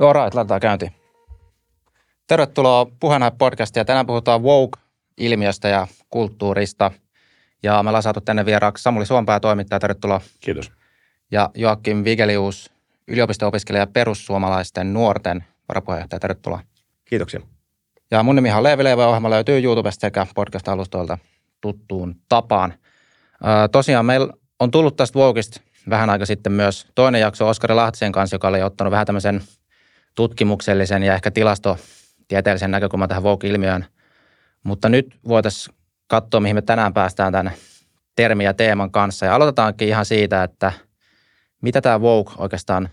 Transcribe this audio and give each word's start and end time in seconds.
Alright, 0.00 0.34
laitetaan 0.34 0.60
käyntiin. 0.60 0.92
Tervetuloa 2.26 2.86
Puheenaihe 3.00 3.36
podcastia. 3.38 3.84
Tänään 3.84 4.06
puhutaan 4.06 4.42
woke-ilmiöstä 4.42 5.68
ja 5.68 5.86
kulttuurista. 6.10 6.90
Ja 7.62 7.82
me 7.82 7.88
ollaan 7.90 8.02
saatu 8.02 8.20
tänne 8.20 8.46
vieraaksi 8.46 8.82
Samuli 8.82 9.06
Suompää 9.06 9.40
toimittaja. 9.40 9.80
Tervetuloa. 9.80 10.20
Kiitos. 10.40 10.72
Ja 11.30 11.50
Joakim 11.54 12.04
Vigelius, 12.04 12.70
yliopisto-opiskelija 13.08 13.86
perussuomalaisten 13.86 14.92
nuorten 14.92 15.44
varapuheenjohtaja. 15.68 16.20
Tervetuloa. 16.20 16.60
Kiitoksia. 17.04 17.40
Ja 18.10 18.22
mun 18.22 18.36
nimi 18.36 18.52
on 18.52 18.62
Leevi 18.62 18.84
Leevi, 18.84 19.02
ohjelma 19.02 19.30
löytyy 19.30 19.62
YouTubesta 19.62 20.00
sekä 20.00 20.26
podcast-alustoilta 20.34 21.18
tuttuun 21.60 22.16
tapaan. 22.28 22.74
Tosiaan 23.72 24.06
meillä 24.06 24.32
on 24.60 24.70
tullut 24.70 24.96
tästä 24.96 25.18
Wokeista 25.18 25.60
vähän 25.90 26.10
aika 26.10 26.26
sitten 26.26 26.52
myös 26.52 26.86
toinen 26.94 27.20
jakso 27.20 27.48
Oskari 27.48 27.74
Lahtisen 27.74 28.12
kanssa, 28.12 28.34
joka 28.34 28.48
oli 28.48 28.62
ottanut 28.62 28.90
vähän 28.90 29.06
tämmöisen 29.06 29.42
tutkimuksellisen 30.18 31.02
ja 31.02 31.14
ehkä 31.14 31.30
tilastotieteellisen 31.30 32.70
näkökulman 32.70 33.08
tähän 33.08 33.22
Woke-ilmiöön. 33.22 33.84
Mutta 34.62 34.88
nyt 34.88 35.18
voitaisiin 35.28 35.76
katsoa, 36.06 36.40
mihin 36.40 36.56
me 36.56 36.62
tänään 36.62 36.94
päästään 36.94 37.32
tämän 37.32 37.52
termi 38.16 38.44
ja 38.44 38.54
teeman 38.54 38.90
kanssa. 38.90 39.26
Ja 39.26 39.34
aloitetaankin 39.34 39.88
ihan 39.88 40.06
siitä, 40.06 40.42
että 40.42 40.72
mitä 41.62 41.80
tämä 41.80 42.00
Woke 42.00 42.32
oikeastaan 42.38 42.88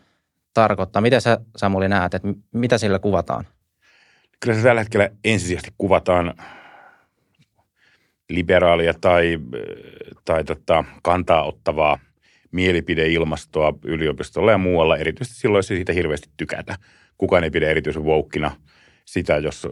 tarkoittaa. 0.53 1.01
Miten 1.01 1.21
sä 1.21 1.39
Samuli 1.57 1.89
näet, 1.89 2.13
että 2.13 2.27
mitä 2.51 2.77
sillä 2.77 2.99
kuvataan? 2.99 3.47
Kyllä 4.39 4.57
se 4.57 4.63
tällä 4.63 4.81
hetkellä 4.81 5.09
ensisijaisesti 5.23 5.73
kuvataan 5.77 6.33
liberaalia 8.29 8.93
tai, 9.01 9.39
tai 10.25 10.43
tota, 10.43 10.83
kantaa 11.03 11.43
ottavaa 11.43 11.99
mielipideilmastoa 12.51 13.73
yliopistolla 13.83 14.51
ja 14.51 14.57
muualla, 14.57 14.97
erityisesti 14.97 15.39
silloin, 15.39 15.59
jos 15.59 15.67
siitä 15.67 15.93
hirveästi 15.93 16.29
tykätä. 16.37 16.75
Kukaan 17.17 17.43
ei 17.43 17.49
pidä 17.51 17.69
erityisen 17.69 18.03
woukkina 18.03 18.51
sitä, 19.05 19.37
jos 19.37 19.67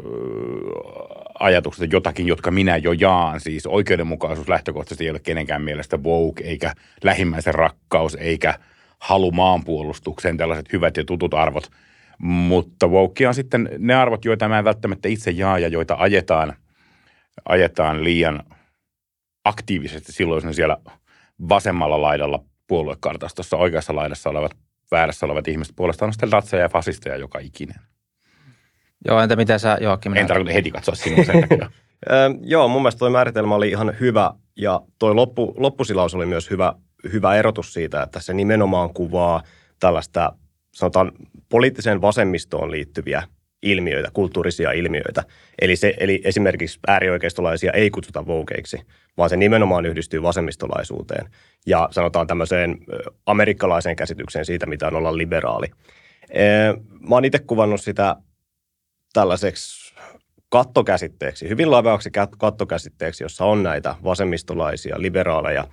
ajatukset 1.39 1.91
jotakin, 1.93 2.27
jotka 2.27 2.51
minä 2.51 2.77
jo 2.77 2.91
jaan, 2.91 3.39
siis 3.39 3.67
oikeudenmukaisuus 3.67 4.49
lähtökohtaisesti 4.49 5.03
ei 5.03 5.09
ole 5.09 5.19
kenenkään 5.19 5.61
mielestä 5.61 5.97
woke, 5.97 6.43
eikä 6.43 6.73
lähimmäisen 7.03 7.55
rakkaus, 7.55 8.15
eikä 8.15 8.59
halu 8.99 9.31
maanpuolustukseen, 9.31 10.37
tällaiset 10.37 10.73
hyvät 10.73 10.97
ja 10.97 11.05
tutut 11.05 11.33
arvot. 11.33 11.71
Mutta 12.17 12.87
woke 12.87 13.27
on 13.27 13.33
sitten 13.33 13.69
ne 13.77 13.93
arvot, 13.93 14.25
joita 14.25 14.49
mä 14.49 14.59
en 14.59 14.65
välttämättä 14.65 15.09
itse 15.09 15.31
jaa 15.31 15.59
ja 15.59 15.67
joita 15.67 15.95
ajetaan, 15.99 16.53
ajetaan 17.45 18.03
liian 18.03 18.43
aktiivisesti 19.45 20.11
silloin, 20.11 20.37
jos 20.37 20.45
ne 20.45 20.53
siellä 20.53 20.77
vasemmalla 21.49 22.01
laidalla 22.01 22.43
puoluekartastossa 22.67 23.57
oikeassa 23.57 23.95
laidassa 23.95 24.29
olevat, 24.29 24.51
väärässä 24.93 25.25
olevat 25.25 25.47
ihmiset 25.47 25.75
puolestaan 25.75 26.07
on 26.07 26.13
sitten 26.13 26.31
ratseja 26.31 26.63
ja 26.63 26.69
fasisteja 26.69 27.17
joka 27.17 27.39
ikinen. 27.39 27.79
Joo, 29.07 29.19
entä 29.21 29.35
miten 29.35 29.59
sä 29.59 29.77
Joakim? 29.81 30.13
En 30.15 30.27
tarkoita 30.27 30.53
heti 30.53 30.71
katsoa 30.71 30.95
sinua 30.95 31.23
sen 31.23 31.41
takia. 31.41 31.69
joo, 32.53 32.67
mun 32.67 32.81
mielestä 32.81 32.99
toi 32.99 33.09
määritelmä 33.09 33.55
oli 33.55 33.69
ihan 33.69 33.93
hyvä 33.99 34.31
ja 34.55 34.81
toi 34.99 35.15
loppu, 35.15 35.53
loppusilaus 35.57 36.15
oli 36.15 36.25
myös 36.25 36.49
hyvä, 36.49 36.73
hyvä 37.13 37.35
erotus 37.35 37.73
siitä, 37.73 38.03
että 38.03 38.19
se 38.19 38.33
nimenomaan 38.33 38.93
kuvaa 38.93 39.43
tällaista, 39.79 40.33
sanotaan, 40.73 41.11
poliittiseen 41.49 42.01
vasemmistoon 42.01 42.71
liittyviä 42.71 43.23
ilmiöitä, 43.63 44.09
kulttuurisia 44.13 44.71
ilmiöitä. 44.71 45.23
Eli, 45.61 45.75
se, 45.75 45.93
eli 45.97 46.21
esimerkiksi 46.23 46.79
äärioikeistolaisia 46.87 47.71
ei 47.71 47.89
kutsuta 47.89 48.25
voukeiksi, 48.25 48.81
vaan 49.17 49.29
se 49.29 49.37
nimenomaan 49.37 49.85
yhdistyy 49.85 50.23
vasemmistolaisuuteen 50.23 51.29
ja 51.65 51.87
sanotaan 51.91 52.27
tämmöiseen 52.27 52.77
amerikkalaiseen 53.25 53.95
käsitykseen 53.95 54.45
siitä, 54.45 54.65
mitä 54.65 54.87
on 54.87 54.95
olla 54.95 55.17
liberaali. 55.17 55.67
Mä 57.09 57.15
oon 57.15 57.25
itse 57.25 57.39
kuvannut 57.39 57.81
sitä 57.81 58.15
tällaiseksi 59.13 59.93
kattokäsitteeksi, 60.49 61.49
hyvin 61.49 61.71
laveaksi 61.71 62.09
kattokäsitteeksi, 62.37 63.23
jossa 63.23 63.45
on 63.45 63.63
näitä 63.63 63.95
vasemmistolaisia, 64.03 65.01
liberaaleja 65.01 65.67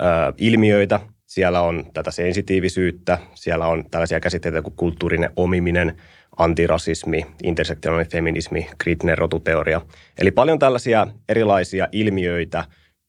ö, 0.00 0.04
ilmiöitä. 0.38 1.00
Siellä 1.26 1.60
on 1.60 1.84
tätä 1.94 2.10
sensitiivisyyttä, 2.10 3.18
siellä 3.34 3.66
on 3.66 3.84
tällaisia 3.90 4.20
käsitteitä 4.20 4.62
kuin 4.62 4.76
kulttuurinen 4.76 5.30
omiminen, 5.36 5.96
antirasismi, 6.38 7.26
intersektionaalinen 7.42 8.12
feminismi, 8.12 8.68
kriittinen 8.78 9.18
rotuteoria. 9.18 9.80
Eli 10.18 10.30
paljon 10.30 10.58
tällaisia 10.58 11.06
erilaisia 11.28 11.88
ilmiöitä, 11.92 12.64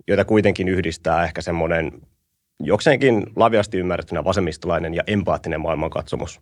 joita 0.07 0.25
kuitenkin 0.25 0.67
yhdistää 0.67 1.23
ehkä 1.23 1.41
semmoinen 1.41 1.91
jokseenkin 2.59 3.25
laviasti 3.35 3.77
ymmärrettynä 3.77 4.23
vasemmistolainen 4.23 4.93
ja 4.93 5.03
empaattinen 5.07 5.61
maailmankatsomus. 5.61 6.41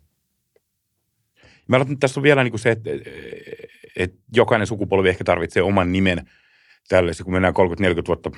Mä 1.68 1.76
aloitan, 1.76 1.98
tässä 1.98 2.20
on 2.20 2.24
vielä 2.24 2.44
niin 2.44 2.52
kuin 2.52 2.60
se, 2.60 2.70
että, 2.70 2.90
että 3.96 4.18
jokainen 4.36 4.66
sukupolvi 4.66 5.08
ehkä 5.08 5.24
tarvitsee 5.24 5.62
oman 5.62 5.92
nimen 5.92 6.28
tällaisen, 6.88 7.24
kun 7.24 7.32
mennään 7.32 7.54
30-40 7.54 8.06
vuotta, 8.06 8.30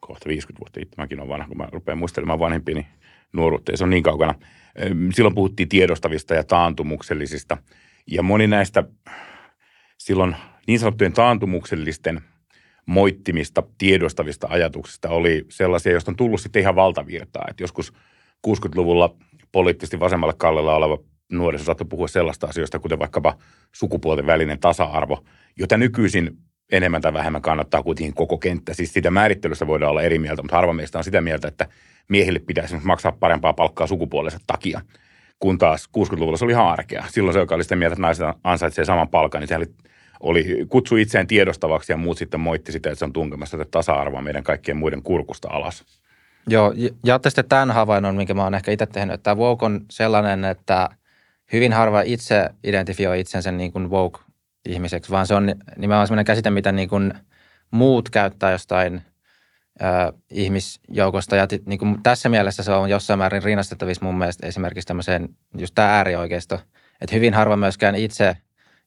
kohta 0.00 0.28
50 0.28 0.60
vuotta, 0.60 0.80
itse 0.80 0.94
mäkin 0.96 1.20
olen 1.20 1.28
vanha, 1.28 1.48
kun 1.48 1.56
mä 1.56 1.68
rupean 1.72 1.98
muistelemaan 1.98 2.38
vanhempiini 2.38 2.86
nuoruutta, 3.32 3.72
ja 3.72 3.76
se 3.76 3.84
on 3.84 3.90
niin 3.90 4.02
kaukana. 4.02 4.34
Silloin 5.14 5.34
puhuttiin 5.34 5.68
tiedostavista 5.68 6.34
ja 6.34 6.44
taantumuksellisista, 6.44 7.56
ja 8.06 8.22
moni 8.22 8.46
näistä 8.46 8.84
silloin 9.98 10.36
niin 10.66 10.78
sanottujen 10.78 11.12
taantumuksellisten 11.12 12.20
moittimista, 12.86 13.62
tiedostavista 13.78 14.46
ajatuksista 14.50 15.08
oli 15.08 15.44
sellaisia, 15.48 15.92
joista 15.92 16.10
on 16.10 16.16
tullut 16.16 16.40
sitten 16.40 16.60
ihan 16.62 16.76
valtavirtaa. 16.76 17.44
Että 17.50 17.62
joskus 17.62 17.92
60-luvulla 18.46 19.16
poliittisesti 19.52 20.00
vasemmalle 20.00 20.34
kallella 20.36 20.76
oleva 20.76 20.98
nuoriso 21.32 21.64
saattoi 21.64 21.86
puhua 21.86 22.08
sellaista 22.08 22.46
asioista, 22.46 22.78
kuten 22.78 22.98
vaikkapa 22.98 23.38
sukupuolten 23.72 24.26
välinen 24.26 24.58
tasa-arvo, 24.58 25.24
jota 25.58 25.76
nykyisin 25.76 26.38
enemmän 26.72 27.02
tai 27.02 27.12
vähemmän 27.12 27.42
kannattaa 27.42 27.82
kuitenkin 27.82 28.14
koko 28.14 28.38
kenttä. 28.38 28.74
Siis 28.74 28.92
sitä 28.92 29.10
määrittelyssä 29.10 29.66
voidaan 29.66 29.90
olla 29.90 30.02
eri 30.02 30.18
mieltä, 30.18 30.42
mutta 30.42 30.56
harva 30.56 30.72
meistä 30.72 30.98
on 30.98 31.04
sitä 31.04 31.20
mieltä, 31.20 31.48
että 31.48 31.66
miehille 32.08 32.38
pitäisi 32.38 32.76
maksaa 32.82 33.12
parempaa 33.12 33.52
palkkaa 33.52 33.86
sukupuolensa 33.86 34.38
takia. 34.46 34.80
Kun 35.38 35.58
taas 35.58 35.88
60-luvulla 35.98 36.36
se 36.36 36.44
oli 36.44 36.52
ihan 36.52 36.66
arkea. 36.66 37.04
Silloin 37.08 37.34
se, 37.34 37.40
joka 37.40 37.54
oli 37.54 37.62
sitä 37.62 37.76
mieltä, 37.76 37.92
että 37.92 38.02
naiset 38.02 38.26
ansaitsee 38.44 38.84
saman 38.84 39.08
palkan, 39.08 39.40
niin 39.40 39.48
se 39.48 39.56
oli, 39.56 39.66
oli 40.20 40.66
kutsu 40.68 40.96
itseään 40.96 41.26
tiedostavaksi 41.26 41.92
ja 41.92 41.96
muut 41.96 42.18
sitten 42.18 42.40
moitti 42.40 42.72
sitä, 42.72 42.90
että 42.90 42.98
se 42.98 43.04
on 43.04 43.12
tunkemassa 43.12 43.58
tätä 43.58 43.70
tasa-arvoa 43.70 44.22
meidän 44.22 44.42
kaikkien 44.42 44.76
muiden 44.76 45.02
kurkusta 45.02 45.48
alas. 45.48 45.84
Joo, 46.46 46.74
ja 47.04 47.20
sitten 47.28 47.44
tämän 47.48 47.70
havainnon, 47.70 48.16
minkä 48.16 48.34
mä 48.34 48.44
oon 48.44 48.54
ehkä 48.54 48.72
itse 48.72 48.86
tehnyt, 48.86 49.14
että 49.14 49.34
woke 49.34 49.64
on 49.66 49.80
sellainen, 49.90 50.44
että 50.44 50.88
hyvin 51.52 51.72
harva 51.72 52.00
itse 52.00 52.50
identifioi 52.64 53.20
itsensä 53.20 53.52
niin 53.52 53.72
kuin 53.72 53.90
woke-ihmiseksi, 54.66 55.10
vaan 55.10 55.26
se 55.26 55.34
on 55.34 55.54
nimenomaan 55.76 56.06
sellainen 56.06 56.24
käsite, 56.24 56.50
mitä 56.50 56.72
niin 56.72 56.88
kuin 56.88 57.14
muut 57.70 58.10
käyttää 58.10 58.52
jostain– 58.52 59.02
ihmisjoukosta. 60.30 61.36
Ja 61.36 61.46
niin 61.66 61.78
kuin 61.78 62.02
tässä 62.02 62.28
mielessä 62.28 62.62
se 62.62 62.72
on 62.72 62.90
jossain 62.90 63.18
määrin 63.18 63.42
rinnastettavissa 63.42 64.04
mun 64.04 64.18
mielestä 64.18 64.46
esimerkiksi 64.46 64.86
tämmöiseen 64.86 65.28
just 65.58 65.74
tämä 65.74 65.96
äärioikeisto. 65.96 66.60
Että 67.00 67.16
hyvin 67.16 67.34
harva 67.34 67.56
myöskään 67.56 67.94
itse 67.94 68.36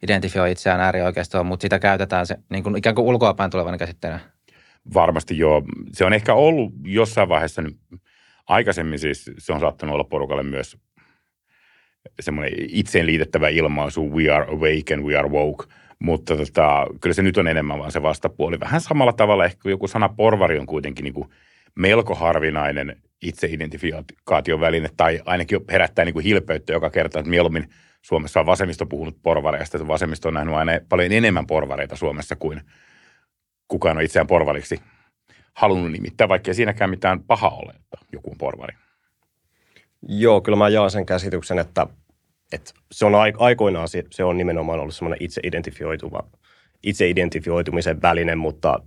identifioi 0.03 0.51
itseään 0.51 0.81
äärioikeistoon, 0.81 1.45
mutta 1.45 1.61
sitä 1.61 1.79
käytetään 1.79 2.25
se 2.25 2.37
niin 2.49 2.63
kuin 2.63 2.77
ikään 2.77 2.95
kuin 2.95 3.05
ulkoapäin 3.05 3.51
tulevana 3.51 3.77
käsitteenä. 3.77 4.19
Varmasti 4.93 5.37
joo. 5.37 5.63
Se 5.93 6.05
on 6.05 6.13
ehkä 6.13 6.33
ollut 6.33 6.73
jossain 6.83 7.29
vaiheessa 7.29 7.61
nyt, 7.61 7.77
aikaisemmin 8.47 8.99
siis 8.99 9.31
se 9.37 9.53
on 9.53 9.59
saattanut 9.59 9.93
olla 9.93 10.03
porukalle 10.03 10.43
myös 10.43 10.77
semmoinen 12.19 12.53
itseen 12.57 13.05
liitettävä 13.05 13.49
ilmaisu 13.49 14.11
we 14.11 14.29
are 14.29 14.45
awake 14.51 14.93
and 14.93 15.03
we 15.03 15.17
are 15.17 15.29
woke– 15.29 15.65
mutta 15.99 16.37
tota, 16.37 16.87
kyllä 17.01 17.13
se 17.13 17.21
nyt 17.21 17.37
on 17.37 17.47
enemmän 17.47 17.79
vaan 17.79 17.91
se 17.91 18.01
vastapuoli. 18.01 18.59
Vähän 18.59 18.81
samalla 18.81 19.13
tavalla 19.13 19.45
ehkä 19.45 19.69
joku 19.69 19.87
sana 19.87 20.09
porvari 20.09 20.59
on 20.59 20.65
kuitenkin 20.65 21.03
niin 21.03 21.13
kuin 21.13 21.29
melko 21.75 22.15
harvinainen 22.15 23.01
itseidentifikaation 23.21 24.59
väline, 24.59 24.89
tai 24.97 25.21
ainakin 25.25 25.59
herättää 25.71 26.05
niin 26.05 26.13
kuin 26.13 26.25
hilpeyttä 26.25 26.73
joka 26.73 26.89
kerta, 26.89 27.19
että 27.19 27.29
mieluummin 27.29 27.69
Suomessa 28.01 28.39
on 28.39 28.45
vasemmisto 28.45 28.85
puhunut 28.85 29.17
porvareista, 29.23 29.77
että 29.77 29.87
vasemmisto 29.87 30.27
on 30.27 30.33
nähnyt 30.33 30.55
aina 30.55 30.71
paljon 30.89 31.11
enemmän 31.11 31.47
porvareita 31.47 31.95
Suomessa 31.95 32.35
kuin 32.35 32.61
kukaan 33.67 33.97
on 33.97 34.03
itseään 34.03 34.27
porvariksi 34.27 34.79
halunnut 35.53 35.91
nimittää, 35.91 36.29
vaikka 36.29 36.51
ei 36.51 36.55
siinäkään 36.55 36.89
mitään 36.89 37.23
paha 37.23 37.49
ole, 37.49 37.71
että 37.71 37.97
joku 38.11 38.31
on 38.31 38.37
porvari. 38.37 38.77
Joo, 40.07 40.41
kyllä 40.41 40.57
mä 40.57 40.69
jaan 40.69 40.91
sen 40.91 41.05
käsityksen, 41.05 41.59
että 41.59 41.87
et 42.51 42.73
se 42.91 43.05
on 43.05 43.13
aikoinaan 43.37 43.87
se, 43.87 44.03
se 44.11 44.23
on 44.23 44.37
nimenomaan 44.37 44.79
ollut 44.79 44.95
semmoinen 44.95 45.23
itse 45.23 45.41
identifioituva, 45.43 46.27
itse 46.83 47.09
identifioitumisen 47.09 48.01
väline, 48.01 48.35
mutta 48.35 48.79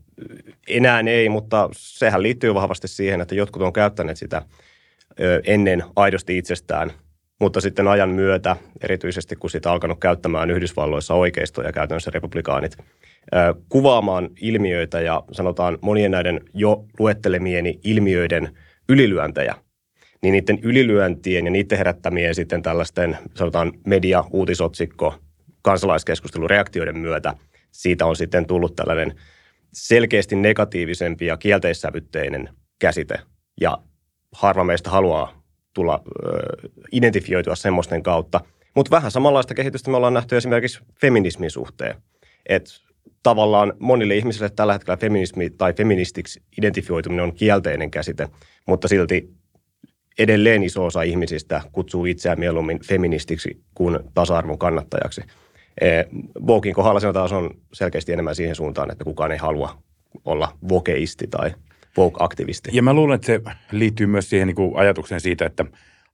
enää 0.69 1.01
ei, 1.07 1.29
mutta 1.29 1.69
sehän 1.73 2.23
liittyy 2.23 2.55
vahvasti 2.55 2.89
siihen, 2.89 3.21
että 3.21 3.35
jotkut 3.35 3.63
on 3.63 3.73
käyttäneet 3.73 4.19
sitä 4.19 4.43
ennen 5.45 5.83
aidosti 5.97 6.39
itsestään, 6.39 6.93
mutta 7.41 7.61
sitten 7.61 7.89
ajan 7.89 8.11
myötä, 8.11 8.57
erityisesti 8.81 9.37
kun 9.37 9.51
sitä 9.51 9.73
alkanut 9.73 10.01
käyttämään 10.01 10.51
Yhdysvalloissa 10.51 11.15
oikeisto 11.15 11.63
ja 11.63 11.73
käytännössä 11.73 12.11
republikaanit, 12.15 12.77
kuvaamaan 13.69 14.31
ilmiöitä 14.41 15.01
ja 15.01 15.23
sanotaan 15.33 15.79
monien 15.81 16.11
näiden 16.11 16.41
jo 16.55 16.85
luettelemieni 16.99 17.81
ilmiöiden 17.85 18.57
ylilyöntejä– 18.89 19.55
niin 20.23 20.33
niiden 20.33 20.59
ylilyöntien 20.63 21.45
ja 21.45 21.51
niiden 21.51 21.79
herättämien 21.79 22.35
sitten 22.35 22.63
tällaisten, 22.63 23.19
sanotaan 23.35 23.73
media, 23.87 24.25
uutisotsikko, 24.31 25.15
kansalaiskeskustelun 25.63 26.51
reaktioiden 26.51 26.99
myötä 26.99 27.35
siitä 27.73 28.07
on 28.07 28.17
sitten 28.17 28.47
tullut 28.47 28.77
tällainen 28.77 29.15
selkeästi 29.73 30.37
negatiivisempi 30.37 31.27
ja 31.27 31.37
kielteissävytteinen 31.37 32.49
käsite. 32.79 33.19
Ja 33.61 33.79
harva 34.33 34.65
meistä 34.65 34.91
haluaa 34.91 35.43
tulla 35.75 36.03
ö, 36.07 36.69
identifioitua 36.93 37.55
semmoisten 37.55 38.03
kautta. 38.03 38.41
Mutta 38.75 38.91
vähän 38.91 39.11
samanlaista 39.11 39.55
kehitystä 39.55 39.91
me 39.91 39.97
ollaan 39.97 40.15
nähty 40.15 40.37
esimerkiksi 40.37 40.81
feminismin 41.01 41.51
suhteen. 41.51 41.97
Että 42.49 42.71
tavallaan 43.23 43.73
monille 43.79 44.17
ihmisille 44.17 44.51
tällä 44.51 44.73
hetkellä 44.73 44.97
feminismi 44.97 45.51
tai 45.51 45.73
feministiksi 45.73 46.43
identifioituminen 46.59 47.25
on 47.25 47.35
kielteinen 47.35 47.91
käsite, 47.91 48.29
mutta 48.67 48.89
silti 48.89 49.35
edelleen 50.23 50.63
iso 50.63 50.85
osa 50.85 51.03
ihmisistä 51.03 51.63
kutsuu 51.73 52.05
itseään 52.05 52.39
mieluummin 52.41 52.81
feministiksi 52.89 53.61
kuin 53.75 53.99
tasa-arvon 54.15 54.59
kannattajaksi. 54.59 55.21
Vokin 56.47 56.75
kohdalla 56.75 57.01
se 57.01 57.13
taas 57.13 57.33
on 57.33 57.51
selkeästi 57.73 58.13
enemmän 58.13 58.35
siihen 58.35 58.55
suuntaan, 58.55 58.91
että 58.91 59.05
kukaan 59.05 59.33
ei 59.33 59.39
halua 59.39 59.83
olla 60.25 60.57
vokeisti 60.69 61.27
tai 61.27 61.55
woke-aktivisti. 61.99 62.71
Ja 62.73 62.83
mä 62.83 62.95
luulen, 62.95 63.15
että 63.15 63.27
se 63.27 63.41
liittyy 63.73 64.07
myös 64.07 64.31
siihen 64.31 64.47
niin 64.47 64.57
kuin 64.57 64.77
ajatukseen 64.77 65.21
siitä, 65.21 65.47
että 65.47 65.65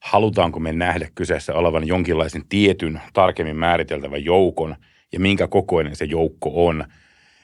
halutaanko 0.00 0.60
me 0.60 0.72
nähdä 0.72 1.08
kyseessä 1.14 1.54
olevan 1.54 1.86
jonkinlaisen 1.86 2.42
tietyn, 2.48 3.00
tarkemmin 3.12 3.56
määriteltävän 3.56 4.24
joukon 4.24 4.76
ja 5.12 5.20
minkä 5.20 5.46
kokoinen 5.46 5.96
se 5.96 6.04
joukko 6.04 6.66
on. 6.66 6.84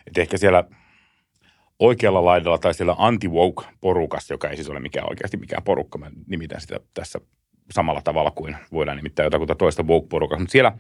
Että 0.06 0.20
ehkä 0.20 0.38
siellä 0.38 0.64
oikealla 1.78 2.24
laidalla 2.24 2.58
tai 2.58 2.74
siellä 2.74 2.94
anti-woke-porukassa, 2.98 4.34
joka 4.34 4.48
ei 4.48 4.56
siis 4.56 4.70
ole 4.70 4.80
mikään 4.80 5.08
oikeasti 5.10 5.36
mikään 5.36 5.62
porukka, 5.62 5.98
mä 5.98 6.10
nimitän 6.26 6.60
sitä 6.60 6.80
tässä 6.94 7.20
samalla 7.70 8.00
tavalla 8.02 8.30
kuin 8.30 8.56
voidaan 8.72 8.96
nimittää 8.96 9.24
jotakuta 9.24 9.54
toista 9.54 9.82
woke-porukkaa, 9.82 10.38
mutta 10.38 10.52
siellä 10.52 10.72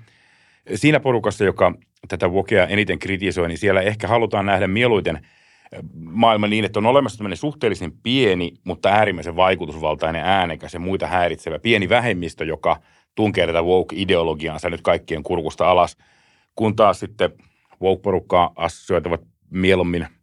siinä 0.74 1.00
porukassa, 1.00 1.44
joka 1.44 1.74
tätä 2.08 2.28
wokea 2.28 2.66
eniten 2.66 2.98
kritisoi, 2.98 3.48
niin 3.48 3.58
siellä 3.58 3.80
ehkä 3.80 4.08
halutaan 4.08 4.46
nähdä 4.46 4.66
mieluiten 4.66 5.26
maailma 5.94 6.46
niin, 6.46 6.64
että 6.64 6.78
on 6.78 6.86
olemassa 6.86 7.18
tämmöinen 7.18 7.36
suhteellisen 7.36 7.92
pieni, 8.02 8.54
mutta 8.64 8.88
äärimmäisen 8.88 9.36
vaikutusvaltainen 9.36 10.24
äänekäs 10.24 10.74
ja 10.74 10.80
muita 10.80 11.06
häiritsevä 11.06 11.58
pieni 11.58 11.88
vähemmistö, 11.88 12.44
joka 12.44 12.76
tunkee 13.14 13.46
tätä 13.46 13.62
woke-ideologiaansa 13.62 14.70
nyt 14.70 14.82
kaikkien 14.82 15.22
kurkusta 15.22 15.70
alas, 15.70 15.96
kun 16.56 16.76
taas 16.76 17.00
sitten 17.00 17.30
woke-porukkaa 17.82 18.52
assoitavat 18.56 19.20
mieluummin– 19.50 20.06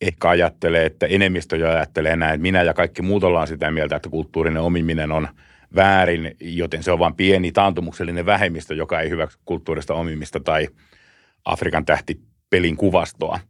ehkä 0.00 0.28
ajattelee, 0.28 0.86
että 0.86 1.06
enemmistö 1.06 1.56
jo 1.56 1.70
ajattelee 1.70 2.16
näin, 2.16 2.34
että 2.34 2.42
minä 2.42 2.62
ja 2.62 2.74
kaikki 2.74 3.02
muut 3.02 3.24
ollaan 3.24 3.48
sitä 3.48 3.70
mieltä, 3.70 3.96
että 3.96 4.08
kulttuurinen 4.08 4.62
omiminen 4.62 5.12
on 5.12 5.28
väärin, 5.74 6.36
joten 6.40 6.82
se 6.82 6.92
on 6.92 6.98
vain 6.98 7.14
pieni 7.14 7.52
taantumuksellinen 7.52 8.26
vähemmistö, 8.26 8.74
joka 8.74 9.00
ei 9.00 9.10
hyväksy 9.10 9.38
kulttuurista 9.44 9.94
omimista 9.94 10.40
tai 10.40 10.68
Afrikan 11.44 11.84
tähtipelin 11.84 12.76
kuvastoa. 12.76 13.40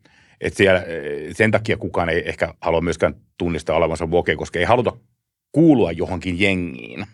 Et 0.40 0.54
siellä, 0.54 0.84
sen 1.32 1.50
takia 1.50 1.76
kukaan 1.76 2.08
ei 2.08 2.28
ehkä 2.28 2.54
halua 2.60 2.80
myöskään 2.80 3.14
tunnistaa 3.38 3.76
olevansa 3.76 4.06
woke, 4.06 4.36
koska 4.36 4.58
ei 4.58 4.64
haluta 4.64 4.92
kuulua 5.52 5.92
johonkin 5.92 6.40
jengiin. 6.40 7.06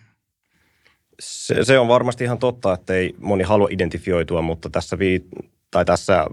Se, 1.20 1.64
se 1.64 1.78
on 1.78 1.88
varmasti 1.88 2.24
ihan 2.24 2.38
totta, 2.38 2.72
että 2.72 2.94
ei 2.94 3.14
moni 3.18 3.44
halua 3.44 3.68
identifioitua, 3.70 4.42
mutta 4.42 4.70
tässä 4.70 4.98
vi, 4.98 5.24
tai 5.70 5.84
tässä 5.84 6.26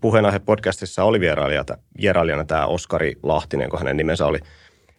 puheenaihe 0.00 0.38
podcastissa 0.38 1.04
oli 1.04 1.20
vierailijana 2.00 2.44
tämä 2.44 2.66
Oskari 2.66 3.14
Lahtinen, 3.22 3.70
kun 3.70 3.78
hänen 3.78 3.96
nimensä 3.96 4.26
oli, 4.26 4.38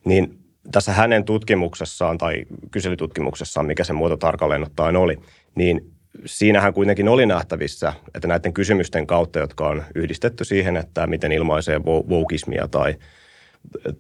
niin 0.06 0.40
tässä 0.72 0.94
hänen 0.94 1.26
tutkimuksessaan 1.26 2.18
tai 2.18 2.46
kyselytutkimuksessaan, 2.72 3.66
mikä 3.66 3.84
se 3.84 3.94
muoto 3.94 4.18
tarkalleen 4.18 4.64
ottaen 4.64 4.96
oli, 4.96 5.18
niin 5.56 5.92
siinähän 6.26 6.74
kuitenkin 6.74 7.08
oli 7.08 7.26
nähtävissä, 7.26 7.94
että 8.16 8.28
näiden 8.28 8.54
kysymysten 8.54 9.08
kautta, 9.08 9.40
jotka 9.40 9.68
on 9.68 9.84
yhdistetty 9.96 10.46
siihen, 10.46 10.78
että 10.78 11.08
miten 11.08 11.32
ilmaisee 11.32 11.80
woukismia 12.10 12.68
tai, 12.68 12.96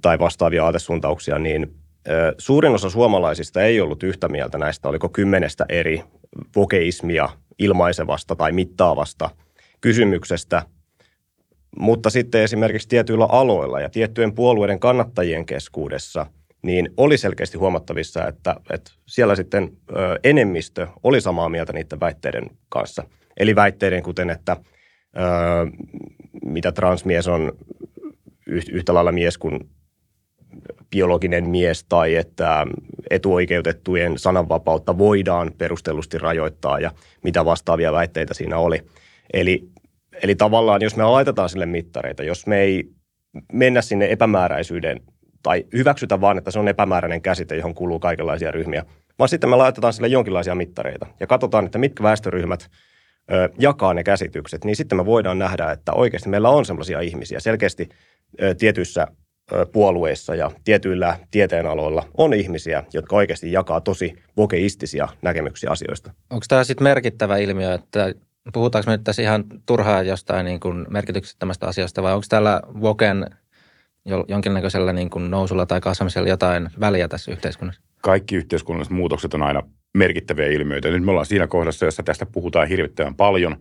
tai 0.01 0.19
vastaavia 0.19 0.66
aatesuuntauksia, 0.66 1.39
niin 1.39 1.75
suurin 2.38 2.74
osa 2.74 2.89
suomalaisista 2.89 3.62
ei 3.62 3.81
ollut 3.81 4.04
yhtä 4.04 4.28
mieltä 4.28 4.57
näistä, 4.57 4.89
oliko 4.89 5.10
kymmenestä 5.10 5.66
eri 5.69 6.04
vokeismia 6.56 7.30
ilmaisevasta 7.60 8.36
tai 8.36 8.51
mittaavasta– 8.51 9.30
kysymyksestä, 9.84 10.64
mutta 11.80 12.10
sitten 12.10 12.42
esimerkiksi 12.42 12.88
tietyillä 12.88 13.26
aloilla 13.26 13.80
ja 13.80 13.90
tiettyjen 13.90 14.34
puolueiden 14.34 14.80
kannattajien 14.80 15.46
keskuudessa, 15.46 16.26
niin 16.62 16.90
oli 16.98 17.18
selkeästi 17.18 17.58
huomattavissa, 17.58 18.28
että, 18.28 18.56
että 18.70 18.92
siellä 19.08 19.36
sitten 19.36 19.72
ö, 19.90 20.20
enemmistö 20.24 20.88
oli 21.04 21.22
samaa 21.22 21.50
mieltä 21.50 21.74
niiden 21.74 22.00
väitteiden 22.00 22.50
kanssa. 22.70 23.04
Eli 23.38 23.56
väitteiden 23.56 24.04
kuten, 24.04 24.30
että 24.30 24.58
ö, 24.58 25.20
mitä 26.46 26.72
transmies 26.72 27.28
on 27.28 27.52
yhtä 28.48 28.94
lailla 28.94 29.12
mies 29.12 29.38
kuin 29.38 29.60
biologinen 30.90 31.50
mies 31.50 31.84
tai 31.84 32.16
että 32.16 32.68
etuoikeutettujen 33.10 34.20
sananvapautta 34.20 34.98
voidaan 34.98 35.52
perustellusti 35.58 36.18
rajoittaa 36.18 36.80
ja 36.80 36.92
mitä 37.24 37.46
vastaavia 37.46 37.92
väitteitä 37.92 38.34
siinä 38.34 38.58
oli. 38.58 38.80
Eli 39.34 39.73
Eli 40.24 40.36
tavallaan, 40.36 40.81
jos 40.81 40.95
me 40.95 41.04
laitetaan 41.04 41.50
sille 41.50 41.65
mittareita, 41.65 42.24
jos 42.24 42.48
me 42.48 42.60
ei 42.60 42.83
mennä 43.54 43.81
sinne 43.81 44.12
epämääräisyyden 44.12 45.01
tai 45.44 45.65
hyväksytä 45.74 46.21
vaan, 46.21 46.38
että 46.38 46.51
se 46.51 46.60
on 46.60 46.68
epämääräinen 46.68 47.21
käsite, 47.21 47.56
johon 47.56 47.75
kuuluu 47.75 48.00
kaikenlaisia 48.00 48.51
ryhmiä, 48.51 48.86
vaan 49.19 49.30
sitten 49.30 49.50
me 49.50 49.56
laitetaan 49.56 49.94
sille 49.94 50.07
jonkinlaisia 50.07 50.56
mittareita 50.56 51.06
ja 51.19 51.27
katsotaan, 51.27 51.65
että 51.65 51.77
mitkä 51.77 52.04
väestöryhmät 52.04 52.69
ö, 53.31 53.50
jakaa 53.60 53.94
ne 53.94 54.04
käsitykset, 54.04 54.65
niin 54.65 54.75
sitten 54.75 54.98
me 54.98 55.06
voidaan 55.06 55.39
nähdä, 55.39 55.71
että 55.71 55.94
oikeasti 55.94 56.30
meillä 56.30 56.50
on 56.50 56.65
sellaisia 56.65 57.00
ihmisiä 57.00 57.39
selkeästi 57.39 57.89
ö, 58.42 58.56
tietyissä 58.56 59.07
ö, 59.54 59.65
puolueissa 59.65 60.36
ja 60.36 60.51
tietyillä 60.63 61.19
tieteenaloilla 61.31 62.06
on 62.18 62.33
ihmisiä, 62.33 62.83
jotka 62.94 63.15
oikeasti 63.15 63.51
jakaa 63.51 63.81
tosi 63.81 64.13
vokeistisia 64.38 65.07
näkemyksiä 65.21 65.69
asioista. 65.69 66.12
Onko 66.30 66.45
tämä 66.50 66.63
sitten 66.63 66.83
merkittävä 66.83 67.38
ilmiö, 67.38 67.74
että 67.74 68.13
puhutaanko 68.54 68.92
me 68.92 68.98
nyt 68.98 69.04
tässä 69.04 69.22
ihan 69.22 69.44
turhaa 69.66 70.01
jostain 70.01 70.45
niin 70.45 70.60
kuin 70.60 70.86
merkityksettömästä 70.90 71.68
asiasta 71.68 72.04
vai 72.04 72.13
onko 72.13 72.25
täällä 72.30 72.62
Voken 72.81 73.25
jonkinnäköisellä 74.28 74.94
niin 74.94 75.10
kuin 75.10 75.31
nousulla 75.31 75.66
tai 75.66 75.81
kasvamisella 75.81 76.30
jotain 76.30 76.69
väliä 76.80 77.07
tässä 77.07 77.31
yhteiskunnassa? 77.31 77.81
Kaikki 78.01 78.36
yhteiskunnalliset 78.36 78.94
muutokset 78.94 79.34
on 79.34 79.44
aina 79.44 79.62
merkittäviä 79.94 80.48
ilmiöitä. 80.48 80.90
Nyt 80.90 81.04
me 81.04 81.12
ollaan 81.12 81.25
siinä 81.25 81.48
kohdassa, 81.48 81.86
jossa 81.86 82.04
tästä 82.04 82.25
puhutaan 82.25 82.68
hirvittävän 82.68 83.16
paljon. 83.16 83.56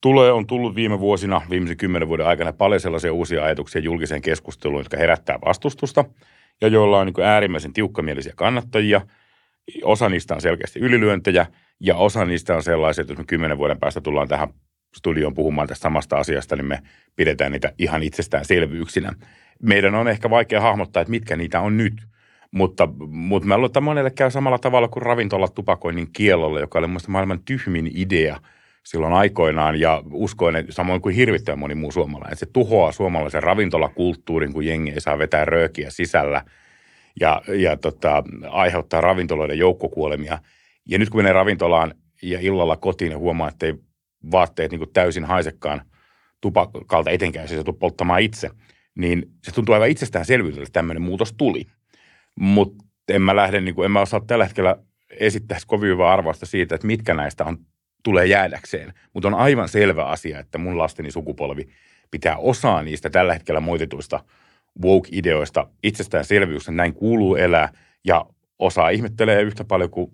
Tulee 0.00 0.32
on 0.32 0.46
tullut 0.46 0.74
viime 0.74 1.00
vuosina, 1.00 1.42
viimeisen 1.50 1.76
kymmenen 1.76 2.08
vuoden 2.08 2.26
aikana 2.26 2.52
paljon 2.52 2.80
sellaisia 2.80 3.12
uusia 3.12 3.44
ajatuksia 3.44 3.80
julkiseen 3.80 4.22
keskusteluun, 4.22 4.80
jotka 4.80 4.96
herättää 4.96 5.38
vastustusta 5.44 6.04
ja 6.60 6.68
joilla 6.68 6.98
on 6.98 7.06
niin 7.06 7.26
äärimmäisen 7.26 7.72
tiukkamielisiä 7.72 8.32
kannattajia. 8.36 9.00
Osa 9.82 10.08
niistä 10.08 10.34
on 10.34 10.40
selkeästi 10.40 10.80
ylilyöntejä– 10.80 11.46
ja 11.80 11.96
osa 11.96 12.24
niistä 12.24 12.56
on 12.56 12.62
sellaisia, 12.62 13.02
että 13.02 13.12
jos 13.12 13.18
me 13.18 13.24
kymmenen 13.24 13.58
vuoden 13.58 13.78
päästä 13.78 14.00
tullaan 14.00 14.28
tähän 14.28 14.48
studioon 14.96 15.34
puhumaan 15.34 15.68
tästä 15.68 15.82
samasta 15.82 16.16
asiasta, 16.16 16.56
niin 16.56 16.66
me 16.66 16.78
pidetään 17.16 17.52
niitä 17.52 17.72
ihan 17.78 18.02
itsestäänselvyyksinä. 18.02 19.12
Meidän 19.62 19.94
on 19.94 20.08
ehkä 20.08 20.30
vaikea 20.30 20.60
hahmottaa, 20.60 21.00
että 21.00 21.10
mitkä 21.10 21.36
niitä 21.36 21.60
on 21.60 21.76
nyt. 21.76 21.94
Mutta, 22.50 22.88
mutta 23.06 23.48
mä 23.48 23.56
luulen, 23.56 23.68
että 23.68 23.80
monelle 23.80 24.10
käy 24.10 24.30
samalla 24.30 24.58
tavalla 24.58 24.88
kuin 24.88 25.02
ravintolat 25.02 25.54
tupakoinnin 25.54 26.12
kielolle, 26.12 26.60
joka 26.60 26.78
oli 26.78 26.86
mielestäni 26.86 27.12
maailman 27.12 27.44
tyhmin 27.44 27.90
idea 27.94 28.40
silloin 28.84 29.12
aikoinaan. 29.12 29.80
Ja 29.80 30.02
uskoin, 30.12 30.56
että 30.56 30.72
samoin 30.72 31.00
kuin 31.00 31.14
hirvittävän 31.14 31.58
moni 31.58 31.74
muu 31.74 31.92
suomalainen, 31.92 32.32
että 32.32 32.46
se 32.46 32.52
tuhoaa 32.52 32.92
suomalaisen 32.92 33.42
ravintolakulttuurin, 33.42 34.52
kun 34.52 34.66
jengi 34.66 34.90
ei 34.90 35.00
saa 35.00 35.18
vetää 35.18 35.44
röökiä 35.44 35.90
sisällä 35.90 36.44
ja, 37.20 37.42
ja 37.48 37.76
tota, 37.76 38.24
aiheuttaa 38.50 39.00
ravintoloiden 39.00 39.58
joukkokuolemia– 39.58 40.38
ja 40.86 40.98
nyt 40.98 41.10
kun 41.10 41.18
menee 41.18 41.32
ravintolaan 41.32 41.94
ja 42.22 42.40
illalla 42.40 42.76
kotiin 42.76 43.12
ja 43.12 43.18
huomaa, 43.18 43.48
että 43.48 43.66
ei 43.66 43.74
vaatteet 44.30 44.70
niin 44.70 44.92
täysin 44.92 45.24
haisekaan 45.24 45.82
tupakalta 46.40 47.10
etenkään, 47.10 47.44
jos 47.44 47.50
se 47.50 47.64
tuu 47.64 47.74
polttamaan 47.74 48.20
itse, 48.20 48.50
niin 48.94 49.30
se 49.42 49.52
tuntuu 49.52 49.74
aivan 49.74 49.88
itsestäänselvyydeltä, 49.88 50.62
että 50.62 50.72
tämmöinen 50.72 51.02
muutos 51.02 51.32
tuli. 51.32 51.66
Mutta 52.34 52.84
en 53.08 53.22
mä 53.22 53.36
lähde, 53.36 53.60
niin 53.60 53.74
kuin, 53.74 53.84
en 53.84 53.90
mä 53.90 54.00
osaa 54.00 54.20
tällä 54.20 54.44
hetkellä 54.44 54.76
esittää 55.10 55.58
kovin 55.66 55.90
hyvää 55.90 56.12
arvosta 56.12 56.46
siitä, 56.46 56.74
että 56.74 56.86
mitkä 56.86 57.14
näistä 57.14 57.44
on, 57.44 57.58
tulee 58.02 58.26
jäädäkseen. 58.26 58.92
Mutta 59.12 59.28
on 59.28 59.34
aivan 59.34 59.68
selvä 59.68 60.04
asia, 60.04 60.38
että 60.38 60.58
mun 60.58 60.78
lasteni 60.78 61.10
sukupolvi 61.10 61.68
pitää 62.10 62.36
osaa 62.36 62.82
niistä 62.82 63.10
tällä 63.10 63.32
hetkellä 63.32 63.60
moitituista 63.60 64.24
woke-ideoista 64.82 65.66
itsestäänselvyys, 65.82 66.68
näin 66.68 66.94
kuuluu 66.94 67.36
elää 67.36 67.72
ja 68.04 68.26
osaa 68.58 68.90
ihmettelee 68.90 69.42
yhtä 69.42 69.64
paljon 69.64 69.90
kuin 69.90 70.12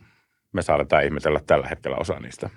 me 0.52 0.62
saadaan 0.62 1.04
ihmetellä 1.04 1.40
tällä 1.46 1.66
hetkellä 1.66 1.96
osa 1.96 2.20
niistä. 2.20 2.50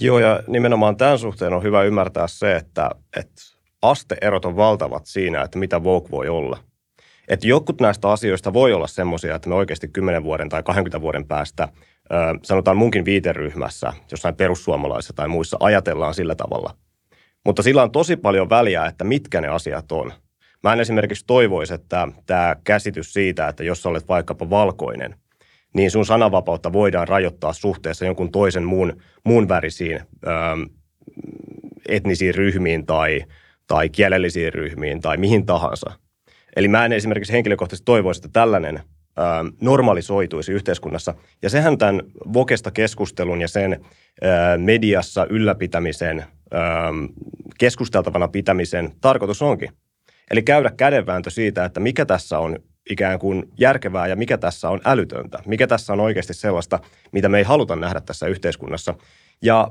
Joo, 0.00 0.18
ja 0.18 0.42
nimenomaan 0.46 0.96
tämän 0.96 1.18
suhteen 1.18 1.52
on 1.52 1.62
hyvä 1.62 1.82
ymmärtää 1.82 2.26
se, 2.26 2.56
että, 2.56 2.90
että 3.16 3.42
asteerot 3.82 4.44
on 4.44 4.56
valtavat 4.56 5.06
siinä, 5.06 5.42
että 5.42 5.58
mitä 5.58 5.84
Vogue 5.84 6.10
voi 6.10 6.28
olla. 6.28 6.58
Että 7.28 7.46
jotkut 7.46 7.80
näistä 7.80 8.10
asioista 8.10 8.52
voi 8.52 8.72
olla 8.72 8.86
semmoisia, 8.86 9.34
että 9.34 9.48
me 9.48 9.54
oikeasti 9.54 9.88
10 9.88 10.24
vuoden 10.24 10.48
tai 10.48 10.62
20 10.62 11.00
vuoden 11.00 11.26
päästä, 11.26 11.68
sanotaan 12.42 12.76
munkin 12.76 13.04
viiteryhmässä, 13.04 13.92
jossain 14.10 14.36
perussuomalaisissa 14.36 15.12
tai 15.12 15.28
muissa, 15.28 15.56
ajatellaan 15.60 16.14
sillä 16.14 16.34
tavalla. 16.34 16.74
Mutta 17.44 17.62
sillä 17.62 17.82
on 17.82 17.90
tosi 17.90 18.16
paljon 18.16 18.50
väliä, 18.50 18.86
että 18.86 19.04
mitkä 19.04 19.40
ne 19.40 19.48
asiat 19.48 19.92
on. 19.92 20.12
Mä 20.62 20.72
en 20.72 20.80
esimerkiksi 20.80 21.24
toivoisi, 21.26 21.74
että 21.74 22.08
tämä 22.26 22.56
käsitys 22.64 23.12
siitä, 23.12 23.48
että 23.48 23.64
jos 23.64 23.86
olet 23.86 24.08
vaikkapa 24.08 24.50
valkoinen, 24.50 25.14
niin 25.74 25.90
sun 25.90 26.06
sananvapautta 26.06 26.72
voidaan 26.72 27.08
rajoittaa 27.08 27.52
suhteessa 27.52 28.04
jonkun 28.04 28.32
toisen 28.32 28.64
muun, 28.64 29.02
muun 29.24 29.48
värisiin 29.48 30.00
etnisiin 31.88 32.34
ryhmiin 32.34 32.86
tai, 32.86 33.24
tai 33.66 33.88
kielellisiin 33.88 34.52
ryhmiin 34.52 35.00
tai 35.00 35.16
mihin 35.16 35.46
tahansa. 35.46 35.92
Eli 36.56 36.68
mä 36.68 36.84
en 36.84 36.92
esimerkiksi 36.92 37.32
henkilökohtaisesti 37.32 37.84
toivoisi, 37.84 38.18
että 38.18 38.28
tällainen 38.32 38.76
ö, 38.76 39.22
normalisoituisi 39.60 40.52
yhteiskunnassa. 40.52 41.14
Ja 41.42 41.50
sehän 41.50 41.78
tämän 41.78 42.02
Vokesta 42.32 42.70
keskustelun 42.70 43.40
ja 43.40 43.48
sen 43.48 43.72
ö, 43.72 44.26
mediassa 44.58 45.26
ylläpitämisen, 45.30 46.18
ö, 46.18 46.56
keskusteltavana 47.58 48.28
pitämisen 48.28 48.92
tarkoitus 49.00 49.42
onkin. 49.42 49.70
Eli 50.30 50.42
käydä 50.42 50.70
kädenvääntö 50.76 51.30
siitä, 51.30 51.64
että 51.64 51.80
mikä 51.80 52.06
tässä 52.06 52.38
on 52.38 52.58
ikään 52.90 53.18
kuin 53.18 53.52
järkevää 53.58 54.06
ja 54.06 54.16
mikä 54.16 54.38
tässä 54.38 54.70
on 54.70 54.80
älytöntä. 54.84 55.38
Mikä 55.46 55.66
tässä 55.66 55.92
on 55.92 56.00
oikeasti 56.00 56.34
sellaista, 56.34 56.78
mitä 57.12 57.28
me 57.28 57.38
ei 57.38 57.44
haluta 57.44 57.76
nähdä 57.76 58.00
tässä 58.00 58.26
yhteiskunnassa. 58.26 58.94
Ja 59.42 59.68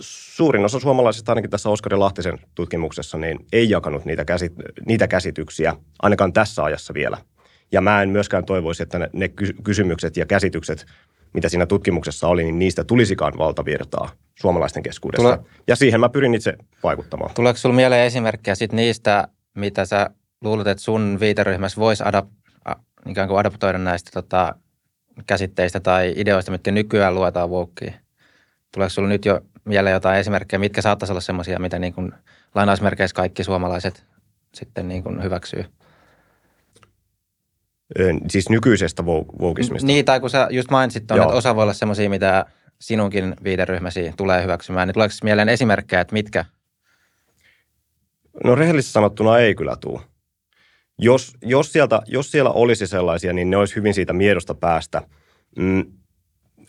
suurin 0.00 0.64
osa 0.64 0.80
suomalaisista, 0.80 1.32
ainakin 1.32 1.50
tässä 1.50 1.68
Oskari 1.68 1.96
Lahtisen 1.96 2.38
tutkimuksessa, 2.54 3.18
niin 3.18 3.38
ei 3.52 3.70
jakanut 3.70 4.04
niitä, 4.04 4.24
käsit- 4.24 4.84
niitä 4.86 5.08
käsityksiä, 5.08 5.76
ainakaan 6.02 6.32
tässä 6.32 6.64
ajassa 6.64 6.94
vielä. 6.94 7.18
Ja 7.72 7.80
mä 7.80 8.02
en 8.02 8.08
myöskään 8.08 8.44
toivoisi, 8.44 8.82
että 8.82 8.98
ne, 8.98 9.10
ne 9.12 9.28
kysymykset 9.64 10.16
ja 10.16 10.26
käsitykset, 10.26 10.86
mitä 11.34 11.48
siinä 11.48 11.66
tutkimuksessa 11.66 12.28
oli, 12.28 12.44
niin 12.44 12.58
niistä 12.58 12.84
tulisikaan 12.84 13.32
valtavirtaa 13.38 14.10
suomalaisten 14.40 14.82
keskuudessa. 14.82 15.36
Tule- 15.36 15.48
ja 15.66 15.76
siihen 15.76 16.00
mä 16.00 16.08
pyrin 16.08 16.34
itse 16.34 16.54
vaikuttamaan. 16.82 17.34
Tuleeko 17.34 17.56
sinulla 17.56 17.76
mieleen 17.76 18.06
esimerkkejä 18.06 18.54
sit 18.54 18.72
niistä, 18.72 19.28
mitä 19.54 19.84
sä 19.84 20.10
luulet, 20.42 20.66
että 20.66 20.84
sun 20.84 21.16
viiteryhmässä 21.20 21.80
voisi 21.80 22.04
adap- 22.04 22.76
ikään 23.06 23.28
kuin 23.28 23.38
adaptoida 23.38 23.78
näistä 23.78 24.10
tota, 24.14 24.54
käsitteistä 25.26 25.80
tai 25.80 26.14
ideoista, 26.16 26.52
mitkä 26.52 26.70
nykyään 26.70 27.14
luetaan 27.14 27.50
wokkeen? 27.50 27.94
Tuleeko 28.74 28.90
sinulla 28.90 29.12
nyt 29.12 29.24
jo 29.24 29.40
vielä 29.68 29.90
jotain 29.90 30.20
esimerkkejä, 30.20 30.60
mitkä 30.60 30.82
saattaisi 30.82 31.12
olla 31.12 31.20
sellaisia, 31.20 31.58
mitä 31.58 31.78
niin 31.78 31.92
kuin 31.92 32.12
lainausmerkeissä 32.54 33.14
kaikki 33.14 33.44
suomalaiset 33.44 34.04
sitten 34.54 34.88
niin 34.88 35.02
kuin 35.02 35.22
hyväksyy? 35.22 35.64
Siis 38.28 38.50
nykyisestä 38.50 39.02
woukismista? 39.40 39.86
Niin, 39.86 40.04
tai 40.04 40.20
kun 40.20 40.30
sä 40.30 40.48
just 40.50 40.70
mainitsit 40.70 41.06
tuon, 41.06 41.20
että 41.20 41.34
osa 41.34 41.56
voi 41.56 41.62
olla 41.62 41.72
semmoisia, 41.72 42.10
mitä 42.10 42.46
sinunkin 42.80 43.36
viiteryhmäsi 43.44 44.12
tulee 44.16 44.42
hyväksymään, 44.42 44.88
niin 44.88 44.94
tuleeko 44.94 45.14
mieleen 45.22 45.48
esimerkkejä, 45.48 46.00
että 46.00 46.12
mitkä? 46.12 46.44
No 48.44 48.54
rehellisesti 48.54 48.92
sanottuna 48.92 49.38
ei 49.38 49.54
kyllä 49.54 49.76
tule. 49.76 50.00
Jos, 51.02 51.32
jos, 51.42 51.72
sieltä, 51.72 52.02
jos 52.06 52.30
siellä 52.30 52.50
olisi 52.50 52.86
sellaisia, 52.86 53.32
niin 53.32 53.50
ne 53.50 53.56
olisi 53.56 53.76
hyvin 53.76 53.94
siitä 53.94 54.12
miedosta 54.12 54.54
päästä. 54.54 55.02
Mm, 55.56 55.84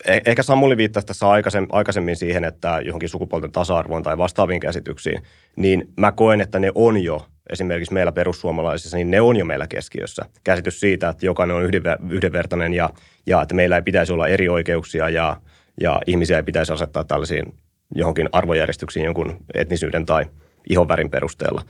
Eh, 0.06 0.22
ehkä 0.24 0.42
Samuli 0.42 0.76
viittasi 0.76 1.06
tässä 1.06 1.26
aikaisemmin 1.70 2.16
siihen, 2.16 2.44
että 2.44 2.80
johonkin 2.84 3.08
sukupuolten 3.08 3.52
tasa-arvoon 3.52 4.02
tai 4.02 4.18
vastaaviin 4.18 4.60
käsityksiin, 4.60 5.22
niin 5.56 5.88
mä 5.96 6.12
koen, 6.12 6.40
että 6.40 6.58
ne 6.58 6.72
on 6.74 7.04
jo 7.04 7.26
esimerkiksi 7.50 7.94
meillä 7.94 8.12
perussuomalaisissa, 8.12 8.96
niin 8.96 9.10
ne 9.10 9.20
on 9.20 9.36
jo 9.36 9.44
meillä 9.44 9.66
keskiössä. 9.66 10.24
Käsitys 10.44 10.80
siitä, 10.80 11.08
että 11.08 11.26
jokainen 11.26 11.56
on 11.56 11.64
yhdenvertainen 12.10 12.74
ja, 12.74 12.90
ja 13.26 13.42
että 13.42 13.54
meillä 13.54 13.76
ei 13.76 13.82
pitäisi 13.82 14.12
olla 14.12 14.28
eri 14.28 14.48
oikeuksia 14.48 15.08
ja, 15.08 15.36
ja 15.80 16.00
ihmisiä 16.06 16.36
ei 16.36 16.42
pitäisi 16.42 16.72
asettaa 16.72 17.04
tällaisiin 17.04 17.54
johonkin 17.94 18.28
arvojärjestyksiin 18.32 19.04
jonkun 19.04 19.36
etnisyyden 19.54 20.06
tai 20.06 20.24
ihonvärin 20.70 21.10
perusteella. 21.10 21.62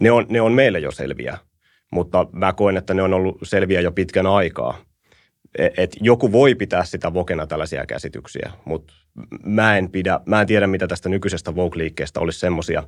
Ne 0.00 0.10
on, 0.10 0.26
ne 0.28 0.40
on 0.40 0.52
meille 0.52 0.78
jo 0.78 0.90
selviä, 0.90 1.38
mutta 1.92 2.26
mä 2.32 2.52
koen, 2.52 2.76
että 2.76 2.94
ne 2.94 3.02
on 3.02 3.14
ollut 3.14 3.38
selviä 3.42 3.80
jo 3.80 3.92
pitkän 3.92 4.26
aikaa– 4.26 4.76
että 5.58 5.96
joku 6.00 6.32
voi 6.32 6.54
pitää 6.54 6.84
sitä 6.84 7.14
vokena 7.14 7.46
tällaisia 7.46 7.86
käsityksiä, 7.86 8.52
mutta 8.64 8.94
mä 9.44 9.78
en, 9.78 9.90
pidä, 9.90 10.20
mä 10.26 10.40
en 10.40 10.46
tiedä, 10.46 10.66
mitä 10.66 10.88
tästä 10.88 11.08
nykyisestä 11.08 11.54
Vogue-liikkeestä 11.54 12.20
olisi 12.20 12.40
semmoisia, 12.40 12.82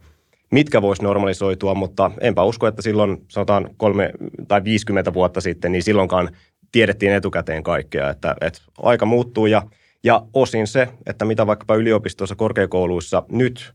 mitkä 0.52 0.82
voisi 0.82 1.02
normalisoitua, 1.02 1.74
mutta 1.74 2.10
enpä 2.20 2.42
usko, 2.42 2.66
että 2.66 2.82
silloin 2.82 3.24
sanotaan 3.28 3.70
kolme 3.76 4.10
tai 4.48 4.64
50 4.64 5.14
vuotta 5.14 5.40
sitten, 5.40 5.72
niin 5.72 5.82
silloinkaan 5.82 6.30
tiedettiin 6.72 7.12
etukäteen 7.12 7.62
kaikkea, 7.62 8.10
että, 8.10 8.36
että 8.40 8.58
aika 8.82 9.06
muuttuu 9.06 9.46
ja, 9.46 9.62
ja 10.04 10.22
osin 10.34 10.66
se, 10.66 10.88
että 11.06 11.24
mitä 11.24 11.46
vaikkapa 11.46 11.74
yliopistoissa, 11.74 12.36
korkeakouluissa 12.36 13.22
nyt 13.28 13.74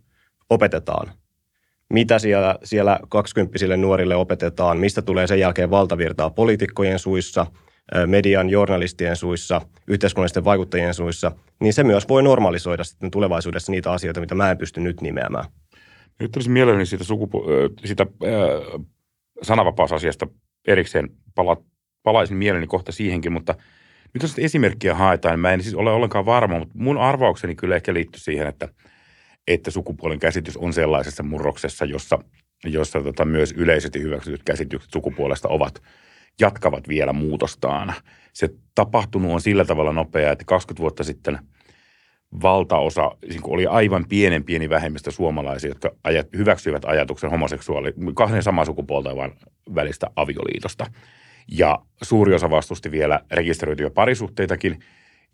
opetetaan, 0.49 1.11
mitä 1.93 2.19
siellä, 2.19 2.55
siellä 2.63 2.99
20 3.09 3.77
nuorille 3.77 4.15
opetetaan, 4.15 4.77
mistä 4.77 5.01
tulee 5.01 5.27
sen 5.27 5.39
jälkeen 5.39 5.69
valtavirtaa 5.69 6.29
poliitikkojen 6.29 6.99
suissa– 6.99 7.45
median, 8.05 8.49
journalistien 8.49 9.15
suissa, 9.15 9.61
yhteiskunnallisten 9.87 10.43
vaikuttajien 10.43 10.93
suissa, 10.93 11.31
niin 11.59 11.73
se 11.73 11.83
myös 11.83 12.09
voi 12.09 12.23
normalisoida 12.23 12.83
sitten 12.83 13.11
tulevaisuudessa 13.11 13.71
niitä 13.71 13.91
asioita, 13.91 14.19
mitä 14.19 14.35
mä 14.35 14.51
en 14.51 14.57
pysty 14.57 14.81
nyt 14.81 15.01
nimeämään. 15.01 15.45
Nyt 16.19 16.35
olisi 16.35 16.49
mielelläni 16.49 16.85
siitä, 16.85 17.03
sukupu- 17.03 17.43
siitä 17.85 18.05
äh, 18.23 18.81
sananvapausasiasta 19.41 20.27
erikseen 20.67 21.09
pala- 21.35 21.63
palaisin 22.03 22.37
mieleni 22.37 22.67
kohta 22.67 22.91
siihenkin, 22.91 23.31
mutta 23.31 23.55
nyt 24.13 24.23
jos 24.23 24.39
esimerkkiä 24.39 24.95
haetaan, 24.95 25.39
mä 25.39 25.51
en 25.51 25.63
siis 25.63 25.75
ole 25.75 25.91
ollenkaan 25.91 26.25
varma, 26.25 26.59
mutta 26.59 26.75
mun 26.77 26.97
arvaukseni 26.97 27.55
kyllä 27.55 27.75
ehkä 27.75 27.93
liittyy 27.93 28.19
siihen, 28.19 28.47
että, 28.47 28.67
että 29.53 29.71
sukupuolen 29.71 30.19
käsitys 30.19 30.57
on 30.57 30.73
sellaisessa 30.73 31.23
murroksessa, 31.23 31.85
jossa, 31.85 32.19
jossa 32.65 33.01
tota 33.01 33.25
myös 33.25 33.51
yleisesti 33.51 34.01
hyväksytyt 34.01 34.43
käsitykset 34.43 34.91
sukupuolesta 34.91 35.47
ovat– 35.47 35.81
jatkavat 36.39 36.87
vielä 36.87 37.13
muutostaan. 37.13 37.93
Se 38.33 38.49
tapahtunut 38.75 39.31
on 39.31 39.41
sillä 39.41 39.65
tavalla 39.65 39.93
nopeaa, 39.93 40.31
että 40.31 40.45
20 40.45 40.81
vuotta 40.81 41.03
sitten 41.03 41.39
valtaosa, 42.41 43.11
niin 43.29 43.41
oli 43.43 43.67
aivan 43.67 44.05
pienen 44.09 44.43
pieni 44.43 44.69
vähemmistö 44.69 45.11
suomalaisia, 45.11 45.69
jotka 45.69 45.91
ajat, 46.03 46.27
hyväksyivät 46.37 46.85
ajatuksen 46.85 47.29
homoseksuaali, 47.29 47.93
kahden 48.15 48.43
samaa 48.43 48.65
sukupuolta 48.65 49.15
vaan 49.15 49.31
välistä 49.75 50.07
avioliitosta. 50.15 50.85
Ja 51.51 51.79
suuri 52.03 52.33
osa 52.33 52.49
vastusti 52.49 52.91
vielä 52.91 53.19
rekisteröityjä 53.31 53.89
parisuhteitakin. 53.89 54.79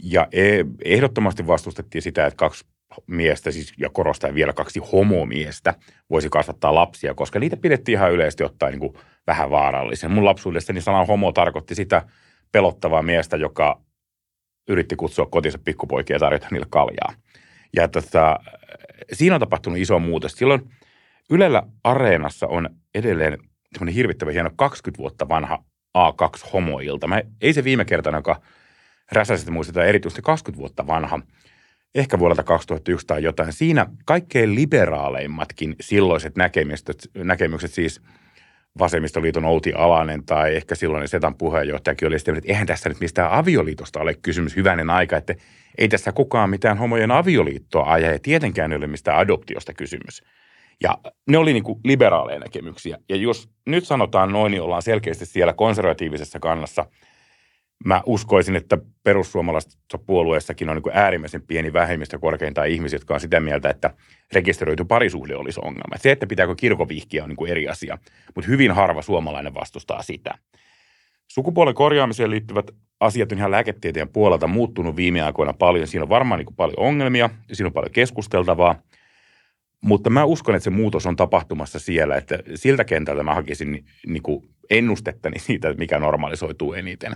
Ja 0.03 0.27
e, 0.31 0.63
ehdottomasti 0.86 1.48
vastustettiin 1.48 2.01
sitä, 2.01 2.25
että 2.25 2.38
kaksi 2.38 2.65
miestä, 3.07 3.51
siis, 3.51 3.73
ja 3.77 3.89
korostaa 3.89 4.33
vielä 4.33 4.53
kaksi 4.53 4.79
homomiestä, 4.79 5.73
voisi 6.09 6.29
kasvattaa 6.29 6.75
lapsia, 6.75 7.13
koska 7.13 7.39
niitä 7.39 7.57
pidettiin 7.57 7.97
ihan 7.97 8.11
yleisesti 8.11 8.43
ottaen 8.43 8.79
niin 8.79 8.93
vähän 9.27 9.51
vaarallisen. 9.51 10.11
Mun 10.11 10.25
lapsuudestani 10.25 10.81
sana 10.81 11.05
homo 11.05 11.31
tarkoitti 11.31 11.75
sitä 11.75 12.01
pelottavaa 12.51 13.01
miestä, 13.01 13.37
joka 13.37 13.81
yritti 14.67 14.95
kutsua 14.95 15.25
kotinsa 15.25 15.59
pikkupoikia 15.65 16.15
ja 16.15 16.19
tarjota 16.19 16.47
niille 16.51 16.67
kaljaa. 16.69 17.13
Ja 17.75 17.87
tota, 17.87 18.39
siinä 19.13 19.35
on 19.35 19.39
tapahtunut 19.39 19.79
iso 19.79 19.99
muutos. 19.99 20.31
Silloin 20.31 20.69
Ylellä 21.29 21.63
Areenassa 21.83 22.47
on 22.47 22.69
edelleen 22.95 23.37
semmoinen 23.73 23.95
hirvittävän 23.95 24.33
hieno 24.33 24.49
20 24.55 24.97
vuotta 24.97 25.29
vanha 25.29 25.63
A2-homoilta. 25.97 27.07
Mä, 27.07 27.21
ei 27.41 27.53
se 27.53 27.63
viime 27.63 27.85
kertana, 27.85 28.17
joka 28.17 28.41
räsäisesti 29.11 29.51
muistetaan 29.51 29.87
erityisesti 29.87 30.21
20 30.21 30.59
vuotta 30.59 30.87
vanha– 30.87 31.19
ehkä 31.95 32.19
vuodelta 32.19 32.43
2001 32.43 33.07
tai 33.07 33.23
jotain. 33.23 33.53
Siinä 33.53 33.85
kaikkein 34.05 34.55
liberaaleimmatkin 34.55 35.75
silloiset 35.81 36.35
näkemykset, 36.35 37.09
näkemykset 37.17 37.73
siis 37.73 38.01
vasemmistoliiton 38.79 39.45
Outi 39.45 39.73
Alanen 39.73 40.25
tai 40.25 40.55
ehkä 40.55 40.75
silloin 40.75 41.07
Setan 41.07 41.35
puheenjohtajakin 41.35 42.07
oli 42.07 42.19
sitä, 42.19 42.31
että 42.31 42.51
eihän 42.51 42.67
tässä 42.67 42.89
nyt 42.89 42.99
mistään 42.99 43.31
avioliitosta 43.31 43.99
ole 43.99 44.13
kysymys 44.13 44.55
hyvänen 44.55 44.89
aika, 44.89 45.17
että 45.17 45.35
ei 45.77 45.87
tässä 45.87 46.11
kukaan 46.11 46.49
mitään 46.49 46.77
homojen 46.77 47.11
avioliittoa 47.11 47.91
aja 47.91 48.11
ja 48.11 48.19
tietenkään 48.19 48.71
ei 48.71 48.77
ole 48.77 48.87
mistään 48.87 49.17
adoptiosta 49.17 49.73
kysymys. 49.73 50.23
Ja 50.83 50.97
ne 51.27 51.37
oli 51.37 51.53
niin 51.53 51.63
kuin 51.63 51.79
liberaaleja 51.83 52.39
näkemyksiä. 52.39 52.97
Ja 53.09 53.15
jos 53.15 53.49
nyt 53.65 53.85
sanotaan 53.85 54.31
noin, 54.31 54.51
niin 54.51 54.61
ollaan 54.61 54.81
selkeästi 54.81 55.25
siellä 55.25 55.53
konservatiivisessa 55.53 56.39
kannassa– 56.39 56.85
mä 57.86 58.01
uskoisin, 58.05 58.55
että 58.55 58.77
perussuomalaisessa 59.03 59.98
puolueessakin 59.98 60.70
on 60.70 60.75
niin 60.75 60.98
äärimmäisen 60.98 61.41
pieni 61.41 61.74
vähemmistö 61.74 62.20
korkeintaan 62.20 62.67
ihmisiä, 62.67 62.96
jotka 62.96 63.13
on 63.13 63.20
sitä 63.20 63.39
mieltä, 63.39 63.70
että 63.70 63.94
rekisteröity 64.34 64.86
parisuhde 64.86 65.36
olisi 65.36 65.60
ongelma. 65.63 65.98
Se, 65.98 66.12
että 66.12 66.27
pitääkö 66.27 66.55
kirkovihkiä 66.55 67.24
on 67.24 67.29
niin 67.29 67.38
kuin 67.38 67.51
eri 67.51 67.67
asia, 67.67 67.98
mutta 68.36 68.51
hyvin 68.51 68.72
harva 68.72 69.01
suomalainen 69.01 69.53
vastustaa 69.53 70.01
sitä. 70.01 70.38
Sukupuolen 71.27 71.75
korjaamiseen 71.75 72.29
liittyvät 72.29 72.72
asiat 73.00 73.32
on 73.32 73.38
ihan 73.38 73.51
lääketieteen 73.51 74.10
puolelta 74.10 74.48
muuttunut 74.48 74.96
viime 74.96 75.22
aikoina 75.22 75.53
paljon. 75.53 75.88
Siinä 75.88 76.03
on 76.03 76.10
varmaan 76.10 76.38
niin 76.38 76.46
kuin 76.46 76.55
paljon 76.55 76.79
ongelmia 76.79 77.29
ja 77.50 77.55
siinä 77.55 77.67
on 77.67 77.74
paljon 77.74 77.91
keskusteltavaa. 77.91 78.75
Mutta 79.82 80.10
mä 80.10 80.24
uskon, 80.25 80.55
että 80.55 80.63
se 80.63 80.70
muutos 80.70 81.05
on 81.05 81.15
tapahtumassa 81.15 81.79
siellä, 81.79 82.15
että 82.15 82.39
siltä 82.55 82.84
kentältä 82.84 83.24
mä 83.24 83.36
hakisin 83.36 83.86
niin 84.08 84.24
kuin 84.24 84.50
ennustettani 84.70 85.39
siitä, 85.39 85.74
mikä 85.74 86.00
normalisoituu 86.00 86.74
eniten. 86.74 87.13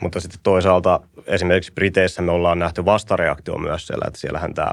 Mutta 0.00 0.20
sitten 0.20 0.40
toisaalta 0.42 1.00
esimerkiksi 1.26 1.72
Briteissä 1.72 2.22
me 2.22 2.32
ollaan 2.32 2.58
nähty 2.58 2.84
vastareaktio 2.84 3.58
myös 3.58 3.86
siellä, 3.86 4.04
että 4.06 4.20
siellähän 4.20 4.54
tämä 4.54 4.70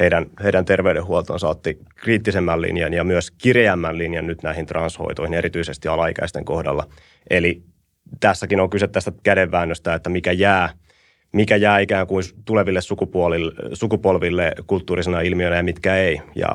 heidän, 0.00 0.26
heidän 0.42 0.64
terveydenhuoltonsa 0.64 1.48
otti 1.48 1.78
kriittisemmän 1.94 2.62
linjan 2.62 2.94
ja 2.94 3.04
myös 3.04 3.30
kireämmän 3.30 3.98
linjan 3.98 4.26
nyt 4.26 4.42
näihin 4.42 4.66
transhoitoihin, 4.66 5.34
erityisesti 5.34 5.88
alaikäisten 5.88 6.44
kohdalla. 6.44 6.86
Eli 7.30 7.62
tässäkin 8.20 8.60
on 8.60 8.70
kyse 8.70 8.88
tästä 8.88 9.12
kädenväännöstä, 9.22 9.94
että 9.94 10.10
mikä 10.10 10.32
jää, 10.32 10.68
mikä 11.36 11.56
jää 11.56 11.78
ikään 11.78 12.06
kuin 12.06 12.24
tuleville 12.44 12.80
sukupolville 13.72 14.52
kulttuurisena 14.66 15.20
ilmiönä 15.20 15.56
ja 15.56 15.62
mitkä 15.62 15.96
ei. 15.96 16.20
Ja 16.34 16.48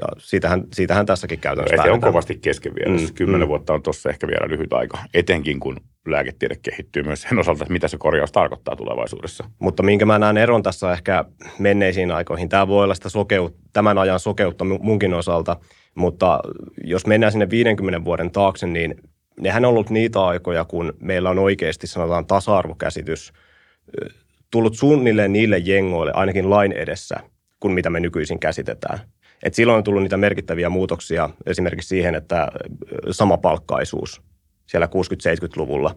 ja 0.00 0.06
siitähän, 0.18 0.64
siitähän 0.72 1.06
tässäkin 1.06 1.38
käytännössä 1.38 1.76
no, 1.76 1.82
Se 1.82 1.90
on 1.90 2.00
kovasti 2.00 2.38
kesken 2.42 2.72
vielä. 2.74 3.00
Mm, 3.00 3.14
Kymmenen 3.14 3.46
mm. 3.46 3.48
vuotta 3.48 3.74
on 3.74 3.82
tuossa 3.82 4.10
ehkä 4.10 4.26
vielä 4.26 4.48
lyhyt 4.48 4.72
aika, 4.72 4.98
etenkin 5.14 5.60
kun 5.60 5.76
lääketiede 6.06 6.56
kehittyy 6.62 7.02
myös 7.02 7.22
sen 7.22 7.38
osalta, 7.38 7.64
että 7.64 7.72
mitä 7.72 7.88
se 7.88 7.98
korjaus 7.98 8.32
tarkoittaa 8.32 8.76
tulevaisuudessa. 8.76 9.44
Mutta 9.58 9.82
minkä 9.82 10.06
mä 10.06 10.18
näen 10.18 10.36
eron 10.36 10.62
tässä 10.62 10.92
ehkä 10.92 11.24
menneisiin 11.58 12.10
aikoihin. 12.10 12.48
Tämä 12.48 12.68
voi 12.68 12.84
olla 12.84 12.94
sitä 12.94 13.08
sokeut, 13.08 13.56
tämän 13.72 13.98
ajan 13.98 14.20
sokeutta 14.20 14.64
munkin 14.64 15.14
osalta, 15.14 15.56
mutta 15.94 16.40
jos 16.84 17.06
mennään 17.06 17.32
sinne 17.32 17.50
50 17.50 18.04
vuoden 18.04 18.30
taakse, 18.30 18.66
niin 18.66 18.94
nehän 19.40 19.64
on 19.64 19.68
ollut 19.68 19.90
niitä 19.90 20.24
aikoja, 20.24 20.64
kun 20.64 20.92
meillä 21.00 21.30
on 21.30 21.38
oikeasti 21.38 21.86
sanotaan 21.86 22.26
tasa-arvokäsitys 22.26 23.32
tullut 24.50 24.76
suunnilleen 24.76 25.32
niille 25.32 25.58
jengoille, 25.58 26.12
ainakin 26.14 26.50
lain 26.50 26.72
edessä, 26.72 27.16
kuin 27.60 27.74
mitä 27.74 27.90
me 27.90 28.00
nykyisin 28.00 28.38
käsitetään. 28.38 28.98
Et 29.42 29.54
silloin 29.54 29.76
on 29.76 29.84
tullut 29.84 30.02
niitä 30.02 30.16
merkittäviä 30.16 30.68
muutoksia 30.68 31.30
esimerkiksi 31.46 31.88
siihen, 31.88 32.14
että 32.14 32.48
samapalkkaisuus 33.10 34.22
siellä 34.66 34.86
60-70-luvulla. 34.86 35.96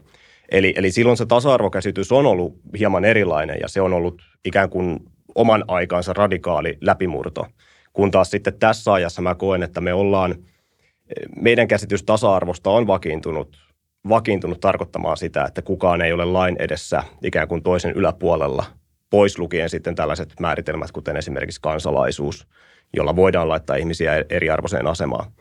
Eli, 0.52 0.74
eli 0.78 0.92
silloin 0.92 1.18
se 1.18 1.26
tasa-arvokäsitys 1.26 2.12
on 2.12 2.26
ollut 2.26 2.60
hieman 2.80 3.06
erilainen 3.06 3.58
ja 3.62 3.68
se 3.68 3.82
on 3.82 3.94
ollut 3.94 4.22
ikään 4.46 4.70
kuin 4.70 5.00
oman 5.36 5.64
aikansa 5.68 6.14
radikaali 6.14 6.78
läpimurto. 6.82 7.48
Kun 7.94 8.12
taas 8.12 8.32
sitten 8.32 8.60
tässä 8.60 8.94
ajassa 8.94 9.22
mä 9.22 9.36
koen, 9.36 9.64
että 9.64 9.82
me 9.82 9.94
ollaan, 9.94 10.36
meidän 11.42 11.68
käsitys 11.68 12.04
tasa-arvosta 12.04 12.70
on 12.70 12.88
vakiintunut, 12.88 13.58
vakiintunut 14.10 14.60
tarkoittamaan 14.60 15.18
sitä, 15.18 15.44
että 15.44 15.62
kukaan 15.62 16.02
ei 16.02 16.14
ole 16.14 16.26
lain 16.26 16.56
edessä 16.60 17.04
ikään 17.24 17.48
kuin 17.48 17.64
toisen 17.64 17.92
yläpuolella, 17.92 18.66
pois 19.10 19.40
lukien 19.40 19.70
sitten 19.70 19.96
tällaiset 19.96 20.34
määritelmät, 20.40 20.92
kuten 20.92 21.18
esimerkiksi 21.18 21.62
kansalaisuus– 21.62 22.48
jolla 22.94 23.16
voidaan 23.16 23.50
laittaa 23.50 23.76
ihmisiä 23.76 24.26
eriarvoiseen 24.30 24.88
asemaan. 24.88 25.32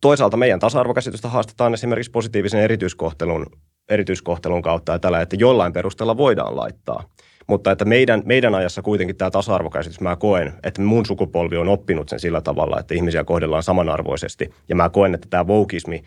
Toisaalta 0.00 0.36
meidän 0.36 0.60
tasa-arvokäsitystä 0.60 1.28
haastetaan 1.28 1.74
esimerkiksi 1.74 2.10
positiivisen 2.10 2.60
erityiskohtelun, 2.60 3.46
erityiskohtelun 3.88 4.62
kautta 4.62 4.92
ja 4.92 4.98
tällä, 4.98 5.20
että 5.20 5.36
jollain 5.36 5.72
perusteella 5.72 6.16
voidaan 6.16 6.56
laittaa. 6.56 7.04
Mutta 7.46 7.70
että 7.70 7.84
meidän, 7.84 8.22
meidän 8.24 8.54
ajassa 8.54 8.82
kuitenkin 8.82 9.16
tämä 9.16 9.30
tasa-arvokäsitys, 9.30 10.00
mä 10.00 10.16
koen, 10.16 10.52
että 10.62 10.82
mun 10.82 11.06
sukupolvi 11.06 11.56
on 11.56 11.68
oppinut 11.68 12.08
sen 12.08 12.20
sillä 12.20 12.40
tavalla, 12.40 12.80
että 12.80 12.94
ihmisiä 12.94 13.24
kohdellaan 13.24 13.62
samanarvoisesti. 13.62 14.50
Ja 14.68 14.76
mä 14.76 14.88
koen, 14.88 15.14
että 15.14 15.26
tämä 15.30 15.46
voukismi 15.46 16.02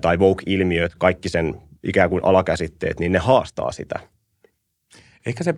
tai 0.00 0.16
woke-ilmiöt, 0.16 0.94
kaikki 0.98 1.28
sen 1.28 1.54
ikään 1.82 2.10
kuin 2.10 2.24
alakäsitteet, 2.24 3.00
niin 3.00 3.12
ne 3.12 3.18
haastaa 3.18 3.72
sitä. 3.72 4.00
Ehkä 5.26 5.44
se 5.44 5.54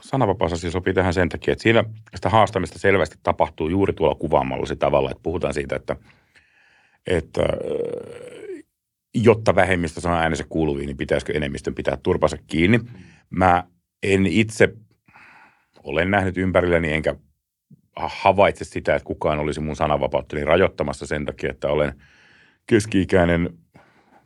sananvapausasia 0.00 0.70
sopii 0.70 0.94
tähän 0.94 1.14
sen 1.14 1.28
takia, 1.28 1.52
että 1.52 1.62
siinä 1.62 1.84
sitä 2.14 2.28
haastamista 2.28 2.78
selvästi 2.78 3.16
tapahtuu 3.22 3.68
juuri 3.68 3.92
tuolla 3.92 4.14
kuvaamallasi 4.14 4.76
tavalla, 4.76 5.10
että 5.10 5.22
puhutaan 5.22 5.54
siitä, 5.54 5.76
että, 5.76 5.96
että 7.06 7.42
jotta 9.14 9.54
vähemmistö 9.54 10.00
saa 10.00 10.20
äänensä 10.20 10.44
kuuluviin, 10.48 10.86
niin 10.86 10.96
pitäisikö 10.96 11.32
enemmistön 11.32 11.74
pitää 11.74 11.96
turpansa 11.96 12.36
kiinni. 12.46 12.80
Mä 13.30 13.64
en 14.02 14.26
itse 14.26 14.74
olen 15.82 16.10
nähnyt 16.10 16.36
ympärilläni 16.36 16.92
enkä 16.92 17.14
havaitse 17.96 18.64
sitä, 18.64 18.94
että 18.94 19.06
kukaan 19.06 19.38
olisi 19.38 19.60
mun 19.60 19.76
sananvapauttani 19.76 20.44
rajoittamassa 20.44 21.06
sen 21.06 21.24
takia, 21.24 21.50
että 21.50 21.68
olen 21.68 21.94
keski-ikäinen, 22.66 23.50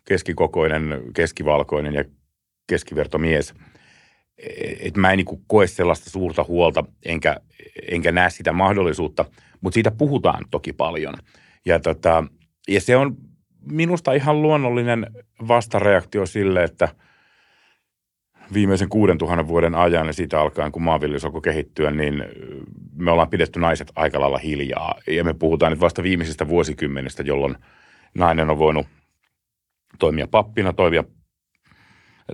keskikokoinen, 0.05 1.03
keskivalkoinen 1.15 1.95
ja 1.95 2.05
keskivertomies– 2.67 3.55
että 4.81 5.01
mä 5.01 5.11
en 5.13 5.17
niin 5.17 5.43
koe 5.47 5.67
sellaista 5.67 6.11
suurta 6.11 6.45
huolta, 6.45 6.85
enkä, 7.05 7.37
enkä 7.91 8.13
näe 8.13 8.31
sitä 8.31 8.53
mahdollisuutta, 8.53 9.25
mutta 9.61 9.75
siitä 9.75 9.91
puhutaan 9.91 10.45
toki 10.51 10.73
paljon. 10.73 11.15
Ja, 11.67 11.81
tota, 11.81 12.25
ja 12.69 12.81
se 12.81 12.97
on 12.97 13.17
minusta 13.73 14.13
ihan 14.13 14.43
luonnollinen 14.43 15.07
vastareaktio 15.49 16.27
sille, 16.27 16.65
että 16.65 16.89
viimeisen 18.53 18.89
6000 18.89 19.49
vuoden 19.49 19.75
ajan 19.75 20.07
ja 20.07 20.13
siitä 20.13 20.41
alkaen, 20.41 20.73
kun 20.73 20.83
maanviljelys 20.83 21.25
alkoi 21.25 21.41
kehittyä, 21.41 21.91
niin 21.91 22.25
me 22.97 23.11
ollaan 23.11 23.31
pidetty 23.31 23.61
naiset 23.61 23.93
aika 23.95 24.21
lailla 24.21 24.39
hiljaa. 24.39 24.95
Ja 25.07 25.25
me 25.25 25.35
puhutaan 25.35 25.73
nyt 25.73 25.81
vasta 25.81 26.03
viimeisistä 26.03 26.49
vuosikymmenistä, 26.49 27.23
jolloin 27.23 27.57
nainen 28.15 28.51
on 28.51 28.59
voinut 28.59 28.87
toimia 29.99 30.29
pappina, 30.29 30.73
toimia 30.73 31.05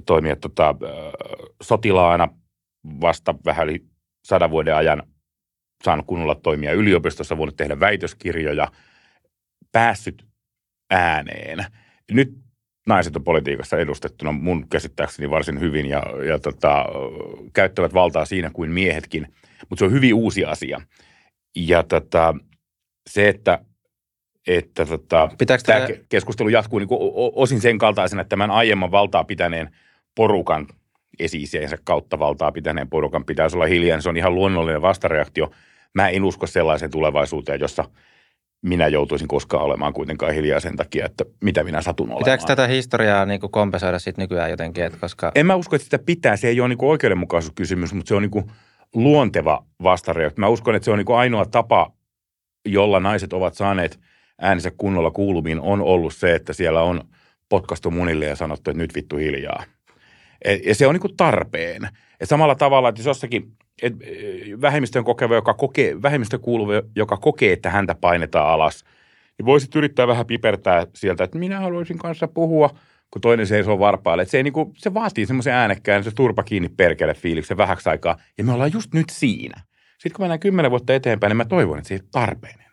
toimia 0.07 0.37
tota, 0.37 0.75
sotilaana 1.63 2.29
vasta 3.01 3.35
vähän 3.45 3.69
yli 3.69 3.85
sadan 4.25 4.51
vuoden 4.51 4.77
ajan 4.77 5.03
saanut 5.85 6.07
kunnolla 6.07 6.35
toimia 6.35 6.73
yliopistossa, 6.73 7.37
voinut 7.37 7.57
tehdä 7.57 7.81
väitöskirjoja, 7.81 8.69
päässyt 9.73 10.27
ääneen. 10.91 11.67
Nyt 12.11 12.39
naiset 12.87 13.17
on 13.17 13.25
politiikassa 13.25 13.79
edustettuna 13.79 14.33
mun 14.33 14.69
käsittääkseni 14.69 15.31
varsin 15.31 15.61
hyvin 15.61 15.87
ja, 15.87 16.03
ja 16.27 16.39
tota, 16.39 16.87
käyttävät 17.53 17.95
valtaa 17.95 18.25
siinä 18.25 18.51
kuin 18.51 18.71
miehetkin, 18.71 19.35
mutta 19.69 19.79
se 19.79 19.85
on 19.85 19.93
hyvin 19.93 20.15
uusi 20.15 20.45
asia. 20.45 20.81
Ja 21.57 21.83
tota, 21.83 22.35
se, 23.11 23.29
että 23.29 23.59
että 24.47 24.87
tota, 24.87 25.29
tämä 25.47 25.59
tämä 25.67 25.87
keskustelu 26.09 26.49
jatkuu 26.49 26.79
niin 26.79 26.89
osin 27.35 27.61
sen 27.61 27.79
kaltaisena, 27.79 28.23
että 28.23 28.31
tämän 28.31 28.51
aiemman 28.51 28.91
valtaa 28.91 29.25
pitäneen 29.25 29.71
porukan 30.15 30.67
esi 31.19 31.45
kautta 31.85 32.19
valtaa 32.19 32.53
pitäneen 32.53 32.89
porukan 32.89 33.25
pitäisi 33.25 33.57
olla 33.57 33.67
hiljaa. 33.67 34.01
Se 34.01 34.09
on 34.09 34.17
ihan 34.17 34.35
luonnollinen 34.35 34.83
vastareaktio. 34.83 35.51
Mä 35.95 36.09
en 36.09 36.25
usko 36.25 36.47
sellaiseen 36.47 36.91
tulevaisuuteen, 36.91 37.61
jossa 37.61 37.85
minä 38.63 38.89
joutuisin 38.89 39.29
koskaan 39.29 39.65
olemaan 39.65 39.93
kuitenkaan 39.93 40.35
hiljaa 40.35 40.61
sen 40.61 40.77
takia, 40.77 41.07
että 41.07 41.25
mitä 41.41 41.65
minä 41.65 41.83
satun 41.83 42.07
olemaan. 42.07 42.25
Pitääkö 42.25 42.45
tätä 42.47 42.67
historiaa 42.67 43.27
niin 43.27 43.41
kuin 43.41 43.51
kompensoida 43.51 43.99
sitten 43.99 44.23
nykyään 44.23 44.51
jotenkin? 44.51 44.85
Että 44.85 44.99
koska... 45.01 45.33
En 45.35 45.47
mä 45.47 45.55
usko, 45.55 45.77
että 45.77 45.85
sitä 45.85 45.99
pitää. 45.99 46.37
Se 46.37 46.49
ei 46.49 46.61
ole 46.61 46.69
niin 46.69 46.79
kuin 46.79 46.91
oikeudenmukaisuuskysymys, 46.91 47.95
mutta 47.95 48.09
se 48.09 48.15
on 48.15 48.23
niin 48.23 48.31
kuin 48.31 48.51
luonteva 48.95 49.65
vastareaktio. 49.83 50.41
Mä 50.41 50.49
uskon, 50.49 50.75
että 50.75 50.85
se 50.85 50.91
on 50.91 50.99
niin 50.99 51.07
kuin 51.07 51.17
ainoa 51.17 51.47
tapa, 51.47 51.93
jolla 52.67 53.01
naiset 53.01 53.33
ovat 53.33 53.55
saaneet– 53.55 54.01
äänensä 54.41 54.71
kunnolla 54.77 55.11
kuulumiin 55.11 55.61
on 55.61 55.81
ollut 55.81 56.15
se, 56.15 56.35
että 56.35 56.53
siellä 56.53 56.83
on 56.83 57.01
potkastu 57.49 57.91
munille 57.91 58.25
ja 58.25 58.37
sanottu, 58.37 58.71
että 58.71 58.83
nyt 58.83 58.95
vittu 58.95 59.17
hiljaa. 59.17 59.65
Ja 60.67 60.75
se 60.75 60.87
on 60.87 60.95
niin 60.95 61.17
tarpeen. 61.17 61.89
Ja 62.21 62.27
samalla 62.27 62.55
tavalla, 62.55 62.89
että 62.89 62.99
jos 63.01 63.07
jossakin 63.07 63.53
et, 63.83 63.93
vähemmistön 64.61 65.05
kokeva, 65.05 65.35
joka 65.35 65.55
kokee, 65.55 66.03
vähemmistön 66.03 66.41
kuuluva, 66.41 66.73
joka 66.97 67.17
kokee, 67.17 67.53
että 67.53 67.71
häntä 67.71 67.95
painetaan 67.95 68.49
alas, 68.49 68.85
niin 69.39 69.47
voisit 69.47 69.77
yrittää 69.77 70.07
vähän 70.07 70.27
pipertää 70.27 70.87
sieltä, 70.95 71.25
että 71.25 71.39
minä 71.39 71.61
haluaisin 71.61 71.99
kanssa 71.99 72.29
puhua, 72.29 72.71
kun 73.11 73.21
toinen 73.21 73.47
seisoo 73.47 73.79
varpaille. 73.79 74.23
Että 74.23 74.31
se, 74.31 74.37
ei 74.37 74.43
niin 74.43 74.53
kuin, 74.53 74.73
se 74.77 74.95
vaatii 74.95 75.27
semmoisen 75.27 75.53
äänekkään, 75.53 76.05
se 76.05 76.11
turpa 76.11 76.43
kiinni 76.43 76.69
perkele 76.69 77.15
fiiliksen 77.15 77.57
vähäksi 77.57 77.89
aikaa. 77.89 78.17
Ja 78.39 78.45
me 78.45 78.53
ollaan 78.53 78.73
just 78.73 78.95
nyt 78.95 79.11
siinä. 79.11 79.61
Sitten 79.99 80.13
kun 80.13 80.23
mennään 80.23 80.41
kymmenen 80.41 80.71
vuotta 80.71 80.95
eteenpäin, 80.95 81.31
niin 81.31 81.37
mä 81.37 81.45
toivon, 81.45 81.79
että 81.79 81.89
se 81.89 81.95
ei 81.95 82.01
tarpeen 82.13 82.64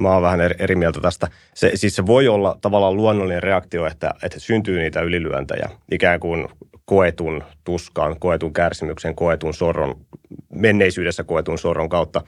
Mä 0.00 0.12
oon 0.12 0.22
vähän 0.22 0.40
eri, 0.40 0.54
eri 0.58 0.76
mieltä 0.76 1.00
tästä. 1.00 1.28
Se, 1.54 1.70
siis 1.74 1.96
se 1.96 2.06
voi 2.06 2.28
olla 2.28 2.58
tavallaan 2.60 2.96
luonnollinen 2.96 3.42
reaktio, 3.42 3.86
että, 3.86 4.14
että 4.22 4.40
syntyy 4.40 4.78
niitä 4.78 5.00
ylilyöntejä, 5.00 5.70
ikään 5.90 6.20
kuin 6.20 6.48
koetun 6.84 7.44
tuskan, 7.64 8.20
koetun 8.20 8.52
kärsimyksen, 8.52 9.14
koetun 9.14 9.54
sorron, 9.54 10.06
menneisyydessä 10.48 11.24
koetun 11.24 11.58
sorron 11.58 11.88
kautta. 11.88 12.22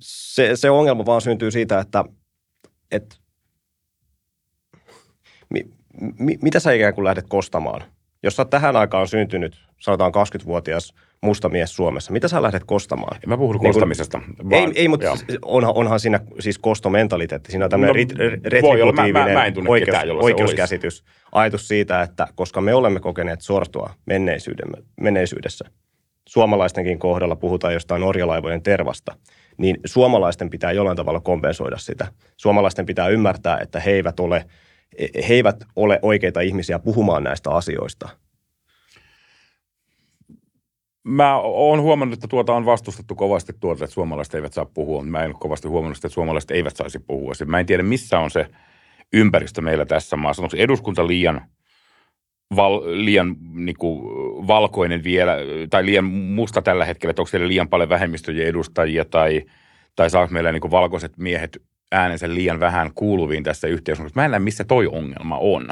Se, 0.00 0.50
se 0.56 0.70
ongelma 0.70 1.06
vaan 1.06 1.20
syntyy 1.20 1.50
siitä, 1.50 1.80
että, 1.80 2.04
että 2.90 3.16
mi, 5.50 5.66
mi, 6.18 6.38
mitä 6.42 6.60
sä 6.60 6.72
ikään 6.72 6.94
kuin 6.94 7.04
lähdet 7.04 7.26
kostamaan? 7.28 7.95
Jos 8.22 8.36
sä 8.36 8.44
tähän 8.44 8.76
aikaan 8.76 9.08
syntynyt, 9.08 9.56
sanotaan 9.78 10.12
20-vuotias– 10.14 10.92
musta 11.22 11.48
mies 11.48 11.76
Suomessa. 11.76 12.12
Mitä 12.12 12.28
sä 12.28 12.42
lähdet 12.42 12.64
kostamaan? 12.64 13.16
En 13.16 13.28
mä 13.28 13.36
puhun 13.36 13.56
niin 13.56 13.72
kostamisesta. 13.72 14.20
Vaan, 14.50 14.62
ei, 14.62 14.72
ei 14.74 14.88
mutta 14.88 15.16
onhan, 15.42 15.72
onhan 15.74 16.00
siinä 16.00 16.20
siis 16.40 16.58
kostomentaliteetti. 16.58 17.50
Siinä 17.50 17.64
on 17.64 17.70
tämmöinen 17.70 18.08
no, 18.08 18.24
retributiivinen 18.44 19.12
mä, 19.12 19.28
mä, 19.28 19.34
mä 19.34 19.52
oikeus, 19.68 19.86
ketään, 19.86 20.10
oikeuskäsitys. 20.10 21.04
Ajatus 21.32 21.68
siitä, 21.68 22.02
että 22.02 22.26
koska 22.34 22.60
me 22.60 22.74
olemme 22.74 23.00
kokeneet 23.00 23.40
sortua 23.40 23.90
menneisyydessä, 25.00 25.64
suomalaistenkin 26.28 26.98
kohdalla 26.98 27.36
puhutaan 27.36 27.74
jostain 27.74 28.02
orjalaivojen 28.02 28.62
tervasta, 28.62 29.16
niin 29.58 29.76
suomalaisten 29.84 30.50
pitää 30.50 30.72
jollain 30.72 30.96
tavalla 30.96 31.20
kompensoida 31.20 31.76
sitä. 31.76 32.06
Suomalaisten 32.36 32.86
pitää 32.86 33.08
ymmärtää, 33.08 33.58
että 33.58 33.80
he 33.80 33.90
eivät 33.90 34.20
ole, 34.20 34.44
he 35.28 35.34
eivät 35.34 35.64
ole 35.76 35.98
oikeita 36.02 36.40
ihmisiä 36.40 36.78
puhumaan 36.78 37.24
näistä 37.24 37.50
asioista. 37.50 38.08
Mä 41.04 41.38
oon 41.38 41.80
huomannut, 41.80 42.14
että 42.14 42.28
tuota 42.28 42.54
on 42.54 42.66
vastustettu 42.66 43.14
kovasti 43.14 43.52
tuota, 43.60 43.84
että 43.84 43.94
suomalaiset 43.94 44.34
eivät 44.34 44.52
saa 44.52 44.64
puhua. 44.64 45.02
Mä 45.02 45.22
en 45.22 45.30
ole 45.30 45.36
kovasti 45.40 45.68
huomannut, 45.68 45.96
että 45.96 46.08
suomalaiset 46.08 46.50
eivät 46.50 46.76
saisi 46.76 46.98
puhua. 46.98 47.32
Mä 47.46 47.60
en 47.60 47.66
tiedä, 47.66 47.82
missä 47.82 48.18
on 48.18 48.30
se 48.30 48.46
ympäristö 49.12 49.60
meillä 49.60 49.86
tässä 49.86 50.16
maassa. 50.16 50.42
Onko 50.42 50.56
eduskunta 50.56 51.06
liian– 51.06 51.40
val, 52.56 52.82
liian 52.84 53.36
niin 53.54 53.76
kuin, 53.78 54.02
valkoinen 54.46 55.04
vielä, 55.04 55.36
tai 55.70 55.86
liian 55.86 56.04
musta 56.04 56.62
tällä 56.62 56.84
hetkellä, 56.84 57.10
että 57.10 57.22
onko 57.22 57.30
siellä 57.30 57.48
liian 57.48 57.68
paljon 57.68 57.88
vähemmistöjen 57.88 58.46
edustajia, 58.48 59.04
tai, 59.04 59.42
tai 59.96 60.10
saako 60.10 60.32
meillä 60.32 60.52
niin 60.52 60.60
kuin, 60.60 60.70
valkoiset 60.70 61.18
miehet 61.18 61.62
äänensä 61.92 62.34
liian 62.34 62.60
vähän 62.60 62.90
kuuluviin 62.94 63.44
tässä 63.44 63.68
yhteiskunnassa. 63.68 64.20
Mä 64.20 64.24
en 64.24 64.30
näe, 64.30 64.40
missä 64.40 64.64
toi 64.64 64.86
ongelma 64.86 65.38
on. 65.38 65.68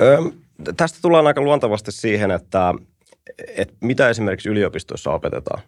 Öö, 0.00 0.18
tästä 0.76 0.98
tullaan 1.02 1.26
aika 1.26 1.40
luontavasti 1.40 1.92
siihen, 1.92 2.30
että, 2.30 2.74
että 3.56 3.74
mitä 3.80 4.08
esimerkiksi 4.08 4.48
yliopistoissa 4.48 5.10
opetetaan. 5.10 5.62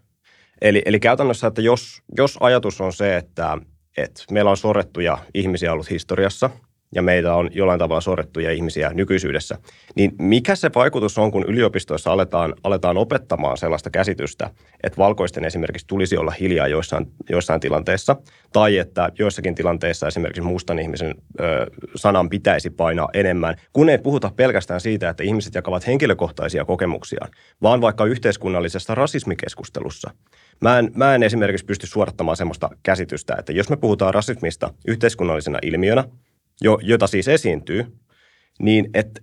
Eli, 0.61 0.83
eli 0.87 1.01
käytännössä, 1.01 1.47
että 1.47 1.63
jos, 1.63 2.03
jos 2.17 2.39
ajatus 2.41 2.81
on 2.81 2.93
se, 2.93 3.17
että, 3.17 3.59
että 3.97 4.25
meillä 4.31 4.51
on 4.51 4.57
sorrettuja 4.57 5.19
ihmisiä 5.35 5.73
ollut 5.73 5.91
historiassa– 5.91 6.51
ja 6.95 7.03
meitä 7.03 7.35
on 7.35 7.51
jollain 7.53 7.79
tavalla 7.79 8.01
sorrettuja 8.01 8.53
ihmisiä 8.53 8.91
nykyisyydessä, 8.95 9.59
niin 9.95 10.13
mikä 10.19 10.57
se 10.57 10.71
vaikutus 10.75 11.19
on, 11.19 11.33
kun 11.33 11.45
yliopistoissa 11.49 12.13
aletaan, 12.13 12.55
aletaan 12.65 12.97
opettamaan 12.97 13.57
sellaista 13.57 13.91
käsitystä, 13.91 14.51
että 14.83 14.99
valkoisten 14.99 15.45
esimerkiksi 15.45 15.87
tulisi 15.87 16.17
olla 16.17 16.31
hiljaa 16.31 16.69
joissain, 16.69 17.07
joissain 17.31 17.61
tilanteissa, 17.61 18.17
tai 18.53 18.79
että 18.79 19.09
joissakin 19.19 19.55
tilanteissa 19.55 20.07
esimerkiksi 20.07 20.43
mustan 20.43 20.79
ihmisen 20.79 21.15
ö, 21.41 21.67
sanan 21.97 22.29
pitäisi 22.29 22.71
painaa 22.71 23.09
enemmän, 23.15 23.55
kun 23.73 23.89
ei 23.89 23.99
puhuta 23.99 24.31
pelkästään 24.37 24.81
siitä, 24.81 25.09
että 25.09 25.23
ihmiset 25.23 25.55
jakavat 25.55 25.87
henkilökohtaisia 25.87 26.65
kokemuksiaan, 26.65 27.31
vaan 27.63 27.81
vaikka 27.81 28.05
yhteiskunnallisessa 28.05 28.95
rasismikeskustelussa. 28.95 30.11
Mä 30.61 30.79
en, 30.79 30.91
mä 30.95 31.15
en 31.15 31.23
esimerkiksi 31.23 31.67
pysty 31.67 31.87
suorittamaan 31.87 32.37
sellaista 32.37 32.71
käsitystä, 32.83 33.37
että 33.39 33.53
jos 33.53 33.71
me 33.71 33.77
puhutaan 33.77 34.15
rasismista 34.15 34.75
yhteiskunnallisena 34.89 35.59
ilmiönä, 35.63 36.05
jo, 36.65 36.79
jota 36.83 37.07
siis 37.07 37.29
esiintyy, 37.29 37.87
niin 38.61 38.91
että 38.95 39.21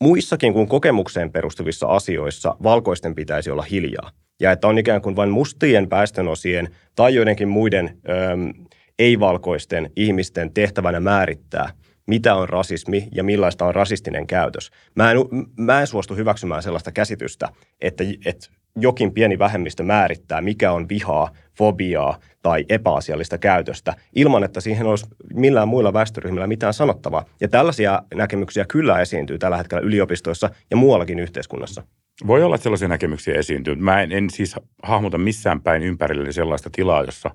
muissakin 0.00 0.52
kuin 0.52 0.68
kokemukseen 0.68 1.32
perustuvissa 1.32 1.86
asioissa 1.86 2.56
valkoisten 2.62 3.14
pitäisi 3.14 3.50
olla 3.50 3.62
hiljaa. 3.62 4.10
Ja 4.40 4.52
että 4.52 4.68
on 4.68 4.78
ikään 4.78 5.02
kuin 5.02 5.16
vain 5.16 5.30
mustien 5.30 5.88
päästönosien 5.88 6.68
tai 6.96 7.14
joidenkin 7.14 7.48
muiden 7.48 7.86
äm, 7.86 8.54
ei-valkoisten 8.98 9.90
ihmisten 9.96 10.52
tehtävänä 10.54 11.00
määrittää, 11.00 11.70
mitä 12.06 12.34
on 12.34 12.48
rasismi 12.48 13.08
ja 13.12 13.24
millaista 13.24 13.66
on 13.66 13.74
rasistinen 13.74 14.26
käytös. 14.26 14.70
Mä 14.94 15.10
en, 15.10 15.16
mä 15.58 15.80
en 15.80 15.86
suostu 15.86 16.14
hyväksymään 16.14 16.62
sellaista 16.62 16.92
käsitystä, 16.92 17.48
että, 17.80 18.04
että 18.24 18.48
jokin 18.76 19.12
pieni 19.14 19.38
vähemmistö 19.38 19.82
määrittää, 19.82 20.40
mikä 20.40 20.72
on 20.72 20.88
vihaa, 20.88 21.30
fobiaa 21.58 22.18
tai 22.42 22.64
epäasiallista 22.68 23.38
käytöstä, 23.38 23.94
ilman 24.14 24.44
että 24.44 24.60
siihen 24.60 24.86
olisi 24.86 25.06
millään 25.34 25.68
muilla 25.68 25.92
väestöryhmillä 25.92 26.46
mitään 26.46 26.74
sanottavaa. 26.74 27.24
Ja 27.40 27.48
tällaisia 27.48 28.02
näkemyksiä 28.14 28.64
kyllä 28.68 29.00
esiintyy 29.00 29.38
tällä 29.38 29.56
hetkellä 29.56 29.82
yliopistoissa 29.82 30.50
ja 30.70 30.76
muuallakin 30.76 31.18
yhteiskunnassa. 31.18 31.82
Voi 32.26 32.42
olla, 32.42 32.54
että 32.54 32.62
sellaisia 32.62 32.88
näkemyksiä 32.88 33.34
esiintyy. 33.34 33.74
Mä 33.74 34.02
en, 34.02 34.12
en 34.12 34.30
siis 34.30 34.56
hahmota 34.82 35.18
missään 35.18 35.62
päin 35.62 35.82
ympärille 35.82 36.32
sellaista 36.32 36.70
tilaa, 36.72 37.04
jossa 37.04 37.30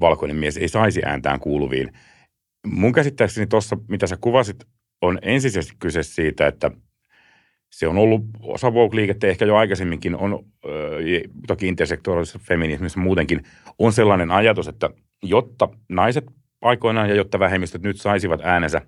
valkoinen 0.00 0.36
mies 0.36 0.56
ei 0.56 0.68
saisi 0.68 1.02
ääntään 1.04 1.40
kuuluviin. 1.40 1.92
Mun 2.66 2.92
käsittääkseni 2.92 3.46
tuossa, 3.46 3.76
mitä 3.88 4.06
sä 4.06 4.16
kuvasit, 4.20 4.64
on 5.02 5.18
ensisijaisesti 5.22 5.76
kyse 5.78 6.02
siitä, 6.02 6.46
että– 6.46 6.70
se 7.70 7.88
on 7.88 7.98
ollut 7.98 8.22
osa 8.42 8.74
Vogue-liikettä 8.74 9.26
ehkä 9.26 9.44
jo 9.44 9.56
aikaisemminkin, 9.56 10.16
on 10.16 10.44
toki 11.46 11.68
intersektoraalisessa 11.68 12.40
feminismissa 12.42 13.00
muutenkin, 13.00 13.42
on 13.78 13.92
sellainen 13.92 14.30
ajatus, 14.30 14.68
että 14.68 14.90
jotta 15.22 15.68
naiset 15.88 16.24
aikoinaan 16.62 17.08
ja 17.08 17.14
jotta 17.14 17.38
vähemmistöt 17.38 17.82
nyt 17.82 18.00
saisivat 18.00 18.40
äänensä 18.44 18.80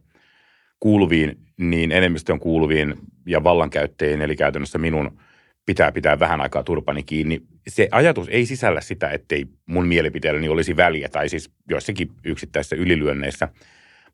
kuuluviin, 0.80 1.38
niin 1.56 1.92
enemmistön 1.92 2.40
kuuluviin 2.40 2.94
ja 3.26 3.44
vallankäyttäjiin, 3.44 4.22
eli 4.22 4.36
käytännössä 4.36 4.78
minun 4.78 5.18
pitää 5.66 5.92
pitää 5.92 6.18
vähän 6.18 6.40
aikaa 6.40 6.62
turpani 6.62 7.02
kiinni. 7.02 7.42
Se 7.68 7.88
ajatus 7.90 8.28
ei 8.28 8.46
sisällä 8.46 8.80
sitä, 8.80 9.10
ettei 9.10 9.46
mun 9.66 9.86
mielipiteelläni 9.86 10.48
olisi 10.48 10.76
väliä, 10.76 11.08
tai 11.08 11.28
siis 11.28 11.50
joissakin 11.70 12.10
yksittäisissä 12.24 12.76
ylilyönneissä– 12.76 13.48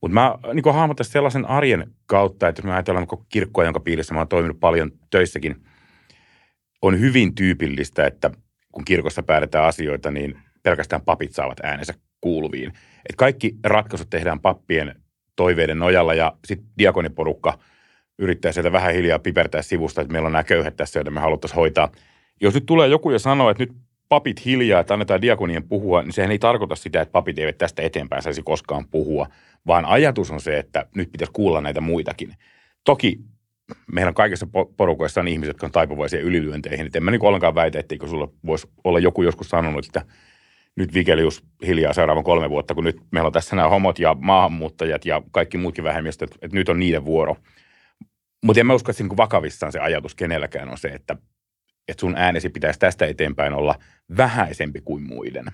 mutta 0.05 0.14
mä 0.14 0.35
niin 0.55 0.75
hahmotan 0.75 1.07
sellaisen 1.07 1.49
arjen 1.49 1.90
kautta, 2.07 2.49
että 2.49 2.61
jos 2.61 2.64
me 2.64 2.73
ajatellaan 2.73 3.07
niin 3.11 3.27
kirkkoa, 3.29 3.64
jonka 3.64 3.81
piirissä 3.81 4.14
mä 4.14 4.21
oon 4.21 4.29
toiminut 4.29 4.61
paljon 4.61 4.93
töissäkin, 5.11 5.57
on 6.83 7.01
hyvin 7.01 7.35
tyypillistä, 7.35 8.07
että 8.07 8.31
kun 8.73 8.85
kirkossa 8.85 9.23
päätetään 9.23 9.64
asioita, 9.64 10.11
niin 10.11 10.38
pelkästään 10.62 11.03
papit 11.03 11.33
saavat 11.33 11.61
äänensä 11.62 11.95
kuuluviin. 12.21 12.73
Et 13.09 13.17
kaikki 13.17 13.55
ratkaisut 13.64 14.11
tehdään 14.11 14.40
pappien 14.40 14.95
toiveiden 15.37 15.79
nojalla 15.79 16.14
ja 16.14 16.33
sitten 16.45 16.69
diakoniporukka 16.79 17.59
yrittää 18.19 18.53
sieltä 18.53 18.73
vähän 18.73 18.95
hiljaa 18.95 19.19
pipertää 19.19 19.62
sivusta, 19.62 20.01
että 20.01 20.12
meillä 20.12 20.27
on 20.27 20.33
nämä 20.33 20.45
köyhät 20.45 20.77
tässä, 20.77 20.99
joita 20.99 21.11
me 21.11 21.21
haluttaisiin 21.21 21.57
hoitaa. 21.57 21.93
Jos 22.40 22.55
nyt 22.55 22.67
tulee 22.67 22.88
joku 22.88 23.11
ja 23.11 23.19
sanoo, 23.19 23.51
että 23.51 23.62
nyt 23.62 23.73
papit 24.09 24.45
hiljaa, 24.45 24.81
että 24.81 24.95
annetaan 24.95 25.23
diakonien 25.23 25.69
puhua, 25.69 26.03
niin 26.03 26.12
sehän 26.12 26.31
ei 26.31 26.38
tarkoita 26.38 26.77
sitä, 26.77 27.01
että 27.01 27.12
papit 27.12 27.38
eivät 27.38 27.59
tästä 27.59 27.83
eteenpäin 27.83 28.23
saisi 28.23 28.43
koskaan 28.43 28.88
puhua, 28.90 29.27
vaan 29.66 29.85
ajatus 29.85 30.31
on 30.31 30.40
se, 30.40 30.59
että 30.59 30.87
nyt 30.94 31.12
pitäisi 31.12 31.33
kuulla 31.33 31.61
näitä 31.61 31.81
muitakin. 31.81 32.35
Toki 32.85 33.18
meillä 33.92 34.09
on 34.09 34.14
kaikissa 34.14 34.46
porukoissa 34.77 35.20
on 35.20 35.29
ihmiset, 35.29 35.50
jotka 35.50 35.66
on 35.66 35.72
taipuvaisia 35.72 36.20
ylilyönteihin. 36.20 36.87
Et 36.87 36.96
en 36.96 37.05
mä 37.05 37.11
niin 37.11 37.24
ollenkaan 37.24 37.55
väitä, 37.55 37.79
etteikö 37.79 38.09
sulla 38.09 38.29
voisi 38.46 38.68
olla 38.85 38.98
joku 38.98 39.22
joskus 39.22 39.48
sanonut, 39.48 39.87
että 39.87 40.03
nyt 40.77 40.94
Vigelius 40.94 41.44
hiljaa 41.66 41.92
seuraavan 41.92 42.24
kolme 42.24 42.50
vuotta, 42.50 42.74
kun 42.74 42.85
nyt 42.85 43.00
meillä 43.11 43.27
on 43.27 43.33
tässä 43.33 43.57
nämä 43.57 43.68
homot 43.68 43.98
ja 43.98 44.16
maahanmuuttajat 44.20 45.05
ja 45.05 45.22
kaikki 45.31 45.59
muutkin 45.59 45.85
vähemmistöt, 45.85 46.31
että 46.42 46.57
nyt 46.57 46.68
on 46.68 46.79
niiden 46.79 47.05
vuoro. 47.05 47.37
Mutta 48.44 48.61
en 48.61 48.66
mä 48.66 48.74
usko, 48.74 48.90
että 48.90 49.03
niin 49.03 49.16
vakavissaan 49.16 49.72
se 49.72 49.79
ajatus 49.79 50.14
kenelläkään 50.14 50.68
on 50.68 50.79
se, 50.79 50.88
että, 50.88 51.16
että 51.88 52.00
sun 52.00 52.16
äänesi 52.16 52.48
pitäisi 52.48 52.79
tästä 52.79 53.07
eteenpäin 53.07 53.53
olla 53.53 53.74
vähäisempi 54.16 54.81
kuin 54.85 55.03
muiden. 55.03 55.44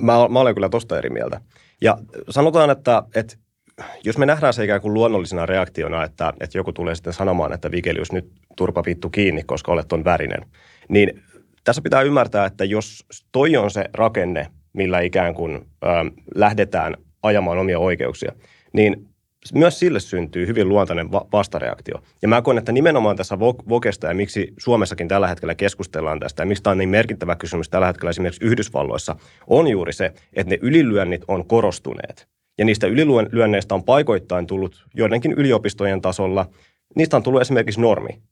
Mä, 0.00 0.12
mä 0.28 0.40
olen 0.40 0.54
kyllä 0.54 0.68
tosta 0.68 0.98
eri 0.98 1.10
mieltä. 1.10 1.40
Ja 1.80 1.98
sanotaan, 2.30 2.70
että, 2.70 3.02
että 3.14 3.36
jos 4.04 4.18
me 4.18 4.26
nähdään 4.26 4.54
se 4.54 4.64
ikään 4.64 4.80
kuin 4.80 4.94
luonnollisena 4.94 5.46
reaktiona, 5.46 6.04
että, 6.04 6.32
että 6.40 6.58
joku 6.58 6.72
tulee 6.72 6.94
sitten 6.94 7.12
sanomaan, 7.12 7.52
että 7.52 7.70
Vigelius 7.70 8.12
nyt 8.12 8.32
turpa 8.56 8.82
vittu 8.86 9.10
kiinni, 9.10 9.42
koska 9.42 9.72
olet 9.72 9.88
ton 9.88 10.04
värinen, 10.04 10.46
niin 10.88 11.22
tässä 11.64 11.82
pitää 11.82 12.02
ymmärtää, 12.02 12.46
että 12.46 12.64
jos 12.64 13.04
toi 13.32 13.56
on 13.56 13.70
se 13.70 13.84
rakenne, 13.94 14.46
millä 14.72 15.00
ikään 15.00 15.34
kuin 15.34 15.54
ö, 15.54 15.88
lähdetään 16.34 16.96
ajamaan 17.22 17.58
omia 17.58 17.78
oikeuksia, 17.78 18.32
niin 18.72 19.09
myös 19.54 19.78
sille 19.78 20.00
syntyy 20.00 20.46
hyvin 20.46 20.68
luontainen 20.68 21.12
va- 21.12 21.26
vastareaktio. 21.32 21.94
Ja 22.22 22.28
mä 22.28 22.42
koen, 22.42 22.58
että 22.58 22.72
nimenomaan 22.72 23.16
tässä 23.16 23.38
Vokesta 23.38 24.06
ja 24.06 24.14
miksi 24.14 24.54
Suomessakin 24.58 25.08
tällä 25.08 25.28
hetkellä 25.28 25.54
keskustellaan 25.54 26.20
tästä 26.20 26.42
ja 26.42 26.46
miksi 26.46 26.62
tämä 26.62 26.72
on 26.72 26.78
niin 26.78 26.88
merkittävä 26.88 27.36
kysymys 27.36 27.68
tällä 27.68 27.86
hetkellä 27.86 28.10
esimerkiksi 28.10 28.44
Yhdysvalloissa, 28.44 29.16
on 29.46 29.68
juuri 29.68 29.92
se, 29.92 30.12
että 30.32 30.50
ne 30.50 30.58
ylilyönnit 30.62 31.22
on 31.28 31.46
korostuneet. 31.46 32.28
Ja 32.58 32.64
niistä 32.64 32.86
ylilyönneistä 32.86 33.74
on 33.74 33.84
paikoittain 33.84 34.46
tullut 34.46 34.86
joidenkin 34.94 35.32
yliopistojen 35.32 36.00
tasolla, 36.00 36.46
niistä 36.96 37.16
on 37.16 37.22
tullut 37.22 37.40
esimerkiksi 37.40 37.80
normi. 37.80 38.22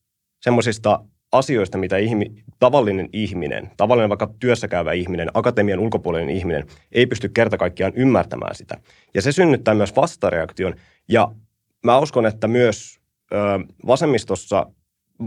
Semmoisista 0.40 1.00
asioista, 1.32 1.78
mitä 1.78 1.96
ihmi, 1.96 2.26
tavallinen 2.58 3.08
ihminen, 3.12 3.70
tavallinen 3.76 4.08
vaikka 4.08 4.30
työssäkäyvä 4.40 4.92
ihminen, 4.92 5.30
akatemian 5.34 5.78
ulkopuolinen 5.78 6.30
ihminen 6.30 6.66
ei 6.92 7.06
pysty 7.06 7.28
kerta 7.28 7.58
kaikkiaan 7.58 7.92
ymmärtämään 7.96 8.54
sitä. 8.54 8.76
Ja 9.14 9.22
se 9.22 9.32
synnyttää 9.32 9.74
myös 9.74 9.96
vastareaktion. 9.96 10.74
Ja 11.08 11.32
mä 11.84 11.98
uskon, 11.98 12.26
että 12.26 12.48
myös 12.48 12.98
ö, 13.32 13.36
vasemmistossa, 13.86 14.66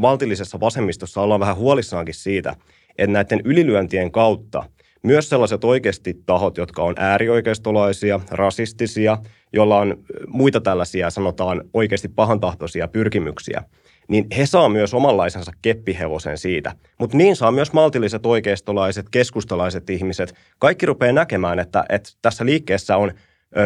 valtillisessa 0.01 0.59
vasemmistossa 0.59 1.21
ollaan 1.21 1.39
vähän 1.39 1.55
huolissaankin 1.55 2.15
siitä, 2.15 2.55
että 2.97 3.13
näiden 3.13 3.41
ylilyöntien 3.43 4.11
kautta 4.11 4.63
myös 5.03 5.29
sellaiset 5.29 5.63
oikeasti 5.63 6.13
tahot, 6.25 6.57
jotka 6.57 6.83
on 6.83 6.93
äärioikeistolaisia, 6.97 8.19
rasistisia, 8.31 9.17
joilla 9.53 9.79
on 9.79 10.03
muita 10.27 10.61
tällaisia, 10.61 11.09
sanotaan 11.09 11.61
oikeasti 11.73 12.07
pahantahtoisia 12.07 12.87
pyrkimyksiä– 12.87 13.63
niin 14.11 14.27
he 14.37 14.45
saa 14.45 14.69
myös 14.69 14.93
omanlaisensa 14.93 15.51
keppihevosen 15.61 16.37
siitä. 16.37 16.75
Mutta 16.99 17.17
niin 17.17 17.35
saa 17.35 17.51
myös 17.51 17.73
maltilliset 17.73 18.25
oikeistolaiset, 18.25 19.05
keskustalaiset 19.11 19.89
ihmiset. 19.89 20.33
Kaikki 20.59 20.85
rupeaa 20.85 21.13
näkemään, 21.13 21.59
että, 21.59 21.83
että 21.89 22.09
tässä 22.21 22.45
liikkeessä 22.45 22.97
on 22.97 23.11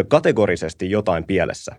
kategorisesti 0.07 0.91
jotain 0.91 1.23
pielessä. 1.23 1.75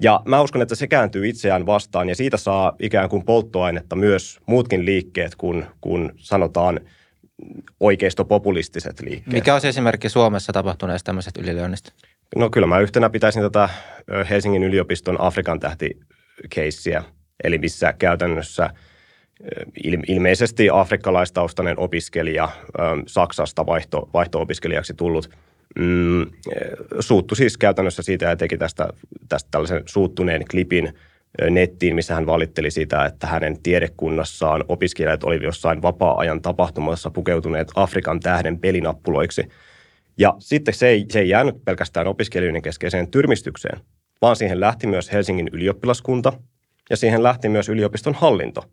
Ja 0.00 0.20
mä 0.24 0.40
uskon, 0.40 0.62
että 0.62 0.74
se 0.74 0.86
kääntyy 0.86 1.28
itseään 1.28 1.66
vastaan 1.66 2.08
ja 2.08 2.14
siitä 2.14 2.36
saa 2.36 2.76
ikään 2.78 3.08
kuin 3.08 3.24
polttoainetta 3.24 3.96
myös 3.96 4.40
muutkin 4.46 4.84
liikkeet, 4.86 5.34
kun, 5.34 5.64
kun 5.80 6.12
sanotaan 6.16 6.80
oikeistopopulistiset 7.80 9.00
liikkeet. 9.00 9.32
Mikä 9.32 9.54
on 9.54 9.60
esimerkki 9.64 10.08
Suomessa 10.08 10.52
tapahtuneesta 10.52 11.06
tämmöisestä 11.06 11.40
ylilyönnistä? 11.42 11.92
No 12.36 12.50
kyllä 12.50 12.66
mä 12.66 12.78
yhtenä 12.78 13.10
pitäisin 13.10 13.42
tätä 13.42 13.68
Helsingin 14.30 14.62
yliopiston 14.62 15.20
Afrikan 15.20 15.60
tähti 15.60 15.90
keissiä, 16.50 17.04
eli 17.44 17.58
missä 17.58 17.92
käytännössä 17.92 18.70
ilmeisesti 20.08 20.68
afrikkalaistaustainen 20.72 21.78
opiskelija, 21.78 22.48
Saksasta 23.06 23.66
vaihto, 23.66 24.10
vaihto-opiskelijaksi 24.14 24.94
tullut, 24.94 25.30
mm, 25.78 26.26
suuttu 27.00 27.34
siis 27.34 27.58
käytännössä 27.58 28.02
siitä 28.02 28.24
ja 28.24 28.36
teki 28.36 28.58
tästä, 28.58 28.88
tästä 29.28 29.48
tällaisen 29.50 29.82
suuttuneen 29.86 30.44
klipin 30.50 30.94
nettiin, 31.50 31.94
missä 31.94 32.14
hän 32.14 32.26
valitteli 32.26 32.70
sitä, 32.70 33.04
että 33.04 33.26
hänen 33.26 33.62
tiedekunnassaan 33.62 34.64
opiskelijat 34.68 35.24
olivat 35.24 35.44
jossain 35.44 35.82
vapaa-ajan 35.82 36.42
tapahtumassa 36.42 37.10
pukeutuneet 37.10 37.68
Afrikan 37.74 38.20
tähden 38.20 38.58
pelinappuloiksi. 38.58 39.48
Ja 40.18 40.34
sitten 40.38 40.74
se 40.74 40.88
ei, 40.88 41.06
se 41.10 41.20
ei 41.20 41.28
jäänyt 41.28 41.64
pelkästään 41.64 42.06
opiskelijoiden 42.06 42.62
keskeiseen 42.62 43.10
tyrmistykseen, 43.10 43.80
vaan 44.22 44.36
siihen 44.36 44.60
lähti 44.60 44.86
myös 44.86 45.12
Helsingin 45.12 45.50
ylioppilaskunta 45.52 46.32
ja 46.90 46.96
siihen 46.96 47.22
lähti 47.22 47.48
myös 47.48 47.68
yliopiston 47.68 48.14
hallinto. 48.14 48.64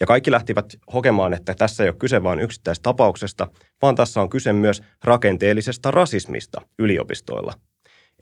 Ja 0.00 0.06
kaikki 0.06 0.30
lähtivät 0.30 0.66
hokemaan, 0.92 1.34
että 1.34 1.54
tässä 1.54 1.84
ei 1.84 1.88
ole 1.88 1.96
kyse 1.98 2.22
vain 2.22 2.40
yksittäistapauksesta, 2.40 3.48
vaan 3.82 3.94
tässä 3.94 4.20
on 4.20 4.30
kyse 4.30 4.52
myös 4.52 4.82
rakenteellisesta 5.04 5.90
rasismista 5.90 6.60
yliopistoilla. 6.78 7.52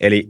Eli 0.01 0.25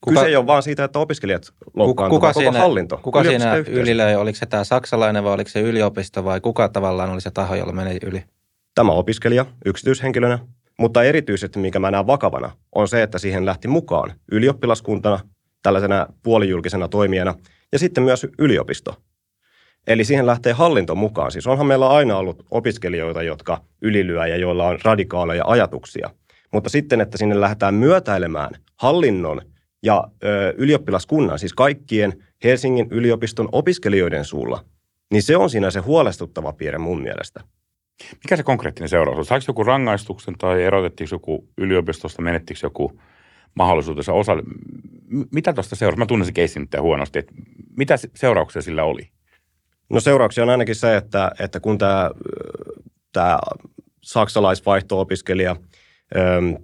kuka, 0.00 0.20
kyse 0.20 0.26
ei 0.26 0.36
ole 0.36 0.46
vaan 0.46 0.62
siitä, 0.62 0.84
että 0.84 0.98
opiskelijat 0.98 1.42
loukkaantuvat, 1.74 2.20
kuka 2.20 2.32
koko 2.32 2.40
siinä, 2.40 2.58
hallinto. 2.58 2.96
Kuka 3.02 3.24
siinä 3.24 3.56
ylilöi? 3.56 4.14
Oliko 4.14 4.38
se 4.38 4.46
tämä 4.46 4.64
saksalainen 4.64 5.24
vai 5.24 5.32
oliko 5.32 5.50
se 5.50 5.60
yliopisto 5.60 6.24
vai 6.24 6.40
kuka 6.40 6.68
tavallaan 6.68 7.10
oli 7.10 7.20
se 7.20 7.30
taho, 7.30 7.54
jolla 7.54 7.72
meni 7.72 7.98
yli? 8.02 8.24
Tämä 8.74 8.92
opiskelija 8.92 9.46
yksityishenkilönä, 9.64 10.38
mutta 10.78 11.02
erityisesti, 11.02 11.58
mikä 11.58 11.78
mä 11.78 11.90
näen 11.90 12.06
vakavana, 12.06 12.50
on 12.74 12.88
se, 12.88 13.02
että 13.02 13.18
siihen 13.18 13.46
lähti 13.46 13.68
mukaan 13.68 14.12
ylioppilaskuntana, 14.32 15.20
tällaisena 15.62 16.06
puolijulkisena 16.22 16.88
toimijana 16.88 17.34
ja 17.72 17.78
sitten 17.78 18.04
myös 18.04 18.26
yliopisto. 18.38 18.96
Eli 19.86 20.04
siihen 20.04 20.26
lähtee 20.26 20.52
hallinto 20.52 20.94
mukaan. 20.94 21.32
Siis 21.32 21.46
onhan 21.46 21.66
meillä 21.66 21.88
aina 21.88 22.16
ollut 22.16 22.46
opiskelijoita, 22.50 23.22
jotka 23.22 23.60
ylilyö 23.82 24.26
ja 24.26 24.36
joilla 24.36 24.66
on 24.66 24.78
radikaaleja 24.84 25.44
ajatuksia. 25.46 26.10
Mutta 26.52 26.70
sitten, 26.70 27.00
että 27.00 27.18
sinne 27.18 27.40
lähdetään 27.40 27.74
myötäilemään 27.74 28.50
hallinnon 28.78 29.40
ja 29.82 30.04
ö, 30.24 30.54
ylioppilaskunnan, 30.56 31.38
siis 31.38 31.54
kaikkien 31.54 32.24
Helsingin 32.44 32.86
yliopiston 32.90 33.48
opiskelijoiden 33.52 34.24
suulla, 34.24 34.64
niin 35.12 35.22
se 35.22 35.36
on 35.36 35.50
siinä 35.50 35.70
se 35.70 35.80
huolestuttava 35.80 36.52
piirre 36.52 36.78
mun 36.78 37.02
mielestä. 37.02 37.40
Mikä 38.24 38.36
se 38.36 38.42
konkreettinen 38.42 38.88
seuraus 38.88 39.18
on? 39.18 39.24
Saiko 39.24 39.44
joku 39.48 39.64
rangaistuksen 39.64 40.34
tai 40.38 40.62
erotettiinko 40.62 41.14
joku 41.14 41.48
yliopistosta, 41.58 42.22
menettikö 42.22 42.60
joku 42.62 43.00
mahdollisuutensa 43.54 44.12
osa? 44.12 44.32
Mitä 45.32 45.52
tuosta 45.52 45.76
seuraa? 45.76 45.98
Mä 45.98 46.06
tunnen 46.06 46.26
se 46.26 46.32
keissin 46.32 46.68
huonosti. 46.80 47.18
Että 47.18 47.32
mitä 47.76 47.94
seurauksia 48.14 48.62
sillä 48.62 48.84
oli? 48.84 49.08
No 49.90 50.00
seurauksia 50.00 50.44
on 50.44 50.50
ainakin 50.50 50.74
se, 50.74 50.96
että, 50.96 51.30
että 51.40 51.60
kun 51.60 51.78
tämä, 51.78 52.10
tämä 53.12 53.38
saksalaisvaihto-opiskelija 54.00 55.56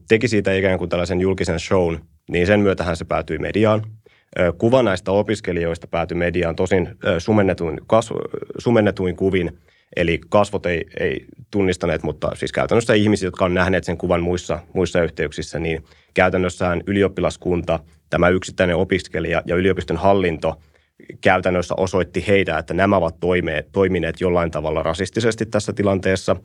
teki 0.09 0.29
siitä 0.29 0.55
ikään 0.55 0.79
kuin 0.79 0.91
tällaisen 0.91 1.21
julkisen 1.21 1.61
shown, 1.61 1.99
niin 2.31 2.47
sen 2.47 2.61
myötähän 2.61 2.97
se 2.97 3.05
päätyi 3.05 3.39
mediaan. 3.39 3.83
Kuva 4.59 4.83
näistä 4.83 5.13
opiskelijoista 5.13 5.87
päätyi 5.87 6.17
mediaan 6.17 6.57
tosin 6.57 6.89
sumennetuin, 7.19 7.81
kasv, 7.87 8.15
sumennetuin 8.59 9.17
kuvin, 9.17 9.59
eli 9.97 10.21
kasvot 10.29 10.67
ei, 10.67 10.85
ei 11.01 11.25
tunnistaneet, 11.51 12.03
mutta 12.03 12.31
siis 12.35 12.53
käytännössä 12.53 12.95
ihmiset, 12.95 13.25
jotka 13.25 13.45
on 13.45 13.55
nähneet 13.55 13.85
sen 13.85 13.99
kuvan 13.99 14.23
muissa, 14.23 14.59
muissa 14.75 15.03
yhteyksissä, 15.03 15.59
niin 15.59 15.85
käytännössään 16.15 16.83
ylioppilaskunta, 16.87 17.81
tämä 18.11 18.29
yksittäinen 18.29 18.77
opiskelija 18.77 19.43
ja 19.47 19.57
yliopiston 19.57 19.97
hallinto– 19.97 20.55
käytännössä 21.21 21.75
osoitti 21.77 22.25
heitä, 22.29 22.59
että 22.59 22.75
nämä 22.75 22.97
ovat 22.97 23.21
toimeet, 23.21 23.69
toimineet 23.73 24.21
jollain 24.21 24.51
tavalla 24.51 24.83
rasistisesti 24.83 25.47
tässä 25.47 25.73
tilanteessa. 25.73 26.37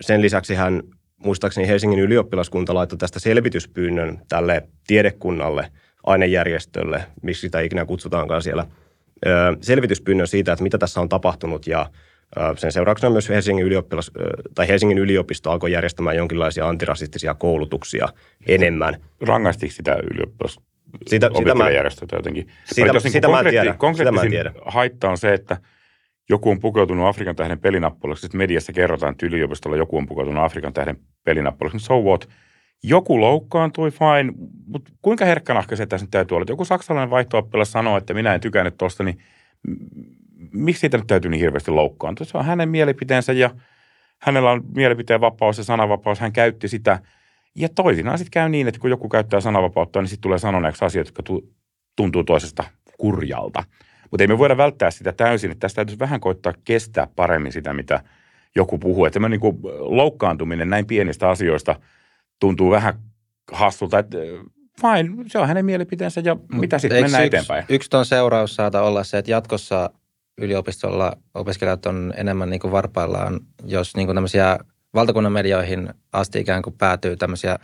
Sen 0.00 0.22
lisäksi 0.22 0.54
hän 0.54 0.82
muistaakseni 1.24 1.68
Helsingin 1.68 1.98
ylioppilaskunta 1.98 2.74
laittoi 2.74 2.98
tästä 2.98 3.18
selvityspyynnön 3.18 4.18
tälle 4.28 4.62
tiedekunnalle, 4.86 5.70
ainejärjestölle, 6.04 7.04
miksi 7.22 7.40
sitä 7.40 7.60
ikinä 7.60 7.84
kutsutaankaan 7.84 8.42
siellä, 8.42 8.66
selvityspyynnön 9.60 10.26
siitä, 10.26 10.52
että 10.52 10.62
mitä 10.62 10.78
tässä 10.78 11.00
on 11.00 11.08
tapahtunut 11.08 11.66
ja 11.66 11.90
sen 12.56 12.72
seurauksena 12.72 13.10
myös 13.10 13.28
Helsingin, 13.28 13.66
ylioppilas, 13.66 14.10
tai 14.54 14.68
Helsingin 14.68 14.98
yliopisto 14.98 15.50
alkoi 15.50 15.72
järjestämään 15.72 16.16
jonkinlaisia 16.16 16.68
antirasistisia 16.68 17.34
koulutuksia 17.34 18.08
enemmän. 18.46 18.96
Rangaistiko 19.20 19.72
sitä 19.72 19.96
ylioppilas, 20.12 20.60
sitä, 21.06 21.30
sitä 21.38 21.54
mä, 21.54 21.70
jotenkin. 22.12 22.48
Sitä, 22.64 22.90
jos 22.94 23.02
sitä, 23.02 23.28
niin 23.28 23.36
mä 23.36 23.50
tiedä. 23.50 23.76
sitä 23.96 24.12
mä 24.12 24.20
tiedä. 24.20 24.52
haitta 24.64 25.10
on 25.10 25.18
se, 25.18 25.34
että 25.34 25.56
joku 26.28 26.50
on 26.50 26.60
pukeutunut 26.60 27.08
Afrikan 27.08 27.36
tähden 27.36 27.58
pelinappulaksi, 27.58 28.20
sitten 28.20 28.38
mediassa 28.38 28.72
kerrotaan, 28.72 29.12
että 29.12 29.26
yliopistolla 29.26 29.76
joku 29.76 29.96
on 29.96 30.06
pukeutunut 30.06 30.44
Afrikan 30.44 30.72
tähden 30.72 30.98
pelinappulaksi. 31.24 31.78
So 31.78 32.00
what? 32.00 32.28
Joku 32.82 33.20
loukkaantui, 33.20 33.90
fine, 33.90 34.32
mutta 34.66 34.90
kuinka 35.02 35.24
herkkänahka 35.24 35.76
se 35.76 35.86
tässä 35.86 36.04
nyt 36.04 36.10
täytyy 36.10 36.34
olla? 36.34 36.46
Joku 36.48 36.64
saksalainen 36.64 37.10
vaihto 37.10 37.48
sanoo, 37.64 37.96
että 37.96 38.14
minä 38.14 38.34
en 38.34 38.40
tykännyt 38.40 38.76
tuosta, 38.78 39.04
niin 39.04 39.18
miksi 40.52 40.80
siitä 40.80 40.96
nyt 40.96 41.06
täytyy 41.06 41.30
niin 41.30 41.40
hirveästi 41.40 41.70
loukkaantua? 41.70 42.26
Se 42.26 42.38
on 42.38 42.44
hänen 42.44 42.68
mielipiteensä 42.68 43.32
ja 43.32 43.50
hänellä 44.18 44.50
on 44.50 44.64
mielipiteen 44.74 45.20
vapaus 45.20 45.58
ja 45.58 45.64
sananvapaus. 45.64 46.20
Hän 46.20 46.32
käytti 46.32 46.68
sitä– 46.68 46.98
ja 47.56 47.68
toisinaan 47.68 48.18
sitten 48.18 48.30
käy 48.30 48.48
niin, 48.48 48.68
että 48.68 48.80
kun 48.80 48.90
joku 48.90 49.08
käyttää 49.08 49.40
sananvapautta, 49.40 50.00
niin 50.00 50.08
sitten 50.08 50.22
tulee 50.22 50.38
sanoneeksi 50.38 50.84
asiat, 50.84 51.06
jotka 51.06 51.22
tuntuu 51.96 52.24
toisesta 52.24 52.64
kurjalta. 52.98 53.64
Mutta 54.10 54.22
ei 54.22 54.28
me 54.28 54.38
voida 54.38 54.56
välttää 54.56 54.90
sitä 54.90 55.12
täysin, 55.12 55.50
että 55.50 55.60
tästä 55.60 55.76
täytyisi 55.76 55.98
vähän 55.98 56.20
koittaa 56.20 56.52
kestää 56.64 57.08
paremmin 57.16 57.52
sitä, 57.52 57.72
mitä 57.72 58.00
joku 58.56 58.78
puhuu. 58.78 59.04
Että 59.04 59.14
tämä 59.14 59.28
niin 59.28 59.40
kuin 59.40 59.58
loukkaantuminen 59.78 60.70
näin 60.70 60.86
pienistä 60.86 61.28
asioista 61.28 61.80
tuntuu 62.40 62.70
vähän 62.70 62.94
hassulta, 63.52 63.98
että 63.98 64.18
fine, 64.80 65.24
se 65.26 65.38
on 65.38 65.48
hänen 65.48 65.64
mielipiteensä 65.64 66.20
ja 66.24 66.36
mitä 66.52 66.78
sitten 66.78 67.02
mennään 67.02 67.24
yksi, 67.24 67.36
eteenpäin. 67.36 67.64
Yksi 67.68 67.90
ton 67.90 68.06
seuraus 68.06 68.56
saata 68.56 68.82
olla 68.82 69.04
se, 69.04 69.18
että 69.18 69.30
jatkossa 69.30 69.90
yliopistolla 70.38 71.12
opiskelijat 71.34 71.86
on 71.86 72.12
enemmän 72.16 72.50
niin 72.50 72.60
kuin 72.60 72.72
varpaillaan, 72.72 73.40
jos 73.64 73.96
niin 73.96 74.06
kuin 74.06 74.16
tämmöisiä 74.16 74.58
valtakunnan 74.96 75.32
medioihin 75.32 75.88
asti 76.12 76.40
ikään 76.40 76.62
kuin 76.62 76.78
päätyy 76.78 77.16
tämmöisiä 77.16 77.58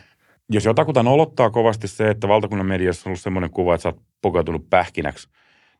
jos 0.49 0.65
jotakuta 0.65 0.99
olottaa 0.99 1.49
kovasti 1.49 1.87
se, 1.87 2.09
että 2.09 2.27
valtakunnan 2.27 2.67
mediassa 2.67 3.01
on 3.05 3.09
ollut 3.09 3.21
semmoinen 3.21 3.49
kuva, 3.49 3.75
että 3.75 3.81
sä 3.83 3.89
oot 3.89 4.01
pukeutunut 4.21 4.69
pähkinäksi, 4.69 5.29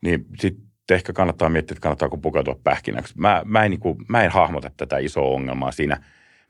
niin 0.01 0.25
sitten 0.39 0.65
ehkä 0.91 1.13
kannattaa 1.13 1.49
miettiä, 1.49 1.73
että 1.73 1.81
kannattaako 1.81 2.17
pukeutua 2.17 2.59
pähkinäksi. 2.63 3.13
Mä, 3.17 3.41
mä, 3.45 3.63
en, 3.63 3.71
niin 3.71 3.79
kuin, 3.79 3.97
mä 4.09 4.23
en 4.23 4.31
hahmota 4.31 4.71
tätä 4.77 4.97
isoa 4.97 5.27
ongelmaa 5.27 5.71
siinä. 5.71 6.03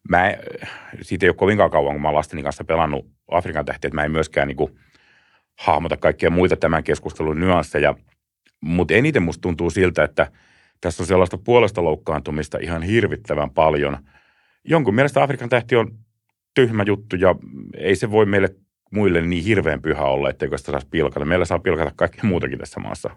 Mä 0.09 0.33
siitä 1.01 1.25
ei 1.25 1.29
ole 1.29 1.35
kovinkaan 1.35 1.71
kauan, 1.71 1.93
kun 1.93 2.01
mä 2.01 2.13
lasteni 2.13 2.43
kanssa 2.43 2.63
pelannut 2.63 3.07
Afrikan 3.31 3.65
tähtiä, 3.65 3.87
että 3.87 3.95
mä 3.95 4.03
en 4.03 4.11
myöskään 4.11 4.47
niin 4.47 4.55
kuin, 4.55 4.75
hahmota 5.59 5.97
kaikkia 5.97 6.29
muita 6.29 6.55
tämän 6.55 6.83
keskustelun 6.83 7.39
nyansseja. 7.39 7.95
Mutta 8.61 8.93
eniten 8.93 9.23
musta 9.23 9.41
tuntuu 9.41 9.69
siltä, 9.69 10.03
että 10.03 10.31
tässä 10.81 11.03
on 11.03 11.07
sellaista 11.07 11.37
puolesta 11.37 11.83
loukkaantumista 11.83 12.57
ihan 12.61 12.81
hirvittävän 12.81 13.49
paljon– 13.49 13.97
jonkun 14.63 14.95
mielestä 14.95 15.23
Afrikan 15.23 15.49
tähti 15.49 15.75
on 15.75 15.91
tyhmä 16.55 16.83
juttu 16.87 17.15
ja 17.15 17.35
ei 17.77 17.95
se 17.95 18.11
voi 18.11 18.25
meille 18.25 18.55
muille 18.91 19.21
niin 19.21 19.43
hirveän 19.43 19.81
pyhä 19.81 20.03
olla, 20.03 20.29
etteikö 20.29 20.57
sitä 20.57 20.71
saisi 20.71 20.87
pilkata. 20.91 21.25
Meillä 21.25 21.45
saa 21.45 21.59
pilkata 21.59 21.91
kaikki 21.95 22.27
muutakin 22.27 22.59
tässä 22.59 22.79
maassa. 22.79 23.09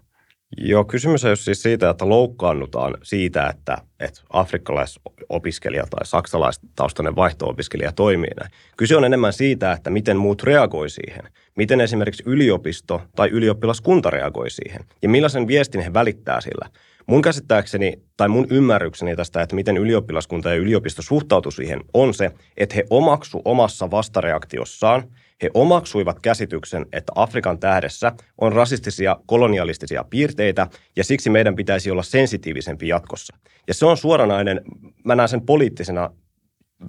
Joo, 0.59 0.85
kysymys 0.85 1.25
on 1.25 1.37
siis 1.37 1.63
siitä, 1.63 1.91
että 1.91 2.09
loukkaannutaan 2.09 2.95
siitä, 3.03 3.47
että, 3.47 3.79
että 4.01 4.21
afrikkalaisopiskelija 4.31 5.87
tai 5.91 6.07
saksalaistaustainen 6.07 7.17
vaihto-opiskelija 7.17 7.93
toimii 7.93 8.31
näin. 8.41 8.51
Kyse 8.77 8.97
on 8.97 9.05
enemmän 9.05 9.33
siitä, 9.33 9.73
että 9.73 9.91
miten 9.91 10.17
muut 10.17 10.43
reagoi 10.43 10.91
siihen. 10.91 11.23
Miten 11.57 11.81
esimerkiksi 11.81 12.23
yliopisto 12.27 13.03
tai 13.17 13.29
ylioppilaskunta 13.29 14.11
reagoi 14.11 14.51
siihen. 14.51 14.81
Ja 15.03 15.09
millaisen 15.09 15.47
viestin 15.47 15.81
he 15.81 15.95
välittää 15.95 16.41
sillä. 16.41 16.71
Mun 17.07 17.23
käsittääkseni 17.23 18.03
tai 18.16 18.29
mun 18.29 18.47
ymmärrykseni 18.51 19.16
tästä, 19.16 19.42
että 19.42 19.55
miten 19.55 19.77
ylioppilaskunta 19.77 20.51
ja 20.51 20.57
yliopisto 20.57 21.03
suhtautuu 21.03 21.53
siihen, 21.53 21.81
on 21.95 22.14
se, 22.14 22.31
että 22.57 22.75
he 22.75 22.85
omaksu 22.90 23.42
omassa 23.45 23.90
vastareaktiossaan, 23.90 25.03
he 25.42 25.51
omaksuivat 25.55 26.21
käsityksen, 26.21 26.87
että 26.92 27.12
Afrikan 27.14 27.59
tähdessä 27.59 28.12
on 28.38 28.53
rasistisia 28.53 29.16
kolonialistisia 29.27 30.05
piirteitä 30.11 30.66
ja 30.97 31.05
siksi 31.05 31.31
meidän 31.31 31.57
pitäisi 31.57 31.90
olla 31.90 32.03
sensitiivisempi 32.03 32.88
jatkossa. 32.88 33.37
Ja 33.69 33.75
se 33.75 33.87
on 33.87 33.97
suoranainen, 33.97 34.61
mä 35.05 35.14
näen 35.14 35.29
sen 35.29 35.47
poliittisena, 35.47 36.11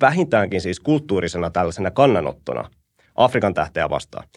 vähintäänkin 0.01 0.61
siis 0.61 0.79
kulttuurisena 0.79 1.49
tällaisena 1.49 1.91
kannanottona 1.91 2.69
Afrikan 3.15 3.53
tähteä 3.53 3.89
vastaan. 3.89 4.27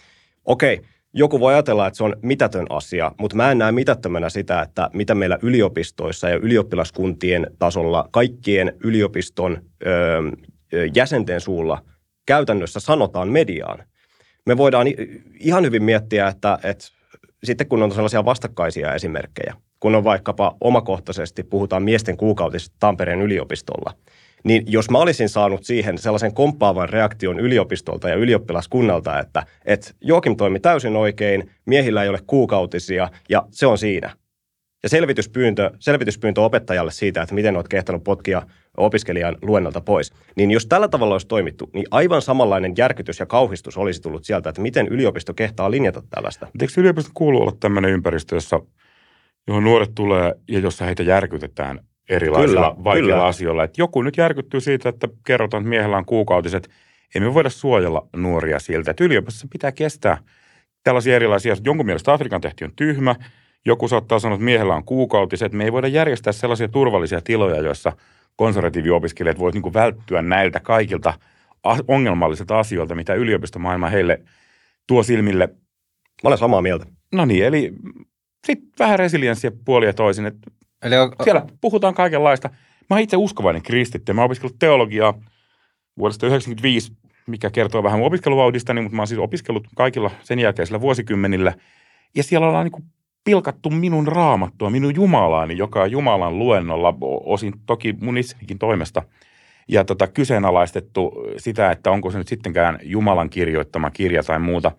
Okei, 0.44 0.80
joku 1.12 1.40
voi 1.40 1.54
ajatella, 1.54 1.86
että 1.86 1.96
se 1.96 2.04
on 2.04 2.16
mitätön 2.22 2.66
asia, 2.70 3.12
mutta 3.18 3.36
mä 3.36 3.50
en 3.50 3.58
näe 3.58 3.72
mitättömänä 3.72 4.30
sitä, 4.30 4.62
että 4.62 4.90
mitä 4.92 5.14
meillä 5.14 5.38
yliopistoissa 5.42 6.28
ja 6.28 6.36
ylioppilaskuntien 6.36 7.46
tasolla 7.58 8.08
kaikkien 8.10 8.72
yliopiston 8.84 9.62
ö, 9.86 10.22
jäsenten 10.94 11.40
suulla 11.40 11.82
käytännössä 12.26 12.80
sanotaan 12.80 13.28
mediaan. 13.28 13.84
Me 14.46 14.56
voidaan 14.56 14.86
ihan 15.40 15.64
hyvin 15.64 15.82
miettiä, 15.82 16.28
että, 16.28 16.58
että 16.62 16.84
sitten 17.44 17.66
kun 17.66 17.82
on 17.82 17.92
sellaisia 17.92 18.24
vastakkaisia 18.24 18.94
esimerkkejä, 18.94 19.54
kun 19.80 19.94
on 19.94 20.04
vaikkapa 20.04 20.56
omakohtaisesti 20.60 21.42
puhutaan 21.42 21.82
miesten 21.82 22.16
kuukautisesta 22.16 22.76
Tampereen 22.80 23.22
yliopistolla– 23.22 23.94
niin 24.44 24.62
jos 24.66 24.90
mä 24.90 24.98
olisin 24.98 25.28
saanut 25.28 25.64
siihen 25.64 25.98
sellaisen 25.98 26.34
komppaavan 26.34 26.88
reaktion 26.88 27.40
yliopistolta 27.40 28.08
ja 28.08 28.14
ylioppilaskunnalta, 28.14 29.18
että, 29.18 29.46
että 29.64 29.90
Joakim 30.00 30.36
toimi 30.36 30.60
täysin 30.60 30.96
oikein, 30.96 31.50
miehillä 31.66 32.02
ei 32.02 32.08
ole 32.08 32.18
kuukautisia 32.26 33.08
ja 33.28 33.46
se 33.50 33.66
on 33.66 33.78
siinä. 33.78 34.10
Ja 34.82 34.88
selvityspyyntö, 34.88 35.70
selvityspyyntö 35.78 36.40
opettajalle 36.40 36.90
siitä, 36.90 37.22
että 37.22 37.34
miten 37.34 37.56
olet 37.56 37.68
kehtänyt 37.68 38.04
potkia 38.04 38.42
opiskelijan 38.76 39.36
luennolta 39.42 39.80
pois. 39.80 40.12
Niin 40.36 40.50
jos 40.50 40.66
tällä 40.66 40.88
tavalla 40.88 41.14
olisi 41.14 41.26
toimittu, 41.26 41.70
niin 41.72 41.86
aivan 41.90 42.22
samanlainen 42.22 42.74
järkytys 42.76 43.20
ja 43.20 43.26
kauhistus 43.26 43.76
olisi 43.76 44.02
tullut 44.02 44.24
sieltä, 44.24 44.48
että 44.48 44.62
miten 44.62 44.88
yliopisto 44.88 45.34
kehtaa 45.34 45.70
linjata 45.70 46.02
tällaista. 46.10 46.46
Eikö 46.60 46.72
yliopisto 46.76 47.10
kuulu 47.14 47.40
olla 47.40 47.52
tämmöinen 47.60 47.90
ympäristö, 47.90 48.36
jossa, 48.36 48.60
johon 49.46 49.64
nuoret 49.64 49.94
tulee 49.94 50.34
ja 50.48 50.58
jossa 50.58 50.84
heitä 50.84 51.02
järkytetään 51.02 51.80
erilaisilla 52.08 52.70
kyllä, 52.70 52.84
vaikeilla 52.84 53.12
kyllä. 53.12 53.26
asioilla. 53.26 53.64
Että 53.64 53.80
joku 53.80 54.02
nyt 54.02 54.16
järkyttyy 54.16 54.60
siitä, 54.60 54.88
että 54.88 55.08
kerrotaan, 55.26 55.60
että 55.60 55.68
miehellä 55.68 55.96
on 55.96 56.04
kuukautiset. 56.04 56.70
Emme 57.14 57.34
voida 57.34 57.50
suojella 57.50 58.08
nuoria 58.16 58.58
siltä. 58.58 58.90
Että 58.90 59.04
yliopistossa 59.04 59.48
pitää 59.52 59.72
kestää 59.72 60.18
tällaisia 60.84 61.16
erilaisia 61.16 61.52
asioita. 61.52 61.68
Jonkun 61.68 61.86
mielestä 61.86 62.12
Afrikan 62.12 62.40
tehti 62.40 62.64
on 62.64 62.72
tyhmä. 62.76 63.14
Joku 63.64 63.88
saattaa 63.88 64.18
sanoa, 64.18 64.34
että 64.34 64.44
miehellä 64.44 64.74
on 64.74 64.84
kuukautiset. 64.84 65.52
Me 65.52 65.64
ei 65.64 65.72
voida 65.72 65.88
järjestää 65.88 66.32
sellaisia 66.32 66.68
turvallisia 66.68 67.20
tiloja, 67.20 67.62
joissa 67.62 67.92
konservatiiviopiskelijat 68.36 69.38
voivat 69.38 69.54
niin 69.54 69.74
välttyä 69.74 70.22
näiltä 70.22 70.60
kaikilta 70.60 71.14
ongelmallisilta 71.88 72.58
asioilta, 72.58 72.94
mitä 72.94 73.14
yliopistomaailma 73.14 73.88
heille 73.88 74.20
tuo 74.86 75.02
silmille. 75.02 75.46
Mä 76.22 76.28
olen 76.28 76.38
samaa 76.38 76.62
mieltä. 76.62 76.86
No 77.12 77.24
niin, 77.24 77.44
eli 77.44 77.72
sitten 78.46 78.70
vähän 78.78 78.98
resilienssiä 78.98 79.50
puolia 79.64 79.92
toisin, 79.92 80.26
että 80.26 80.50
Eli 80.82 80.96
on, 80.96 81.12
Siellä 81.24 81.46
puhutaan 81.60 81.94
kaikenlaista. 81.94 82.50
Mä 82.90 82.98
itse 82.98 83.16
uskovainen 83.16 83.62
kristitty. 83.62 84.12
Mä 84.12 84.24
opiskellut 84.24 84.58
teologiaa 84.58 85.14
vuodesta 85.98 86.20
1995, 86.20 86.92
mikä 87.26 87.50
kertoo 87.50 87.82
vähän 87.82 87.98
mun 87.98 88.06
opiskeluvauhdistani, 88.06 88.80
mutta 88.80 88.96
mä 88.96 89.02
oon 89.02 89.06
siis 89.06 89.20
opiskellut 89.20 89.68
kaikilla 89.76 90.10
sen 90.22 90.38
jälkeisillä 90.38 90.80
vuosikymmenillä. 90.80 91.52
Ja 92.16 92.22
siellä 92.22 92.46
ollaan 92.46 92.70
niin 92.72 92.84
pilkattu 93.24 93.70
minun 93.70 94.08
raamattua, 94.08 94.70
minun 94.70 94.94
Jumalaani, 94.94 95.56
joka 95.56 95.82
on 95.82 95.90
Jumalan 95.90 96.38
luennolla, 96.38 96.94
osin 97.24 97.52
toki 97.66 97.94
mun 98.00 98.18
itsenikin 98.18 98.58
toimesta. 98.58 99.02
Ja 99.68 99.84
tota, 99.84 100.06
kyseenalaistettu 100.06 101.12
sitä, 101.36 101.70
että 101.70 101.90
onko 101.90 102.10
se 102.10 102.18
nyt 102.18 102.28
sittenkään 102.28 102.78
Jumalan 102.82 103.30
kirjoittama 103.30 103.90
kirja 103.90 104.22
tai 104.22 104.38
muuta. 104.38 104.72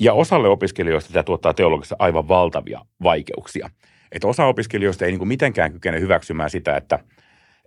Ja 0.00 0.12
osalle 0.12 0.48
opiskelijoista 0.48 1.12
tämä 1.12 1.22
tuottaa 1.22 1.54
teologissa 1.54 1.96
aivan 1.98 2.28
valtavia 2.28 2.80
vaikeuksia– 3.02 3.70
että 4.12 4.28
osa 4.28 4.46
opiskelijoista 4.46 5.04
ei 5.04 5.12
niin 5.12 5.28
mitenkään 5.28 5.72
kykene 5.72 6.00
hyväksymään 6.00 6.50
sitä, 6.50 6.76
että, 6.76 6.98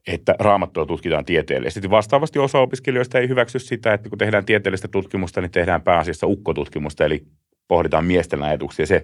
että 0.08 0.36
raamattua 0.40 0.86
tutkitaan 0.86 1.26
tieteellisesti. 1.26 1.90
Vastaavasti 1.90 2.40
osa 2.40 2.60
opiskelijoista 2.60 3.20
ei 3.20 3.28
hyväksy 3.28 3.60
sitä, 3.60 3.94
että 3.94 4.10
kun 4.10 4.18
tehdään 4.18 4.46
tieteellistä 4.46 4.88
tutkimusta, 4.88 5.42
niin 5.42 5.52
tehdään 5.52 5.82
pääasiassa 5.82 6.28
ukkotutkimusta, 6.28 7.06
eli 7.06 7.26
pohditaan 7.68 8.06
miesten 8.06 8.44
ajatuksia. 8.44 8.86
Se 8.86 9.04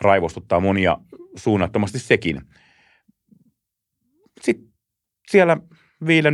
raivostuttaa 0.00 0.60
monia 0.60 0.96
suunnattomasti 1.36 1.98
sekin. 1.98 2.40
Sitten 4.40 4.68
siellä 5.30 5.56
5 6.06 6.28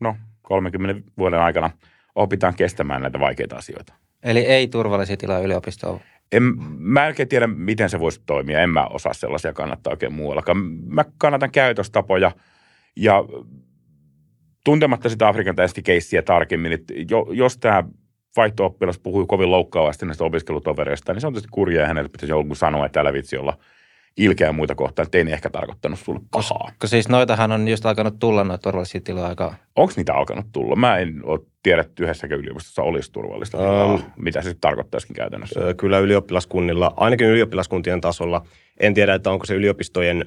no 0.00 0.16
30 0.42 1.12
vuoden 1.18 1.40
aikana 1.40 1.70
opitaan 2.14 2.54
kestämään 2.54 3.02
näitä 3.02 3.20
vaikeita 3.20 3.56
asioita. 3.56 3.94
Eli 4.22 4.40
ei 4.40 4.68
turvallisia 4.68 5.16
tilaa 5.16 5.38
yliopistoon 5.38 6.00
en, 6.32 6.42
mä 6.78 7.06
en 7.06 7.28
tiedä, 7.28 7.46
miten 7.46 7.90
se 7.90 8.00
voisi 8.00 8.20
toimia. 8.26 8.60
En 8.60 8.70
mä 8.70 8.86
osaa 8.86 9.12
sellaisia 9.12 9.52
kannattaa 9.52 9.90
oikein 9.90 10.12
muuallakaan. 10.12 10.56
Mä 10.86 11.04
kannatan 11.18 11.50
käytöstapoja 11.50 12.32
ja 12.96 13.24
tuntematta 14.64 15.08
sitä 15.08 15.28
Afrikan 15.28 15.56
keissiä 15.84 16.22
tarkemmin, 16.22 16.72
että 16.72 16.94
jo, 17.10 17.26
jos 17.32 17.58
tämä 17.58 17.84
vaihto-oppilas 18.36 18.98
puhuu 18.98 19.26
kovin 19.26 19.50
loukkaavasti 19.50 20.06
näistä 20.06 20.24
opiskelutovereista, 20.24 21.12
niin 21.12 21.20
se 21.20 21.26
on 21.26 21.32
tietysti 21.32 21.48
kurjaa 21.52 21.86
hänelle 21.86 22.08
pitäisi 22.08 22.32
joku 22.32 22.54
sanoa, 22.54 22.86
että 22.86 23.00
älä 23.00 23.12
vitsi 23.12 23.36
olla 23.36 23.58
ilkeä 24.16 24.52
muita 24.52 24.74
kohtaan, 24.74 25.04
että 25.06 25.18
ei 25.18 25.24
ne 25.24 25.32
ehkä 25.32 25.50
tarkoittanut 25.50 25.98
sulle 25.98 26.20
pahaa. 26.30 26.64
Koska 26.66 26.86
siis 26.86 27.08
noitahan 27.08 27.52
on 27.52 27.68
just 27.68 27.86
alkanut 27.86 28.18
tulla 28.18 28.44
noita 28.44 28.62
turvallisia 28.62 29.00
tiloja 29.00 29.26
aika... 29.26 29.54
Onko 29.76 29.92
niitä 29.96 30.14
alkanut 30.14 30.46
tulla? 30.52 30.76
Mä 30.76 30.98
en 30.98 31.20
ole 31.22 31.40
tiedä, 31.62 31.80
että 31.80 32.02
yhdessäkään 32.02 32.40
yliopistossa 32.40 32.82
olisi 32.82 33.12
turvallista 33.12 33.58
tilaa. 33.58 33.98
Mitä 34.16 34.42
se 34.42 34.48
sitten 34.48 34.60
tarkoittaisikin 34.60 35.16
käytännössä? 35.16 35.60
Kyllä 35.76 35.98
ylioppilaskunnilla, 35.98 36.92
ainakin 36.96 37.26
ylioppilaskuntien 37.26 38.00
tasolla. 38.00 38.42
En 38.80 38.94
tiedä, 38.94 39.14
että 39.14 39.30
onko 39.30 39.46
se 39.46 39.54
yliopistojen 39.54 40.24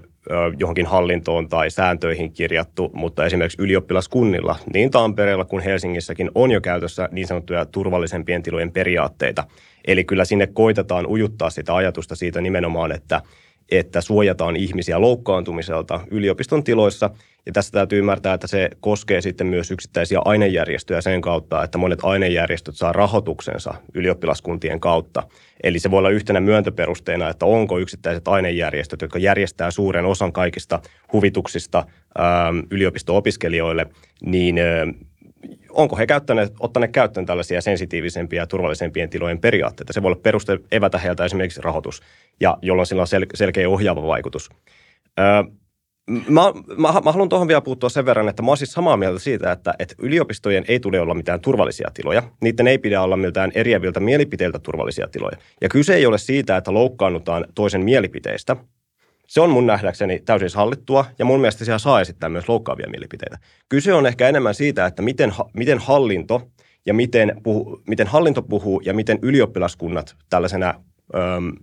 johonkin 0.60 0.86
hallintoon 0.86 1.50
tai 1.50 1.72
sääntöihin 1.72 2.34
kirjattu, 2.34 2.92
mutta 2.94 3.26
esimerkiksi 3.26 3.62
ylioppilaskunnilla, 3.62 4.56
niin 4.74 4.92
Tampereella 4.92 5.46
kuin 5.46 5.64
Helsingissäkin 5.64 6.32
on 6.36 6.52
jo 6.52 6.62
käytössä 6.62 7.10
niin 7.12 7.28
sanottuja 7.28 7.66
turvallisempien 7.66 8.44
tilojen 8.44 8.72
periaatteita. 8.72 9.44
Eli 9.88 10.04
kyllä 10.04 10.26
sinne 10.26 10.48
koitetaan 10.48 11.08
ujuttaa 11.08 11.50
sitä 11.50 11.76
ajatusta 11.76 12.16
siitä 12.16 12.42
nimenomaan, 12.42 12.92
että– 12.92 13.22
että 13.80 14.02
suojataan 14.02 14.56
ihmisiä 14.56 15.02
loukkaantumiselta 15.02 16.00
yliopiston 16.12 16.64
tiloissa. 16.64 17.10
Ja 17.46 17.52
tässä 17.52 17.72
täytyy 17.72 18.00
ymmärtää, 18.00 18.34
että 18.34 18.48
se 18.48 18.70
koskee 18.80 19.22
sitten 19.22 19.48
myös 19.48 19.72
yksittäisiä 19.72 20.20
ainejärjestöjä 20.26 21.02
sen 21.02 21.22
kautta, 21.22 21.64
että 21.64 21.78
monet 21.78 22.00
ainejärjestöt 22.04 22.76
saa 22.76 22.92
rahoituksensa 22.92 23.74
ylioppilaskuntien 23.94 24.80
kautta. 24.80 25.24
Eli 25.64 25.80
se 25.80 25.92
voi 25.92 26.00
olla 26.00 26.10
yhtenä 26.10 26.40
myöntöperusteena, 26.40 27.30
että 27.30 27.46
onko 27.46 27.80
yksittäiset 27.80 28.28
ainejärjestöt, 28.28 29.02
jotka 29.02 29.20
järjestää 29.20 29.72
suuren 29.72 30.06
osan 30.06 30.34
kaikista 30.34 30.80
huvituksista 31.14 31.86
yliopisto-opiskelijoille, 32.72 33.88
niin 34.22 34.56
onko 35.74 35.96
he 35.96 36.08
käyttäneet, 36.08 36.54
ottaneet 36.60 36.92
käyttöön 36.92 37.26
tällaisia 37.26 37.62
sensitiivisempiä 37.62 38.42
ja 38.42 38.48
turvallisempien 38.48 39.10
tilojen 39.10 39.40
periaatteita. 39.40 39.94
Se 39.94 40.02
voi 40.02 40.10
olla 40.10 40.20
peruste 40.24 40.60
evätä 40.72 40.98
heiltä 40.98 41.26
esimerkiksi 41.26 41.62
rahoitus, 41.62 42.02
ja 42.40 42.58
jolloin 42.62 42.86
sillä 42.86 43.02
on 43.02 43.08
sel- 43.08 43.28
selkeä 43.34 43.70
ohjaava 43.70 44.08
vaikutus. 44.08 44.50
Öö, 45.20 45.44
Mä, 46.10 46.42
mä, 46.78 47.02
mä 47.04 47.12
haluan 47.12 47.30
tuohon 47.30 47.48
vielä 47.48 47.62
puuttua 47.62 47.90
sen 47.90 48.06
verran, 48.06 48.30
että 48.30 48.42
mä 48.42 48.48
oon 48.48 48.58
siis 48.58 48.74
samaa 48.74 48.98
mieltä 48.98 49.20
siitä, 49.20 49.52
että, 49.52 49.74
että 49.80 49.96
yliopistojen 49.98 50.66
ei 50.68 50.80
tule 50.80 51.00
olla 51.00 51.14
mitään 51.14 51.42
turvallisia 51.42 51.92
tiloja. 51.94 52.24
Niiden 52.42 52.68
ei 52.68 52.78
pidä 52.78 53.02
olla 53.02 53.18
miltään 53.18 53.52
eriäviltä 53.56 54.00
mielipiteiltä 54.00 54.60
turvallisia 54.60 55.08
tiloja. 55.08 55.38
Ja 55.62 55.70
kyse 55.70 55.96
ei 55.96 56.06
ole 56.06 56.18
siitä, 56.18 56.58
että 56.58 56.74
loukkaannutaan 56.74 57.46
toisen 57.56 57.84
mielipiteistä, 57.84 58.56
se 59.34 59.42
on 59.42 59.50
mun 59.50 59.68
nähdäkseni 59.68 60.20
täysin 60.20 60.50
hallittua 60.56 61.06
ja 61.20 61.26
mun 61.26 61.40
mielestä 61.40 61.66
siellä 61.66 61.80
saa 61.80 62.02
esittää 62.02 62.30
myös 62.30 62.50
loukkaavia 62.50 62.90
mielipiteitä. 62.90 63.38
Kyse 63.70 63.94
on 63.94 64.06
ehkä 64.06 64.30
enemmän 64.30 64.56
siitä, 64.56 64.86
että 64.86 65.02
miten, 65.02 65.34
miten 65.54 65.78
hallinto 65.78 66.52
ja 66.86 66.94
miten, 66.94 67.42
puhu, 67.44 67.82
miten 67.88 68.08
hallinto 68.08 68.42
puhuu 68.42 68.82
ja 68.86 68.94
miten 68.94 69.20
ylioppilaskunnat 69.22 70.16
tällaisena 70.30 70.74
äm, 71.16 71.54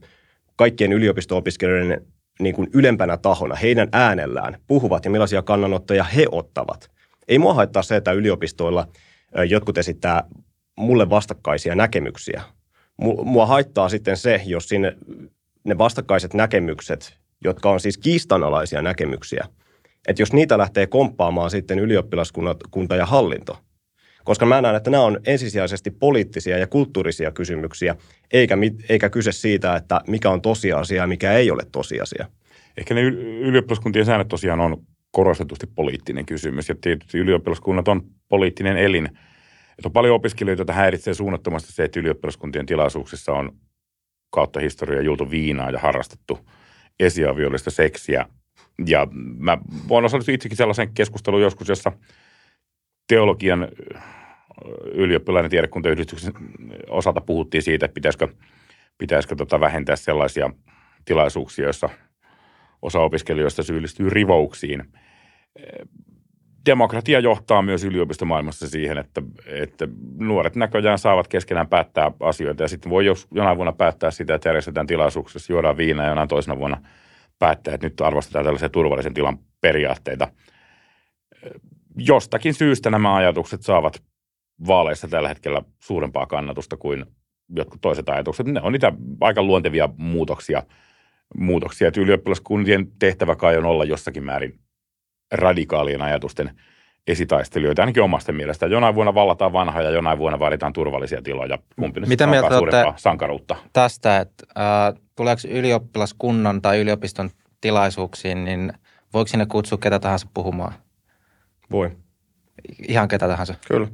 kaikkien 0.56 0.92
yliopisto-opiskelijoiden 0.92 2.06
niin 2.40 2.54
kuin 2.54 2.68
ylempänä 2.74 3.16
tahona, 3.16 3.54
heidän 3.54 3.88
äänellään 3.92 4.56
puhuvat 4.66 5.04
ja 5.04 5.10
millaisia 5.10 5.42
kannanottoja 5.42 6.04
he 6.04 6.26
ottavat. 6.32 6.90
Ei 7.28 7.38
mua 7.38 7.54
haittaa 7.54 7.82
se, 7.82 7.96
että 7.96 8.12
yliopistoilla 8.12 8.88
jotkut 9.48 9.78
esittää 9.78 10.24
mulle 10.76 11.10
vastakkaisia 11.10 11.74
näkemyksiä. 11.74 12.42
Mua 13.24 13.46
haittaa 13.46 13.88
sitten 13.88 14.16
se, 14.16 14.42
jos 14.46 14.68
sinne 14.68 14.96
ne 15.64 15.78
vastakkaiset 15.78 16.34
näkemykset 16.34 17.20
jotka 17.44 17.70
on 17.70 17.80
siis 17.80 17.98
kiistanalaisia 17.98 18.82
näkemyksiä, 18.82 19.44
että 20.08 20.22
jos 20.22 20.32
niitä 20.32 20.58
lähtee 20.58 20.86
komppaamaan 20.86 21.50
sitten 21.50 21.78
ylioppilaskunta 21.78 22.96
ja 22.96 23.06
hallinto, 23.06 23.58
koska 24.24 24.46
mä 24.46 24.60
näen, 24.60 24.76
että 24.76 24.90
nämä 24.90 25.02
on 25.02 25.20
ensisijaisesti 25.26 25.90
poliittisia 25.90 26.58
ja 26.58 26.66
kulttuurisia 26.66 27.30
kysymyksiä, 27.30 27.96
eikä, 28.32 28.58
eikä 28.88 29.10
kyse 29.10 29.32
siitä, 29.32 29.76
että 29.76 30.00
mikä 30.06 30.30
on 30.30 30.42
tosiasia 30.42 31.02
ja 31.02 31.06
mikä 31.06 31.32
ei 31.32 31.50
ole 31.50 31.62
tosiasia. 31.72 32.26
Ehkä 32.76 32.94
ne 32.94 33.00
ylioppilaskuntien 33.00 34.06
säännöt 34.06 34.28
tosiaan 34.28 34.60
on 34.60 34.76
korostetusti 35.10 35.66
poliittinen 35.66 36.26
kysymys, 36.26 36.68
ja 36.68 36.74
tietysti 36.80 37.18
ylioppilaskunnat 37.18 37.88
on 37.88 38.02
poliittinen 38.28 38.76
elin. 38.76 39.06
Että 39.06 39.88
on 39.88 39.92
paljon 39.92 40.14
opiskelijoita, 40.14 40.60
joita 40.60 40.72
häiritsee 40.72 41.14
suunnattomasti 41.14 41.72
se, 41.72 41.84
että 41.84 42.00
ylioppilaskuntien 42.00 42.66
tilaisuuksissa 42.66 43.32
on 43.32 43.52
kautta 44.30 44.60
historiaa 44.60 45.02
juotu 45.02 45.30
viinaa 45.30 45.70
ja 45.70 45.78
harrastettu– 45.78 46.38
esiaviollista 47.00 47.70
seksiä. 47.70 48.26
Ja 48.86 49.06
mä 49.38 49.58
voin 49.88 50.04
osallistua 50.04 50.34
itsekin 50.34 50.56
sellaisen 50.56 50.94
keskustelun 50.94 51.42
joskus, 51.42 51.68
jossa 51.68 51.92
teologian 53.08 53.68
ylioppilainen 54.92 55.50
tiedekuntayhdistyksen 55.50 56.32
osalta 56.88 57.20
puhuttiin 57.20 57.62
siitä, 57.62 57.86
että 57.86 57.94
pitäisikö 57.94 58.28
pitäisikö 59.00 59.36
tota 59.36 59.60
vähentää 59.60 59.96
sellaisia 59.96 60.50
tilaisuuksia, 61.04 61.64
joissa 61.64 61.88
osa 62.82 63.00
opiskelijoista 63.00 63.62
syyllistyy 63.62 64.10
rivouksiin. 64.10 64.92
Demokratia 66.66 67.20
johtaa 67.20 67.62
myös 67.62 67.84
yliopistomaailmassa 67.84 68.68
siihen, 68.68 68.98
että, 68.98 69.22
että 69.46 69.88
nuoret 70.18 70.56
näköjään 70.56 70.98
saavat 70.98 71.28
keskenään 71.28 71.68
päättää 71.68 72.10
asioita 72.20 72.62
ja 72.62 72.68
sitten 72.68 72.90
voi 72.90 73.06
jos 73.06 73.28
jonain 73.34 73.56
vuonna 73.56 73.72
päättää 73.72 74.10
sitä, 74.10 74.34
että 74.34 74.48
järjestetään 74.48 74.86
tilaisuuksessa, 74.86 75.52
juodaan 75.52 75.76
viinaa 75.76 76.04
ja 76.04 76.10
jonain 76.10 76.28
toisena 76.28 76.58
vuonna 76.58 76.82
päättää, 77.38 77.74
että 77.74 77.86
nyt 77.86 78.00
arvostetaan 78.00 78.44
tällaisia 78.44 78.68
turvallisen 78.68 79.14
tilan 79.14 79.38
periaatteita. 79.60 80.28
Jostakin 81.96 82.54
syystä 82.54 82.90
nämä 82.90 83.14
ajatukset 83.14 83.62
saavat 83.62 84.02
vaaleissa 84.66 85.08
tällä 85.08 85.28
hetkellä 85.28 85.62
suurempaa 85.78 86.26
kannatusta 86.26 86.76
kuin 86.76 87.04
jotkut 87.48 87.80
toiset 87.80 88.08
ajatukset. 88.08 88.46
Ne 88.46 88.60
on 88.60 88.72
niitä 88.72 88.92
aika 89.20 89.42
luontevia 89.42 89.88
muutoksia, 89.96 90.62
muutoksia 91.38 91.88
että 91.88 92.00
ylioppilaskuntien 92.00 92.88
tehtävä 92.98 93.36
kai 93.36 93.56
on 93.56 93.64
olla 93.64 93.84
jossakin 93.84 94.24
määrin 94.24 94.58
radikaalien 95.32 96.02
ajatusten 96.02 96.50
esitaistelijoita, 97.06 97.82
ainakin 97.82 98.02
omasta 98.02 98.32
mielestä. 98.32 98.66
Jonain 98.66 98.94
vuonna 98.94 99.14
vallataan 99.14 99.52
vanha 99.52 99.82
ja 99.82 99.90
jonain 99.90 100.18
vuonna 100.18 100.38
vaaditaan 100.38 100.72
turvallisia 100.72 101.22
tiloja. 101.22 101.58
Kumpi 101.76 102.00
Mitä 102.00 102.26
mieltä 102.26 102.58
suurempaa 102.58 102.94
sankaruutta? 102.96 103.56
Tästä, 103.72 104.18
että 104.18 104.46
äh, 104.58 105.02
tuleeko 105.16 105.42
ylioppilaskunnan 105.48 106.62
tai 106.62 106.80
yliopiston 106.80 107.30
tilaisuuksiin, 107.60 108.44
niin 108.44 108.72
voiko 109.14 109.28
sinne 109.28 109.46
kutsua 109.46 109.78
ketä 109.78 109.98
tahansa 109.98 110.28
puhumaan? 110.34 110.72
Voi. 111.70 111.90
Ihan 112.88 113.08
ketä 113.08 113.28
tahansa? 113.28 113.54
Kyllä. 113.68 113.88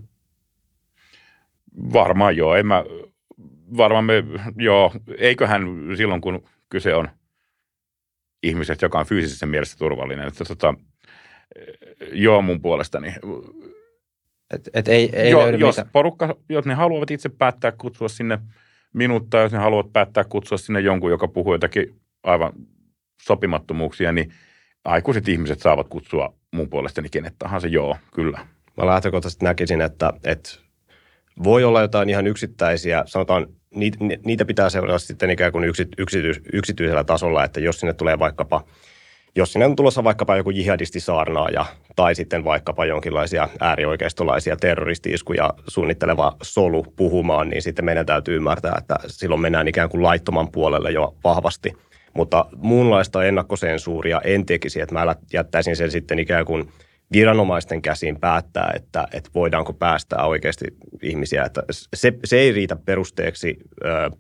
Varmaan 1.93 2.37
joo. 2.37 2.55
En 2.55 2.67
mä, 2.67 2.85
varmaan 3.77 4.05
me, 4.05 4.25
joo. 4.57 4.93
Eiköhän 5.19 5.63
silloin, 5.97 6.21
kun 6.21 6.45
kyse 6.69 6.95
on 6.95 7.09
ihmisestä, 8.43 8.87
joka 8.87 8.99
on 8.99 9.07
fyysisessä 9.07 9.47
mielessä 9.47 9.79
turvallinen. 9.79 10.29
Että, 10.29 10.45
tota, 10.45 10.75
joo, 12.13 12.43
mun 12.43 12.61
puolestani. 12.61 13.15
Et, 14.55 14.69
et 14.75 14.89
ei, 14.89 15.11
ei 15.13 15.31
jo, 15.31 15.49
jos 15.49 15.77
mitä. 15.77 15.91
porukka, 15.93 16.37
jos 16.49 16.67
ne 16.67 16.75
haluavat 16.75 17.11
itse 17.11 17.29
päättää 17.29 17.73
kutsua 17.73 18.09
sinne 18.09 18.39
minut, 18.93 19.31
tai 19.31 19.43
jos 19.43 19.53
ne 19.53 19.59
haluavat 19.59 19.93
päättää 19.93 20.25
kutsua 20.25 20.59
sinne 20.59 20.81
jonkun, 20.81 21.11
joka 21.11 21.29
puhuu 21.29 21.55
jotakin 21.55 22.01
aivan 22.23 22.53
sopimattomuuksia, 23.23 24.13
niin 24.13 24.33
aikuiset 24.85 25.29
ihmiset 25.29 25.61
saavat 25.61 25.89
kutsua 25.89 26.35
mun 26.53 26.69
puolestani 26.69 27.09
kenet 27.09 27.35
tahansa, 27.39 27.69
joo, 27.69 27.97
kyllä. 28.15 28.39
Mä 28.77 28.87
lähtökohtaisesti 28.87 29.45
näkisin, 29.45 29.81
että, 29.81 30.13
että 30.25 30.51
voi 31.45 31.65
olla 31.65 31.81
jotain 31.81 32.09
ihan 32.09 32.27
yksittäisiä, 32.27 33.03
sanotaan, 33.07 33.47
niitä, 33.75 33.99
niitä 34.25 34.45
pitää 34.45 34.71
seurata 34.71 34.99
sitten 34.99 35.31
ikään 35.31 35.53
kuin 35.53 35.65
yksi, 35.65 35.89
yksityis, 35.99 36.41
yksityisellä 36.53 37.05
tasolla, 37.05 37.45
että 37.45 37.61
jos 37.61 37.81
sinne 37.81 37.93
tulee 37.93 38.19
vaikkapa, 38.19 38.65
jos 39.37 39.53
sinne 39.53 39.67
on 39.67 39.77
tulossa 39.77 40.05
vaikkapa 40.05 40.37
joku 40.37 40.51
jihadistisaarnaaja 40.51 41.67
tai 41.97 42.15
sitten 42.15 42.45
vaikkapa 42.45 42.87
jonkinlaisia 42.87 43.49
äärioikeistolaisia 43.61 44.57
terroristi-iskuja 44.57 45.55
suunnitteleva 45.69 46.37
solu 46.43 46.87
puhumaan, 46.97 47.49
niin 47.49 47.63
sitten 47.63 47.85
meidän 47.85 48.07
täytyy 48.07 48.37
ymmärtää, 48.37 48.75
että 48.79 48.97
silloin 49.07 49.41
mennään 49.41 49.69
ikään 49.69 49.89
kuin 49.89 50.03
laittoman 50.03 50.53
puolelle 50.53 50.91
jo 50.91 51.15
vahvasti. 51.25 51.73
Mutta 52.15 52.47
muunlaista 52.57 53.25
ennakkosensuuria 53.25 54.21
en 54.25 54.47
tekisi, 54.47 54.81
että 54.81 54.95
mä 54.95 55.17
jättäisin 55.33 55.77
sen 55.77 55.91
sitten 55.91 56.19
ikään 56.19 56.45
kuin– 56.45 56.69
viranomaisten 57.13 57.83
käsiin 57.83 58.21
päättää, 58.21 58.73
että, 58.77 59.09
että 59.13 59.31
voidaanko 59.35 59.73
päästää 59.73 60.27
oikeasti 60.27 60.65
ihmisiä. 61.03 61.45
Että 61.45 61.63
se, 61.95 62.13
se 62.25 62.39
ei 62.39 62.53
riitä 62.53 62.77
perusteeksi 62.77 63.57
ö, 63.85 64.11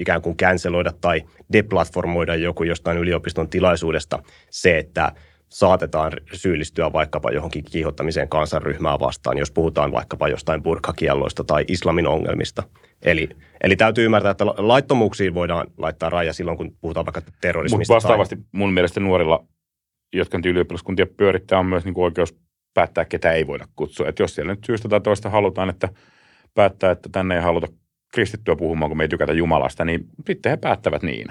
ikään 0.00 0.22
kuin 0.22 0.36
canceloida 0.36 0.92
tai 1.00 1.22
deplatformoida 1.52 2.34
joku 2.34 2.62
jostain 2.62 2.98
yliopiston 2.98 3.48
tilaisuudesta 3.48 4.22
se, 4.50 4.78
että 4.78 5.12
saatetaan 5.48 6.12
syyllistyä 6.32 6.92
vaikkapa 6.92 7.30
johonkin 7.30 7.64
kiihottamiseen 7.64 8.28
kansanryhmää 8.28 8.98
vastaan, 9.00 9.38
jos 9.38 9.50
puhutaan 9.50 9.92
vaikkapa 9.92 10.28
jostain 10.28 10.62
burkakielloista 10.62 11.44
tai 11.44 11.64
islamin 11.68 12.06
ongelmista. 12.06 12.62
Eli, 13.02 13.28
eli 13.60 13.76
täytyy 13.76 14.04
ymmärtää, 14.04 14.30
että 14.30 14.46
laittomuuksiin 14.46 15.34
voidaan 15.34 15.66
laittaa 15.78 16.10
raja 16.10 16.32
silloin, 16.32 16.56
kun 16.56 16.76
puhutaan 16.80 17.06
vaikka 17.06 17.22
terrorismista. 17.40 17.92
Mutta 17.92 17.94
vastaavasti 17.94 18.36
tai... 18.36 18.44
mun 18.52 18.72
mielestä 18.72 19.00
nuorilla 19.00 19.44
jotka 20.12 20.38
nyt 20.38 20.46
ylioppilaskuntia 20.46 21.06
pyörittää, 21.16 21.58
on 21.58 21.66
myös 21.66 21.84
niin 21.84 21.94
kuin 21.94 22.04
oikeus 22.04 22.36
päättää, 22.74 23.04
ketä 23.04 23.32
ei 23.32 23.46
voida 23.46 23.68
kutsua. 23.76 24.08
Että 24.08 24.22
jos 24.22 24.34
siellä 24.34 24.52
nyt 24.54 24.64
syystä 24.64 24.88
tai 24.88 25.00
toista 25.00 25.30
halutaan, 25.30 25.70
että 25.70 25.88
päättää, 26.54 26.90
että 26.90 27.08
tänne 27.12 27.36
ei 27.36 27.42
haluta 27.42 27.66
kristittyä 28.10 28.56
puhumaan, 28.56 28.90
kun 28.90 28.96
me 28.96 29.04
ei 29.04 29.08
tykätä 29.08 29.32
Jumalasta, 29.32 29.84
niin 29.84 30.04
sitten 30.26 30.50
he 30.50 30.56
päättävät 30.56 31.02
niin. 31.02 31.26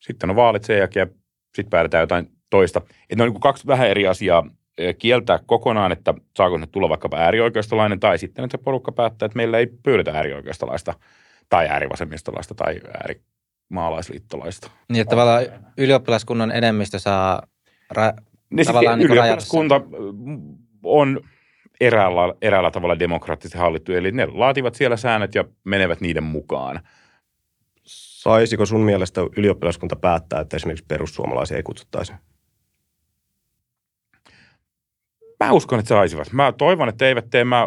Sitten 0.00 0.30
on 0.30 0.36
vaalit 0.36 0.64
sen 0.64 0.78
jälkeen 0.78 1.08
ja 1.08 1.14
sitten 1.54 1.70
päätetään 1.70 2.02
jotain 2.02 2.30
toista. 2.50 2.78
Että 2.78 3.16
ne 3.16 3.22
on 3.22 3.28
niin 3.28 3.40
kaksi 3.40 3.66
vähän 3.66 3.88
eri 3.88 4.06
asiaa 4.06 4.48
kieltää 4.98 5.38
kokonaan, 5.46 5.92
että 5.92 6.14
saako 6.36 6.58
ne 6.58 6.66
tulla 6.66 6.88
vaikkapa 6.88 7.16
äärioikeistolainen, 7.16 8.00
tai 8.00 8.18
sitten 8.18 8.44
että 8.44 8.58
se 8.58 8.62
porukka 8.64 8.92
päättää, 8.92 9.26
että 9.26 9.36
meillä 9.36 9.58
ei 9.58 9.66
pyydetä 9.66 10.12
äärioikeistolaista 10.12 10.94
tai 11.48 11.68
äärivasemmistolaista 11.68 12.54
tai 12.54 12.80
äärimaalaisliittolaista. 12.94 14.70
Niin, 14.88 15.00
että 15.00 15.10
tavallaan 15.10 15.44
ylioppilaskunnan 15.78 16.50
enemmistö 16.52 16.98
saa 16.98 17.42
ra- 17.94 18.22
niin 18.50 18.66
tavallaan 18.66 18.98
niin 18.98 19.10
ylioppilaskunta 19.10 19.80
on 20.82 21.20
eräällä, 21.80 22.34
eräällä 22.42 22.70
tavalla 22.70 22.98
demokraattisesti 22.98 23.58
hallittu, 23.58 23.92
eli 23.92 24.12
ne 24.12 24.26
laativat 24.26 24.74
siellä 24.74 24.96
säännöt 24.96 25.34
ja 25.34 25.44
menevät 25.64 26.00
niiden 26.00 26.22
mukaan. 26.22 26.80
Saisiko 27.84 28.66
sun 28.66 28.80
mielestä 28.80 29.20
ylioppilaskunta 29.36 29.96
päättää, 29.96 30.40
että 30.40 30.56
esimerkiksi 30.56 30.84
perussuomalaisia 30.88 31.56
ei 31.56 31.62
kutsuttaisi? 31.62 32.12
Mä 35.44 35.52
uskon, 35.52 35.78
että 35.78 35.88
saisivat. 35.88 36.32
Mä 36.32 36.52
toivon, 36.52 36.88
että 36.88 37.06
eivät 37.06 37.30
tee. 37.30 37.44
Mä, 37.44 37.66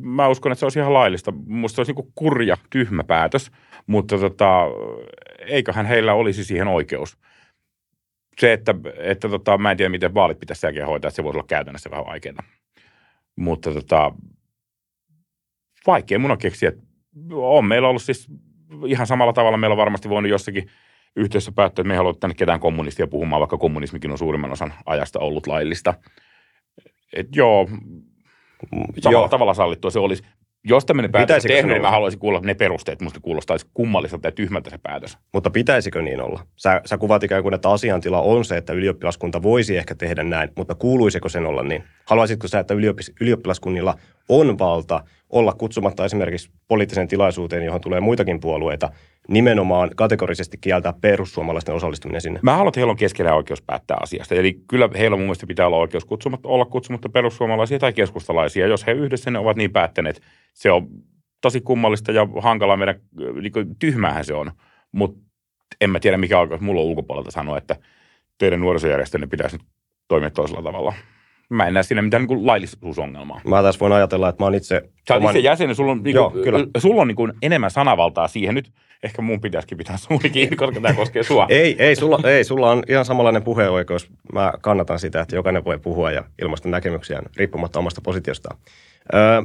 mä 0.00 0.28
uskon, 0.28 0.52
että 0.52 0.60
se 0.60 0.66
olisi 0.66 0.78
ihan 0.78 0.94
laillista. 0.94 1.32
Musta 1.46 1.74
se 1.74 1.80
olisi 1.80 1.92
niin 1.92 2.12
kurja, 2.14 2.56
tyhmä 2.70 3.04
päätös, 3.04 3.50
mutta 3.86 4.18
tota, 4.18 4.60
eiköhän 5.38 5.86
heillä 5.86 6.14
olisi 6.14 6.44
siihen 6.44 6.68
oikeus 6.68 7.18
se, 8.40 8.52
että, 8.52 8.74
että 8.98 9.28
tota, 9.28 9.58
mä 9.58 9.70
en 9.70 9.76
tiedä, 9.76 9.88
miten 9.88 10.14
vaalit 10.14 10.40
pitäisi 10.40 10.66
jälkeen 10.66 10.86
hoitaa, 10.86 11.08
että 11.08 11.16
se 11.16 11.24
voisi 11.24 11.36
olla 11.38 11.46
käytännössä 11.46 11.90
vähän 11.90 12.06
vaikeaa. 12.06 12.42
Mutta 13.36 13.72
tota, 13.72 14.12
vaikea 15.86 16.18
mun 16.18 16.30
on 16.30 16.38
keksiä, 16.38 16.68
että 16.68 16.82
on 17.32 17.64
meillä 17.64 17.88
ollut 17.88 18.02
siis 18.02 18.28
ihan 18.86 19.06
samalla 19.06 19.32
tavalla, 19.32 19.56
meillä 19.56 19.74
on 19.74 19.78
varmasti 19.78 20.08
voinut 20.08 20.30
jossakin 20.30 20.70
yhteydessä 21.16 21.52
päättää, 21.52 21.82
että 21.82 21.88
me 21.88 21.94
ei 21.94 21.98
halua 21.98 22.14
tänne 22.14 22.34
ketään 22.34 22.60
kommunistia 22.60 23.06
puhumaan, 23.06 23.40
vaikka 23.40 23.58
kommunismikin 23.58 24.10
on 24.10 24.18
suurimman 24.18 24.52
osan 24.52 24.74
ajasta 24.86 25.18
ollut 25.18 25.46
laillista. 25.46 25.94
Et 27.12 27.36
joo, 27.36 27.68
samalla 29.00 29.20
joo. 29.20 29.28
tavalla 29.28 29.54
sallittua 29.54 29.90
se 29.90 29.98
olisi. 29.98 30.22
Jos 30.68 30.86
tämmöinen 30.86 31.12
päätös 31.12 31.44
on 31.44 31.48
tehnyt, 31.48 31.72
niin 31.72 31.82
mä 31.82 31.90
haluaisin 31.90 32.20
kuulla 32.20 32.40
ne 32.40 32.54
perusteet. 32.54 33.02
Musta 33.02 33.20
kuulostaisi 33.20 33.66
kummalliselta 33.74 34.28
ja 34.28 34.32
tyhmältä 34.32 34.70
se 34.70 34.78
päätös. 34.78 35.18
Mutta 35.32 35.50
pitäisikö 35.50 36.02
niin 36.02 36.20
olla? 36.20 36.46
Sä, 36.56 36.80
sä 36.84 36.98
kuvat 36.98 37.22
ikään 37.22 37.42
kuin, 37.42 37.54
että 37.54 37.70
asiantila 37.70 38.20
on 38.20 38.44
se, 38.44 38.56
että 38.56 38.72
ylioppilaskunta 38.72 39.42
voisi 39.42 39.76
ehkä 39.76 39.94
tehdä 39.94 40.22
näin, 40.22 40.50
mutta 40.56 40.74
kuuluisiko 40.74 41.28
sen 41.28 41.46
olla 41.46 41.62
niin? 41.62 41.84
Haluaisitko 42.04 42.48
sä, 42.48 42.58
että 42.58 42.74
ylioppilaskunnilla 43.20 43.94
on 44.28 44.58
valta 44.58 45.04
olla 45.30 45.52
kutsumatta 45.52 46.04
esimerkiksi 46.04 46.50
poliittiseen 46.68 47.08
tilaisuuteen, 47.08 47.64
johon 47.64 47.80
tulee 47.80 48.00
muitakin 48.00 48.40
puolueita, 48.40 48.90
nimenomaan 49.28 49.90
kategorisesti 49.96 50.58
kieltää 50.60 50.92
perussuomalaisten 51.00 51.74
osallistuminen 51.74 52.20
sinne? 52.20 52.40
Mä 52.42 52.52
haluan, 52.52 52.68
että 52.68 52.80
heillä 52.80 52.90
on 52.90 52.96
keskellä 52.96 53.34
oikeus 53.34 53.62
päättää 53.62 53.96
asiasta. 54.02 54.34
Eli 54.34 54.60
kyllä 54.68 54.88
heillä 54.98 55.16
mun 55.16 55.24
mielestä 55.24 55.46
pitää 55.46 55.66
olla 55.66 55.76
oikeus 55.76 56.04
kutsumatta, 56.04 56.48
olla 56.48 56.64
kutsumatta 56.64 57.08
perussuomalaisia 57.08 57.78
tai 57.78 57.92
keskustalaisia. 57.92 58.66
Jos 58.66 58.86
he 58.86 58.92
yhdessä 58.92 59.30
ne 59.30 59.38
ovat 59.38 59.56
niin 59.56 59.72
päättäneet, 59.72 60.22
se 60.54 60.70
on 60.70 60.88
tosi 61.40 61.60
kummallista 61.60 62.12
ja 62.12 62.28
hankalaa 62.40 62.76
meidän, 62.76 63.00
niin 63.42 63.76
tyhmähän 63.78 64.24
se 64.24 64.34
on. 64.34 64.52
Mutta 64.92 65.20
en 65.80 65.90
mä 65.90 66.00
tiedä, 66.00 66.16
mikä 66.16 66.38
oikeus 66.38 66.60
mulla 66.60 66.80
on 66.80 66.86
ulkopuolelta 66.86 67.30
sanoa, 67.30 67.58
että 67.58 67.76
teidän 68.38 68.60
nuorisojärjestönne 68.60 69.26
pitäisi 69.26 69.56
nyt 69.56 69.66
toimia 70.08 70.30
toisella 70.30 70.62
tavalla 70.62 70.94
mä 71.48 71.66
en 71.66 71.74
näe 71.74 71.82
siinä 71.82 72.02
mitään 72.02 72.24
niin 72.24 72.46
laillisuusongelmaa. 72.46 73.40
Mä 73.46 73.62
tässä 73.62 73.80
voin 73.80 73.92
ajatella, 73.92 74.28
että 74.28 74.42
mä 74.42 74.46
oon 74.46 74.54
itse... 74.54 74.82
Sä 75.08 75.14
oman... 75.14 75.36
itse 75.36 75.48
jäsen, 75.48 75.74
sulla 75.74 75.92
on, 75.92 76.02
niin 76.02 76.02
kuin, 76.02 76.14
Joo, 76.14 76.30
kyllä. 76.30 76.58
sulla 76.78 77.02
on 77.02 77.08
niin 77.08 77.16
kuin 77.16 77.32
enemmän 77.42 77.70
sanavaltaa 77.70 78.28
siihen 78.28 78.54
nyt. 78.54 78.72
Ehkä 79.02 79.22
mun 79.22 79.40
pitäisikin 79.40 79.78
pitää 79.78 79.96
suuri 79.96 80.30
kiinni, 80.30 80.56
koska 80.56 80.80
tämä 80.80 80.94
koskee 80.94 81.22
sua. 81.22 81.46
ei, 81.50 81.76
ei, 81.78 81.96
sulla, 81.96 82.20
ei, 82.24 82.44
sulla 82.44 82.70
on 82.70 82.82
ihan 82.88 83.04
samanlainen 83.04 83.42
puheoikeus. 83.42 84.10
Mä 84.32 84.52
kannatan 84.62 84.98
sitä, 84.98 85.20
että 85.20 85.36
jokainen 85.36 85.64
voi 85.64 85.78
puhua 85.78 86.10
ja 86.10 86.24
ilmaista 86.42 86.68
näkemyksiään 86.68 87.24
riippumatta 87.36 87.78
omasta 87.78 88.00
positiostaan. 88.00 88.58
Öö, 89.14 89.42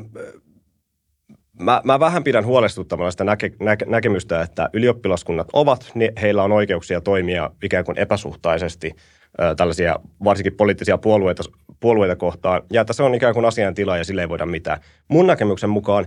mä, 1.59 1.81
mä 1.83 1.99
vähän 1.99 2.23
pidän 2.23 2.45
huolestuttavana 2.45 3.11
sitä 3.11 3.23
näke, 3.23 3.51
näke, 3.59 3.85
näkemystä, 3.85 4.41
että 4.41 4.69
ylioppilaskunnat 4.73 5.47
ovat, 5.53 5.91
niin 5.95 6.11
heillä 6.21 6.43
on 6.43 6.51
oikeuksia 6.51 7.01
toimia 7.01 7.49
ikään 7.63 7.85
kuin 7.85 7.99
epäsuhtaisesti 7.99 8.91
tällaisia 9.57 9.95
varsinkin 10.23 10.53
poliittisia 10.53 10.97
puolueita, 10.97 11.43
puolueita 11.79 12.15
kohtaan, 12.15 12.61
ja 12.71 12.81
että 12.81 12.93
se 12.93 13.03
on 13.03 13.15
ikään 13.15 13.33
kuin 13.33 13.45
asian 13.45 13.73
tila 13.73 13.97
ja 13.97 14.03
sille 14.03 14.21
ei 14.21 14.29
voida 14.29 14.45
mitään. 14.45 14.79
Mun 15.07 15.27
näkemyksen 15.27 15.69
mukaan 15.69 16.05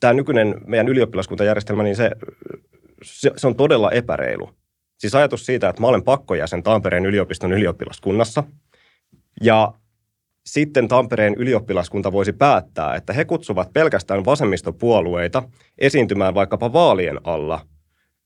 tämä 0.00 0.12
nykyinen 0.12 0.54
meidän 0.66 0.88
ylioppilaskuntajärjestelmä, 0.88 1.82
niin 1.82 1.96
se 1.96 2.10
se, 3.02 3.30
se 3.36 3.46
on 3.46 3.56
todella 3.56 3.90
epäreilu. 3.90 4.50
Siis 4.98 5.14
ajatus 5.14 5.46
siitä, 5.46 5.68
että 5.68 5.80
mä 5.82 5.88
olen 5.88 6.02
pakkojäsen 6.02 6.62
Tampereen 6.62 7.06
yliopiston 7.06 7.52
ylioppilaskunnassa 7.52 8.44
ja 9.42 9.72
sitten 10.46 10.88
Tampereen 10.88 11.34
ylioppilaskunta 11.34 12.12
voisi 12.12 12.32
päättää, 12.32 12.94
että 12.94 13.12
he 13.12 13.24
kutsuvat 13.24 13.72
pelkästään 13.72 14.24
vasemmistopuolueita 14.24 15.42
esiintymään 15.78 16.34
vaikkapa 16.34 16.72
vaalien 16.72 17.18
alla, 17.24 17.60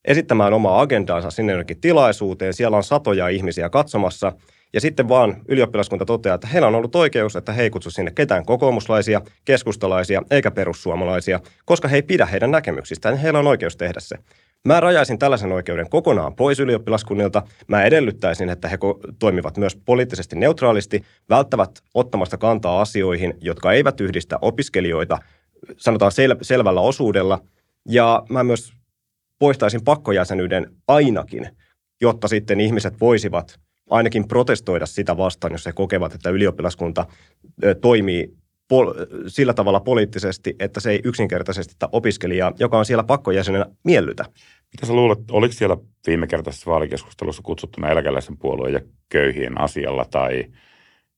esittämään 0.05 0.55
omaa 0.55 0.81
agendaansa 0.81 1.31
sinne 1.31 1.53
jonnekin 1.53 1.81
tilaisuuteen. 1.81 2.55
Siellä 2.55 2.77
on 2.77 2.85
satoja 2.85 3.29
ihmisiä 3.29 3.71
katsomassa– 3.71 4.33
ja 4.75 4.81
sitten 4.81 5.09
vaan 5.09 5.37
ylioppilaskunta 5.49 6.05
toteaa, 6.05 6.35
että 6.35 6.47
heillä 6.47 6.69
on 6.69 6.75
ollut 6.75 6.97
oikeus, 6.97 7.37
että 7.37 7.53
he 7.53 7.63
ei 7.63 7.71
kutsu 7.71 7.91
sinne 7.91 8.11
ketään 8.11 8.45
kokoomuslaisia, 8.45 9.21
keskustalaisia 9.45 10.23
eikä 10.31 10.51
perussuomalaisia, 10.51 11.41
koska 11.65 11.89
he 11.89 11.97
ei 11.97 12.03
pidä 12.03 12.27
heidän 12.27 12.51
näkemyksistään. 12.51 13.17
Heillä 13.17 13.39
on 13.39 13.47
oikeus 13.47 13.77
tehdä 13.77 14.01
se. 14.01 14.17
Mä 14.65 14.81
rajaisin 14.81 15.19
tällaisen 15.19 15.53
oikeuden 15.53 15.91
kokonaan 15.91 16.35
pois 16.35 16.61
ylioppilaskunnilta. 16.61 17.43
Mä 17.69 17.85
edellyttäisin, 17.85 18.49
että 18.49 18.69
he 18.69 18.79
toimivat 19.19 19.57
myös 19.57 19.77
poliittisesti 19.77 20.37
neutraalisti, 20.37 21.05
välttävät 21.29 21.71
ottamasta 21.95 22.39
kantaa 22.39 22.81
asioihin, 22.81 23.35
jotka 23.41 23.73
eivät 23.73 24.01
yhdistä 24.01 24.39
opiskelijoita, 24.43 25.19
sanotaan 25.77 26.13
sel- 26.13 26.39
selvällä 26.43 26.81
osuudella. 26.81 27.39
Ja 27.89 28.23
mä 28.29 28.45
myös 28.45 28.73
poistaisin 29.45 29.85
pakkojäsenyyden 29.85 30.67
ainakin, 30.89 31.49
jotta 32.01 32.29
sitten 32.29 32.61
ihmiset 32.61 33.01
voisivat 33.01 33.61
ainakin 33.91 34.29
protestoida 34.29 34.87
sitä 34.87 35.17
vastaan, 35.17 35.53
jos 35.53 35.67
he 35.67 35.73
kokevat, 35.73 36.15
että 36.15 36.31
ylioppilaskunta 36.31 37.07
toimii 37.81 38.35
pol- 38.69 38.95
sillä 39.27 39.55
tavalla 39.55 39.81
poliittisesti, 39.81 40.57
että 40.59 40.81
se 40.81 40.91
ei 40.91 41.01
yksinkertaisesti 41.05 41.75
opiskelijaa, 41.93 42.53
joka 42.59 42.79
on 42.79 42.85
siellä 42.85 43.05
pakkojäsenenä, 43.05 43.67
miellytä. 43.85 44.25
Mitä 44.73 44.87
sä 44.87 44.93
luulet, 44.93 45.19
oliko 45.31 45.53
siellä 45.55 45.77
viime 46.07 46.27
kertaisessa 46.27 46.71
vaalikeskustelussa 46.71 47.43
kutsuttuna 47.43 47.91
eläkeläisen 47.91 48.39
puolueen 48.39 48.75
ja 48.75 48.81
köyhien 49.09 49.61
asialla 49.61 50.05
tai 50.05 50.45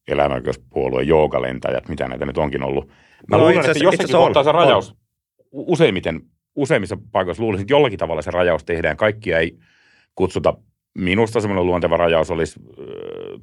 eläinoikeuspuolueen 0.08 1.08
joogalentäjät, 1.08 1.88
mitä 1.88 2.08
näitä 2.08 2.26
nyt 2.26 2.38
onkin 2.38 2.62
ollut? 2.62 2.88
Mä 3.30 3.36
no, 3.36 3.38
luulen, 3.38 3.70
että 3.70 3.84
jossakin 3.84 4.16
kohtaa 4.16 4.44
se 4.44 4.52
rajaus, 4.52 4.90
on. 4.90 4.96
useimmiten, 5.52 6.20
useimmissa 6.56 6.98
paikoissa 7.12 7.42
luulisin, 7.42 7.62
että 7.62 7.72
jollakin 7.72 7.98
tavalla 7.98 8.22
se 8.22 8.30
rajaus 8.30 8.64
tehdään. 8.64 8.96
Kaikkia 8.96 9.38
ei 9.38 9.58
kutsuta 10.14 10.54
minusta 10.96 11.40
semmoinen 11.40 11.66
luonteva 11.66 11.96
rajaus 11.96 12.30
olisi 12.30 12.60
äh, 12.60 12.84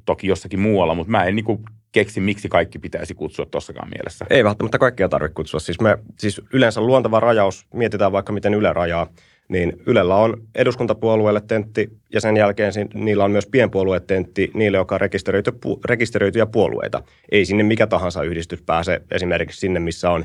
toki 0.04 0.26
jossakin 0.26 0.60
muualla, 0.60 0.94
mutta 0.94 1.10
mä 1.10 1.24
en 1.24 1.36
niin 1.36 1.64
keksi, 1.92 2.20
miksi 2.20 2.48
kaikki 2.48 2.78
pitäisi 2.78 3.14
kutsua 3.14 3.46
tuossakaan 3.46 3.88
mielessä. 3.88 4.26
Ei 4.30 4.44
välttämättä 4.44 4.78
kaikkia 4.78 5.08
tarvitse 5.08 5.34
kutsua. 5.34 5.60
Siis, 5.60 5.80
me, 5.80 5.98
siis 6.18 6.40
yleensä 6.52 6.80
luonteva 6.80 7.20
rajaus, 7.20 7.66
mietitään 7.74 8.12
vaikka 8.12 8.32
miten 8.32 8.54
Yle 8.54 8.72
rajaa, 8.72 9.06
niin 9.48 9.72
Ylellä 9.86 10.16
on 10.16 10.42
eduskuntapuolueelle 10.54 11.40
tentti 11.40 11.90
ja 12.12 12.20
sen 12.20 12.36
jälkeen 12.36 12.72
niillä 12.94 13.24
on 13.24 13.30
myös 13.30 13.46
pienpuoluetentti 13.46 14.50
niille, 14.54 14.76
jotka 14.76 14.94
on 14.94 15.00
rekisteröity, 15.00 15.52
rekisteröityjä 15.84 16.46
puolueita. 16.46 17.02
Ei 17.32 17.44
sinne 17.44 17.62
mikä 17.62 17.86
tahansa 17.86 18.22
yhdistys 18.22 18.62
pääse 18.62 19.02
esimerkiksi 19.10 19.60
sinne, 19.60 19.80
missä 19.80 20.10
on 20.10 20.24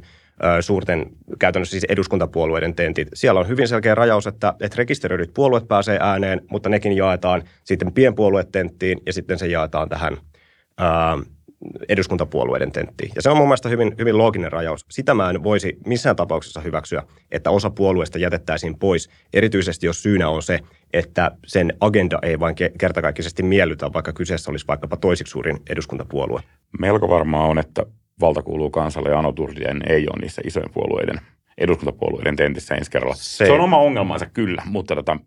suurten 0.61 1.05
käytännössä 1.39 1.71
siis 1.71 1.85
eduskuntapuolueiden 1.89 2.75
tentit. 2.75 3.07
Siellä 3.13 3.39
on 3.39 3.47
hyvin 3.47 3.67
selkeä 3.67 3.95
rajaus, 3.95 4.27
että, 4.27 4.53
että 4.61 4.77
rekisteröidyt 4.77 5.33
puolueet 5.33 5.67
pääsee 5.67 5.97
ääneen, 6.01 6.41
mutta 6.51 6.69
nekin 6.69 6.97
jaetaan 6.97 7.43
sitten 7.63 7.93
pienpuoluetenttiin 7.93 9.01
ja 9.05 9.13
sitten 9.13 9.39
se 9.39 9.47
jaetaan 9.47 9.89
tähän 9.89 10.17
ää, 10.77 11.17
eduskuntapuolueiden 11.89 12.71
tenttiin. 12.71 13.11
Ja 13.15 13.21
se 13.21 13.29
on 13.29 13.37
mun 13.37 13.47
mielestä 13.47 13.69
hyvin, 13.69 13.95
hyvin 13.99 14.17
looginen 14.17 14.51
rajaus. 14.51 14.85
Sitä 14.91 15.13
mä 15.13 15.29
en 15.29 15.43
voisi 15.43 15.77
missään 15.85 16.15
tapauksessa 16.15 16.61
hyväksyä, 16.61 17.03
että 17.31 17.49
osa 17.49 17.69
puolueesta 17.69 18.19
jätettäisiin 18.19 18.79
pois, 18.79 19.09
erityisesti 19.33 19.85
jos 19.85 20.03
syynä 20.03 20.29
on 20.29 20.43
se, 20.43 20.59
että 20.93 21.31
sen 21.45 21.73
agenda 21.79 22.19
ei 22.21 22.39
vain 22.39 22.55
kertakaikkisesti 22.79 23.43
miellytä, 23.43 23.93
vaikka 23.93 24.13
kyseessä 24.13 24.51
olisi 24.51 24.67
vaikkapa 24.67 24.97
toisiksi 24.97 25.31
suurin 25.31 25.57
eduskuntapuolue. 25.69 26.41
Melko 26.79 27.09
varmaa 27.09 27.45
on, 27.45 27.59
että 27.59 27.85
valta 28.21 28.41
kuuluu 28.41 28.69
kansalle 28.69 29.09
ja 29.09 29.19
Ano 29.19 29.31
Turdien 29.31 29.81
ei 29.89 30.07
ole 30.07 30.21
niissä 30.21 30.41
isojen 30.45 30.69
puolueiden 30.73 31.21
eduskuntapuolueiden 31.57 32.35
tentissä 32.35 32.75
ensi 32.75 32.91
kerralla. 32.91 33.15
Se, 33.15 33.45
se 33.45 33.51
on 33.51 33.61
oma 33.61 33.77
ongelmansa 33.77 34.25
kyllä, 34.25 34.63
mutta 34.65 34.95
tota, 34.95 35.17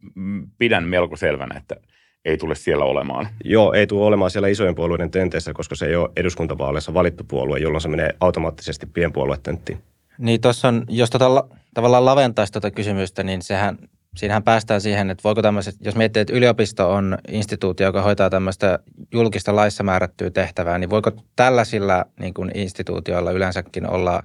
pidän 0.58 0.84
melko 0.84 1.16
selvänä, 1.16 1.58
että 1.58 1.76
ei 2.24 2.36
tule 2.36 2.54
siellä 2.54 2.84
olemaan. 2.84 3.28
Joo, 3.44 3.72
ei 3.72 3.86
tule 3.86 4.04
olemaan 4.06 4.30
siellä 4.30 4.48
isojen 4.48 4.74
puolueiden 4.74 5.10
tenteissä, 5.10 5.52
koska 5.52 5.74
se 5.74 5.86
ei 5.86 5.96
ole 5.96 6.10
eduskuntavaaleissa 6.16 6.94
valittu 6.94 7.24
puolue, 7.28 7.58
jolloin 7.58 7.80
se 7.80 7.88
menee 7.88 8.14
automaattisesti 8.20 8.86
pienpuoluetenttiin. 8.86 9.78
Niin 10.18 10.40
tuossa 10.40 10.68
on, 10.68 10.84
jos 10.88 11.10
tota, 11.10 11.44
tavallaan 11.74 12.04
laventaisi 12.04 12.52
tuota 12.52 12.70
kysymystä, 12.70 13.22
niin 13.22 13.42
sehän 13.42 13.78
siinähän 14.16 14.42
päästään 14.42 14.80
siihen, 14.80 15.10
että 15.10 15.22
voiko 15.24 15.42
tämmöiset, 15.42 15.74
jos 15.80 15.96
miettii, 15.96 16.20
että 16.20 16.36
yliopisto 16.36 16.92
on 16.92 17.18
instituutio, 17.28 17.86
joka 17.86 18.02
hoitaa 18.02 18.30
tämmöistä 18.30 18.78
julkista 19.12 19.56
laissa 19.56 19.82
määrättyä 19.82 20.30
tehtävää, 20.30 20.78
niin 20.78 20.90
voiko 20.90 21.10
tällaisilla 21.36 22.04
niin 22.20 22.34
kuin 22.34 22.50
instituutioilla 22.54 23.32
yleensäkin 23.32 23.90
olla 23.90 24.22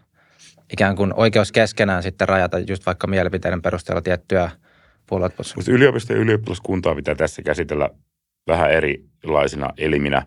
ikään 0.73 0.95
kuin 0.95 1.13
oikeus 1.15 1.51
keskenään 1.51 2.03
sitten 2.03 2.27
rajata 2.27 2.59
just 2.59 2.85
vaikka 2.85 3.07
mielipiteiden 3.07 3.61
perusteella 3.61 4.01
tiettyä 4.01 4.51
puolueet? 5.09 5.33
Yliopisto 5.67 6.13
ja 6.13 6.19
ylioppilaskuntaa 6.19 6.95
pitää 6.95 7.15
tässä 7.15 7.41
käsitellä 7.41 7.89
vähän 8.47 8.71
erilaisina 8.71 9.69
eliminä, 9.77 10.25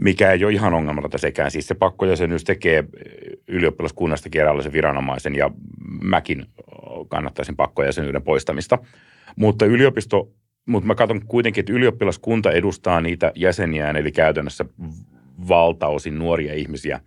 mikä 0.00 0.32
ei 0.32 0.44
ole 0.44 0.52
ihan 0.52 0.74
ongelmatonta 0.74 1.18
sekään. 1.18 1.50
Siis 1.50 1.66
se 1.66 1.74
pakkojäsenyys 1.74 2.44
tekee 2.44 2.84
ylioppilaskunnasta 3.48 4.28
eräänlaisen 4.34 4.72
viranomaisen 4.72 5.34
ja 5.34 5.50
mäkin 6.02 6.46
kannattaisin 7.12 7.56
pakkojäsenyyden 7.56 8.22
poistamista. 8.22 8.78
Mutta 9.36 9.66
yliopisto, 9.66 10.28
mutta 10.66 10.86
mä 10.86 10.94
katson 10.94 11.26
kuitenkin, 11.26 11.62
että 11.62 11.72
ylioppilaskunta 11.72 12.50
edustaa 12.50 13.00
niitä 13.00 13.32
jäseniään, 13.34 13.96
eli 13.96 14.12
käytännössä 14.12 14.64
valtaosin 15.48 16.18
nuoria 16.18 16.54
ihmisiä. 16.54 17.00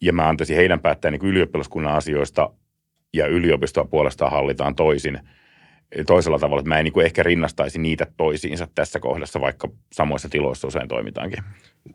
Ja 0.00 0.12
mä 0.12 0.28
antaisin 0.28 0.56
heidän 0.56 0.80
päättää 0.80 1.10
niin 1.10 1.26
ylioppilaskunnan 1.26 1.94
asioista 1.94 2.50
ja 3.12 3.26
yliopistoa 3.26 3.84
puolestaan 3.84 4.32
hallitaan 4.32 4.74
toisin– 4.74 5.18
toisella 6.06 6.38
tavalla, 6.38 6.60
että 6.60 6.68
mä 6.68 6.78
en 6.78 6.84
niin 6.84 6.92
kuin 6.92 7.06
ehkä 7.06 7.22
rinnastaisi 7.22 7.78
niitä 7.78 8.06
toisiinsa 8.16 8.68
tässä 8.74 9.00
kohdassa, 9.00 9.40
vaikka 9.40 9.68
samoissa 9.92 10.28
tiloissa 10.28 10.68
usein 10.68 10.88
toimitaankin. 10.88 11.44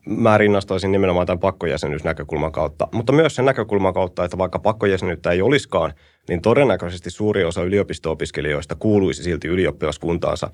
Mä 0.06 0.38
rinnastaisin 0.38 0.92
nimenomaan 0.92 1.26
tämän 1.26 1.38
pakkojäsenyysnäkökulman 1.38 2.52
kautta, 2.52 2.88
mutta 2.92 3.12
myös 3.12 3.34
sen 3.34 3.44
näkökulman 3.44 3.94
kautta, 3.94 4.24
että 4.24 4.38
vaikka 4.38 4.58
pakkojäsenyyttä 4.58 5.30
ei 5.30 5.42
olisikaan, 5.42 5.92
niin 6.28 6.42
todennäköisesti 6.42 7.10
suuri 7.10 7.44
osa 7.44 7.62
yliopisto-opiskelijoista 7.62 8.74
kuuluisi 8.74 9.22
silti 9.22 9.48
ylioppilaskuntaansa. 9.48 10.50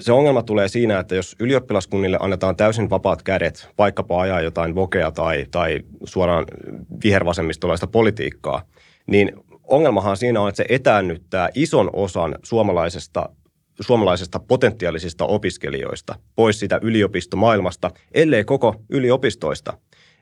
Se 0.00 0.12
ongelma 0.12 0.42
tulee 0.42 0.68
siinä, 0.68 0.98
että 0.98 1.14
jos 1.14 1.36
ylioppilaskunnille 1.40 2.18
annetaan 2.20 2.56
täysin 2.56 2.90
vapaat 2.90 3.22
kädet, 3.22 3.68
vaikkapa 3.78 4.20
ajaa 4.20 4.40
jotain 4.40 4.74
vokea 4.74 5.10
tai, 5.10 5.46
tai 5.50 5.80
suoraan 6.04 6.44
vihervasemmistolaista 7.04 7.86
politiikkaa, 7.86 8.62
niin 9.06 9.32
ongelmahan 9.66 10.16
siinä 10.16 10.40
on, 10.40 10.48
että 10.48 10.56
se 10.56 10.66
etäännyttää 10.68 11.48
ison 11.54 11.90
osan 11.92 12.38
suomalaisesta 12.42 13.28
suomalaisesta 13.80 14.38
potentiaalisista 14.38 15.24
opiskelijoista 15.24 16.14
pois 16.36 16.60
sitä 16.60 16.78
yliopistomaailmasta, 16.82 17.90
ellei 18.14 18.44
koko 18.44 18.74
yliopistoista. 18.90 19.78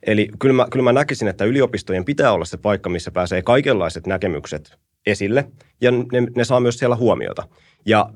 Eli 0.07 0.29
kyllä 0.39 0.55
mä, 0.55 0.67
kyllä 0.71 0.83
mä 0.83 0.93
näkisin, 0.93 1.29
että 1.29 1.45
yliopistojen 1.45 2.05
pitää 2.05 2.33
olla 2.33 2.45
se 2.45 2.57
paikka, 2.57 2.91
missä 2.91 3.11
pääsee 3.11 3.43
kaikenlaiset 3.43 4.07
näkemykset 4.07 4.79
esille, 5.07 5.51
ja 5.81 5.91
ne, 5.91 6.27
ne 6.37 6.45
saa 6.45 6.61
myös 6.61 6.79
siellä 6.79 6.97
huomiota. 6.97 7.49
Ja 7.87 8.11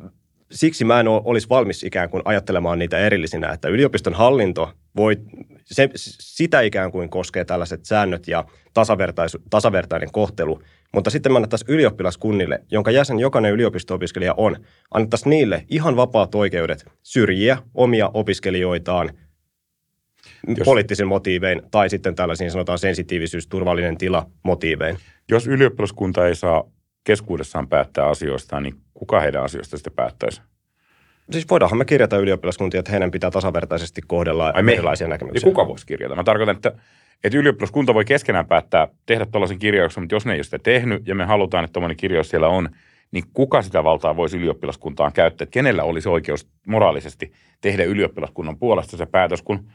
siksi 0.50 0.84
mä 0.84 1.00
en 1.00 1.08
olisi 1.08 1.48
valmis 1.48 1.84
ikään 1.84 2.10
kuin 2.10 2.22
ajattelemaan 2.24 2.78
niitä 2.78 2.98
erillisinä, 2.98 3.52
että 3.52 3.68
yliopiston 3.68 4.14
hallinto 4.14 4.72
voi, 4.96 5.16
se, 5.64 5.90
sitä 6.20 6.60
ikään 6.60 6.92
kuin 6.92 7.10
koskee 7.10 7.44
tällaiset 7.44 7.84
säännöt 7.84 8.28
ja 8.28 8.44
tasavertainen 9.50 10.12
kohtelu, 10.12 10.62
mutta 10.94 11.10
sitten 11.10 11.32
me 11.32 11.36
annettaisiin 11.36 11.70
ylioppilaskunnille, 11.70 12.60
jonka 12.70 12.90
jäsen 12.90 13.18
jokainen 13.18 13.52
yliopisto-opiskelija 13.52 14.34
on, 14.36 14.56
annettaisiin 14.94 15.30
niille 15.30 15.64
ihan 15.68 15.96
vapaat 15.96 16.34
oikeudet 16.34 16.84
syrjiä 17.02 17.58
omia 17.74 18.10
opiskelijoitaan 18.14 19.10
jos, 20.48 20.64
poliittisin 20.64 21.06
motiivein 21.06 21.62
tai 21.70 21.90
sitten 21.90 22.14
tällaisiin 22.14 22.50
sanotaan 22.50 22.78
sensitiivisyys, 22.78 23.46
turvallinen 23.46 23.98
tila 23.98 24.26
motiivein. 24.42 24.98
Jos 25.30 25.46
ylioppilaskunta 25.46 26.26
ei 26.26 26.34
saa 26.34 26.64
keskuudessaan 27.04 27.68
päättää 27.68 28.06
asioista, 28.06 28.60
niin 28.60 28.74
kuka 28.94 29.20
heidän 29.20 29.44
asioista 29.44 29.76
sitten 29.76 29.92
päättäisi? 29.92 30.42
Siis 31.30 31.50
voidaanhan 31.50 31.78
me 31.78 31.84
kirjata 31.84 32.16
ylioppilaskuntia, 32.16 32.78
että 32.78 32.90
heidän 32.90 33.10
pitää 33.10 33.30
tasavertaisesti 33.30 34.00
kohdella 34.06 34.52
Ai 34.54 34.62
me, 34.62 34.72
erilaisia 34.72 35.08
näkemyksiä. 35.08 35.48
Ja 35.48 35.52
kuka 35.54 35.68
voisi 35.68 35.86
kirjata? 35.86 36.14
Mä 36.14 36.24
tarkoitan, 36.24 36.56
että, 36.56 36.72
että 37.24 37.38
ylioppilaskunta 37.38 37.94
voi 37.94 38.04
keskenään 38.04 38.46
päättää 38.46 38.88
tehdä 39.06 39.26
tällaisen 39.26 39.58
kirjauksen, 39.58 40.02
mutta 40.02 40.14
jos 40.14 40.26
ne 40.26 40.32
ei 40.32 40.38
ole 40.38 40.44
sitä 40.44 40.58
tehnyt 40.58 41.08
ja 41.08 41.14
me 41.14 41.24
halutaan, 41.24 41.64
että 41.64 41.72
tuommoinen 41.72 41.96
kirjaus 41.96 42.30
siellä 42.30 42.48
on, 42.48 42.68
niin 43.10 43.24
kuka 43.32 43.62
sitä 43.62 43.84
valtaa 43.84 44.16
voisi 44.16 44.36
ylioppilaskuntaan 44.36 45.12
käyttää? 45.12 45.44
Että 45.44 45.52
kenellä 45.52 45.82
olisi 45.82 46.08
oikeus 46.08 46.48
moraalisesti 46.66 47.32
tehdä 47.60 47.84
ylioppilaskunnan 47.84 48.58
puolesta 48.58 48.96
se 48.96 49.06
päätös, 49.06 49.42
kun 49.42 49.70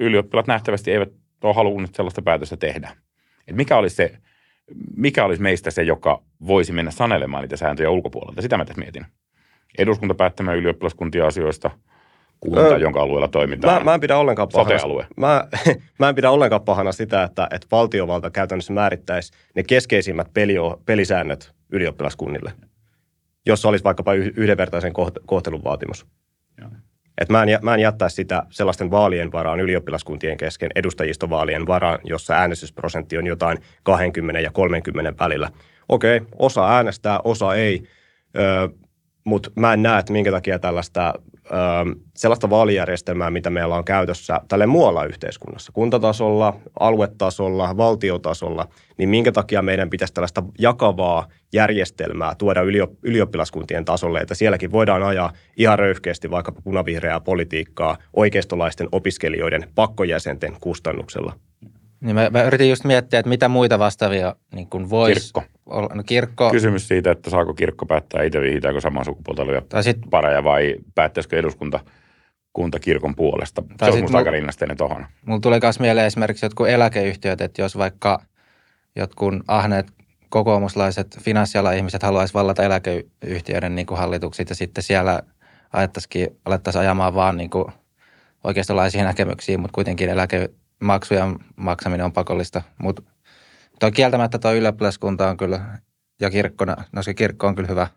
ylioppilat 0.00 0.46
nähtävästi 0.46 0.92
eivät 0.92 1.12
ole 1.42 1.54
halunnut 1.54 1.94
sellaista 1.94 2.22
päätöstä 2.22 2.56
tehdä. 2.56 2.96
Et 3.48 3.56
mikä 3.56 3.76
olisi 3.76 3.96
se 3.96 4.16
mikä 4.96 5.24
olisi 5.24 5.42
meistä 5.42 5.70
se, 5.70 5.82
joka 5.82 6.22
voisi 6.46 6.72
mennä 6.72 6.90
sanelemaan 6.90 7.42
niitä 7.42 7.56
sääntöjä 7.56 7.90
ulkopuolelta? 7.90 8.42
Sitä 8.42 8.56
mä 8.56 8.64
tässä 8.64 8.82
mietin. 8.82 9.06
eduskunta 9.78 10.14
päättämään 10.14 10.58
ylioppilaskuntien 10.58 11.26
asioista, 11.26 11.70
kunta, 12.40 12.60
Öö, 12.60 12.78
jonka 12.78 13.02
alueella 13.02 13.28
toimitaan. 13.28 13.80
Mä, 13.80 13.84
mä 13.84 13.94
en 13.94 14.00
pidä 14.00 14.18
ollenkaan 14.18 14.48
pahana. 14.52 14.78
Sote-alue. 14.78 15.06
Mä, 15.16 15.48
mä 16.00 16.08
en 16.08 16.14
pidä 16.14 16.30
ollenkaan 16.30 16.62
pahana 16.62 16.92
sitä, 16.92 17.22
että, 17.22 17.48
että 17.50 17.66
valtiovalta 17.70 18.30
käytännössä 18.30 18.72
määrittäisi 18.72 19.32
ne 19.54 19.62
keskeisimmät 19.62 20.28
pelio, 20.34 20.82
pelisäännöt 20.86 21.52
ylioppilaskunnille, 21.72 22.52
jossa 23.46 23.68
olisi 23.68 23.84
vaikkapa 23.84 24.14
yh- 24.14 24.32
yhdenvertaisen 24.36 24.92
koht- 24.92 25.22
kohtelun 25.26 25.64
vaatimus. 25.64 26.06
Joo. 26.60 26.70
Et 27.20 27.28
mä, 27.28 27.42
en, 27.42 27.58
mä 27.62 27.74
en 27.74 27.80
jättäisi 27.80 28.14
sitä 28.14 28.42
sellaisten 28.50 28.90
vaalien 28.90 29.32
varaan 29.32 29.60
ylioppilaskuntien 29.60 30.36
kesken, 30.36 30.70
edustajistovaalien 30.74 31.66
varaan, 31.66 31.98
jossa 32.04 32.34
äänestysprosentti 32.34 33.18
on 33.18 33.26
jotain 33.26 33.58
20 33.82 34.40
ja 34.40 34.50
30 34.50 35.24
välillä. 35.24 35.50
Okei, 35.88 36.20
osa 36.38 36.68
äänestää, 36.68 37.20
osa 37.24 37.54
ei, 37.54 37.82
öö, 38.38 38.68
mutta 39.24 39.50
mä 39.56 39.72
en 39.72 39.82
näe, 39.82 39.98
että 39.98 40.12
minkä 40.12 40.30
takia 40.30 40.58
tällaista 40.58 41.14
öö, 41.50 41.94
sellaista 42.14 42.50
vaalijärjestelmää, 42.50 43.30
mitä 43.30 43.50
meillä 43.50 43.76
on 43.76 43.84
käytössä 43.84 44.40
tälle 44.48 44.66
muualla 44.66 45.04
yhteiskunnassa, 45.04 45.72
kuntatasolla, 45.72 46.60
aluetasolla, 46.80 47.76
valtiotasolla, 47.76 48.68
niin 48.98 49.08
minkä 49.08 49.32
takia 49.32 49.62
meidän 49.62 49.90
pitäisi 49.90 50.14
tällaista 50.14 50.42
jakavaa 50.58 51.28
järjestelmää 51.52 52.34
tuoda 52.34 52.62
yliop- 52.62 52.96
ylioppilaskuntien 53.02 53.84
tasolle, 53.84 54.20
että 54.20 54.34
sielläkin 54.34 54.72
voidaan 54.72 55.02
ajaa 55.02 55.32
ihan 55.56 55.78
röyhkeästi 55.78 56.30
vaikkapa 56.30 56.60
punavihreää 56.64 57.20
politiikkaa 57.20 57.98
oikeistolaisten 58.12 58.88
opiskelijoiden 58.92 59.68
pakkojäsenten 59.74 60.56
kustannuksella. 60.60 61.32
Niin 62.00 62.14
mä, 62.14 62.30
mä 62.30 62.42
yritin 62.42 62.70
just 62.70 62.84
miettiä, 62.84 63.18
että 63.18 63.28
mitä 63.28 63.48
muita 63.48 63.78
vastaavia 63.78 64.36
niin 64.54 64.66
kuin 64.70 64.90
voisi 64.90 65.20
Kirkko. 65.20 65.42
olla. 65.66 65.88
No 65.94 66.02
kirkko. 66.06 66.50
Kysymys 66.50 66.88
siitä, 66.88 67.10
että 67.10 67.30
saako 67.30 67.54
kirkko 67.54 67.86
päättää 67.86 68.22
itse 68.22 68.40
vihitäänkö 68.40 68.80
samaa 68.80 69.04
sukupuolta 69.04 69.42
olevia 69.42 69.62
Tai 69.68 69.82
sit, 69.82 69.98
pareja 70.10 70.44
vai 70.44 70.76
päättäisikö 70.94 71.38
eduskunta 71.38 71.80
kunta 72.52 72.78
kirkon 72.80 73.16
puolesta. 73.16 73.62
Tai 73.78 73.92
se 73.92 73.96
on 73.96 74.02
musta 74.02 74.18
aika 74.18 74.30
rinnasteinen 74.30 74.76
tohon. 74.76 75.06
mulla 75.26 75.40
tuli 75.40 75.58
myös 75.62 75.80
mieleen 75.80 76.06
esimerkiksi 76.06 76.46
jotkut 76.46 76.68
eläkeyhtiöt, 76.68 77.40
että 77.40 77.62
jos 77.62 77.78
vaikka 77.78 78.22
jotkut 78.96 79.34
ahneet 79.48 79.86
kokoomuslaiset 80.28 81.18
finanssialan 81.20 81.76
ihmiset 81.76 82.02
haluaisi 82.02 82.34
vallata 82.34 82.62
eläkeyhtiöiden 82.62 83.74
niin 83.74 83.86
kuin 83.86 83.98
hallitukset 83.98 84.48
ja 84.48 84.54
sitten 84.54 84.84
siellä 84.84 85.22
ajattaisikin, 85.72 86.28
alettaisiin 86.44 86.80
ajamaan 86.82 87.14
vaan 87.14 87.36
niin 87.36 87.50
kuin 87.50 87.66
oikeistolaisia 88.44 89.04
näkemyksiä, 89.04 89.58
mutta 89.58 89.74
kuitenkin 89.74 90.10
eläkemaksujen 90.80 91.38
maksaminen 91.56 92.06
on 92.06 92.12
pakollista. 92.12 92.62
Mutta 92.78 93.02
toi 93.80 93.92
kieltämättä 93.92 94.38
tuo 94.38 94.52
ylioppilaskunta 94.52 95.28
on 95.28 95.36
kyllä, 95.36 95.60
ja 96.20 96.30
kirkko, 96.30 96.64
no 96.92 97.02
se 97.02 97.14
kirkko 97.14 97.46
on 97.46 97.54
kyllä 97.54 97.68
hyvä, 97.68 97.88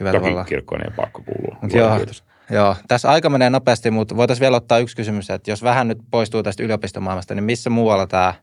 hyvä 0.00 0.12
Toki 0.12 0.24
tavalla. 0.24 0.44
kirkkoon 0.44 0.84
ei 0.84 0.90
pakko 0.96 1.22
kuulua. 1.22 1.58
Mut 1.62 1.72
joo. 1.72 1.96
Kiitos. 1.96 2.24
Joo, 2.50 2.76
tässä 2.88 3.10
aika 3.10 3.30
menee 3.30 3.50
nopeasti, 3.50 3.90
mutta 3.90 4.16
voitaisiin 4.16 4.40
vielä 4.40 4.56
ottaa 4.56 4.78
yksi 4.78 4.96
kysymys, 4.96 5.30
että 5.30 5.50
jos 5.50 5.62
vähän 5.62 5.88
nyt 5.88 5.98
poistuu 6.10 6.42
tästä 6.42 6.62
yliopistomaailmasta, 6.62 7.34
niin 7.34 7.44
missä 7.44 7.70
muualla 7.70 8.06
tämä 8.06 8.34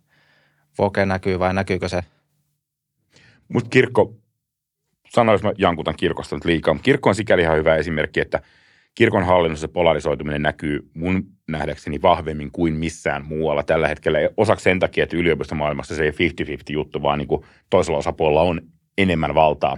Voke 0.78 1.06
näkyy 1.06 1.40
vai 1.40 1.54
näkyykö 1.54 1.90
se? 1.90 2.04
Mutta 3.54 3.70
kirkko, 3.70 4.14
sanois 5.10 5.44
mä 5.44 5.54
jankutan 5.58 5.96
kirkosta 5.98 6.36
nyt 6.36 6.46
liikaa, 6.46 6.74
mutta 6.74 6.86
kirkko 6.86 7.10
on 7.10 7.16
sikäli 7.16 7.42
ihan 7.42 7.58
hyvä 7.58 7.76
esimerkki, 7.76 8.20
että 8.20 8.42
kirkon 8.96 9.26
hallinnossa 9.26 9.68
polarisoituminen 9.68 10.42
näkyy 10.42 10.90
mun 10.94 11.24
nähdäkseni 11.48 12.02
vahvemmin 12.02 12.52
kuin 12.52 12.74
missään 12.74 13.26
muualla 13.26 13.64
tällä 13.64 13.88
hetkellä. 13.88 14.20
Osaksi 14.38 14.64
sen 14.64 14.80
takia, 14.80 15.04
että 15.04 15.18
yliopistomaailmassa 15.18 15.96
se 15.96 16.04
ei 16.04 16.12
50-50 16.12 16.14
juttu, 16.70 17.02
vaan 17.02 17.20
niin 17.20 17.28
kuin 17.28 17.46
toisella 17.70 17.98
osapuolella 17.98 18.42
on 18.42 18.62
enemmän 18.98 19.36
valtaa. 19.36 19.78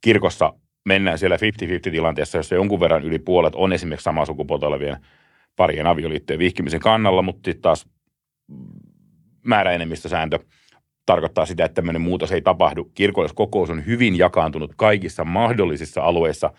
Kirkossa 0.00 0.52
mennään 0.84 1.18
siellä 1.18 1.36
50-50 1.36 1.38
tilanteessa, 1.90 2.38
jossa 2.38 2.54
jonkun 2.54 2.80
verran 2.80 3.04
yli 3.04 3.18
puolet 3.18 3.54
on 3.54 3.72
esimerkiksi 3.72 4.04
samaa 4.04 4.26
sukupuolta 4.26 4.66
olevien 4.66 4.96
parien 5.56 5.86
avioliittojen 5.86 6.38
vihkimisen 6.38 6.80
kannalla, 6.80 7.22
mutta 7.22 7.50
sitten 7.50 7.62
taas 7.62 7.86
määräenemmistösääntö 9.44 10.38
tarkoittaa 11.06 11.46
sitä, 11.46 11.64
että 11.64 11.74
tämmöinen 11.74 12.02
muutos 12.02 12.32
ei 12.32 12.42
tapahdu. 12.42 12.84
Kirkolliskokous 12.94 13.70
on 13.70 13.86
hyvin 13.86 14.18
jakaantunut 14.18 14.72
kaikissa 14.76 15.24
mahdollisissa 15.24 16.02
alueissa 16.02 16.52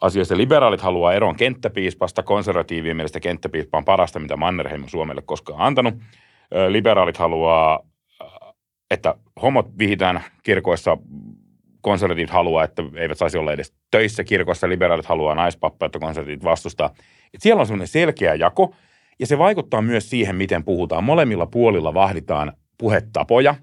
asioissa. 0.00 0.36
Liberaalit 0.36 0.80
haluaa 0.80 1.12
eroon 1.12 1.36
kenttäpiispasta, 1.36 2.22
konservatiivien 2.22 2.96
mielestä 2.96 3.20
kenttäpiispa 3.20 3.78
on 3.78 3.84
parasta, 3.84 4.18
mitä 4.18 4.36
Mannerheim 4.36 4.82
on 4.82 4.88
Suomelle 4.88 5.22
koskaan 5.22 5.60
antanut. 5.60 5.94
Liberaalit 6.68 7.16
haluaa, 7.16 7.80
että 8.90 9.14
homot 9.42 9.78
vihitään 9.78 10.24
kirkoissa, 10.42 10.98
konservatiivit 11.80 12.30
haluaa, 12.30 12.64
että 12.64 12.82
eivät 12.96 13.18
saisi 13.18 13.38
olla 13.38 13.52
edes 13.52 13.74
töissä 13.90 14.24
kirkossa, 14.24 14.68
liberaalit 14.68 15.06
haluaa 15.06 15.34
naispappa, 15.34 15.86
että 15.86 15.98
konservatiivit 15.98 16.44
vastustaa. 16.44 16.90
Et 17.34 17.40
siellä 17.40 17.60
on 17.60 17.66
semmoinen 17.66 17.88
selkeä 17.88 18.34
jako, 18.34 18.74
ja 19.20 19.26
se 19.26 19.38
vaikuttaa 19.38 19.82
myös 19.82 20.10
siihen, 20.10 20.36
miten 20.36 20.64
puhutaan. 20.64 21.04
Molemmilla 21.04 21.46
puolilla 21.46 21.94
vahditaan 21.94 22.52
puhetapoja. 22.78 23.54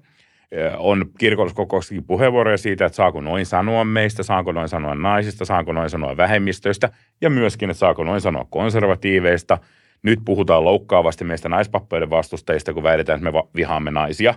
On 0.76 1.04
kirkolliskokoussakin 1.18 2.04
puheenvuoroja 2.04 2.56
siitä, 2.58 2.86
että 2.86 2.96
saako 2.96 3.20
noin 3.20 3.46
sanoa 3.46 3.84
meistä, 3.84 4.22
saako 4.22 4.52
noin 4.52 4.68
sanoa 4.68 4.94
naisista, 4.94 5.44
saako 5.44 5.72
noin 5.72 5.90
sanoa 5.90 6.16
vähemmistöistä 6.16 6.90
ja 7.20 7.30
myöskin, 7.30 7.70
että 7.70 7.78
saako 7.78 8.04
noin 8.04 8.20
sanoa 8.20 8.46
konservatiiveista. 8.50 9.58
Nyt 10.02 10.20
puhutaan 10.24 10.64
loukkaavasti 10.64 11.24
meistä 11.24 11.48
naispappoiden 11.48 12.10
vastustajista, 12.10 12.74
kun 12.74 12.82
väitetään, 12.82 13.18
että 13.18 13.30
me 13.32 13.42
vihaamme 13.56 13.90
naisia. 13.90 14.34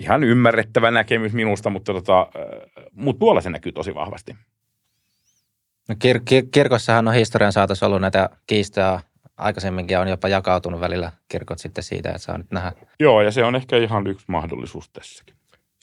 Ihan 0.00 0.24
ymmärrettävä 0.24 0.90
näkemys 0.90 1.32
minusta, 1.32 1.70
mutta, 1.70 1.92
tota, 1.92 2.28
mutta 2.92 3.18
tuolla 3.18 3.40
se 3.40 3.50
näkyy 3.50 3.72
tosi 3.72 3.94
vahvasti. 3.94 4.36
No 5.88 5.94
kir- 5.94 6.20
kir- 6.20 6.48
kirkossahan 6.50 7.08
on 7.08 7.14
historian 7.14 7.52
saatossa 7.52 7.86
ollut 7.86 8.00
näitä 8.00 8.30
kiistoja 8.46 9.00
aikaisemminkin 9.36 9.98
on 9.98 10.08
jopa 10.08 10.28
jakautunut 10.28 10.80
välillä 10.80 11.12
kirkot 11.28 11.58
sitten 11.58 11.84
siitä, 11.84 12.08
että 12.08 12.22
saa 12.22 12.38
nyt 12.38 12.50
nähdä. 12.50 12.72
Joo, 13.00 13.22
ja 13.22 13.30
se 13.30 13.44
on 13.44 13.56
ehkä 13.56 13.76
ihan 13.76 14.06
yksi 14.06 14.24
mahdollisuus 14.28 14.90
tässäkin. 14.90 15.34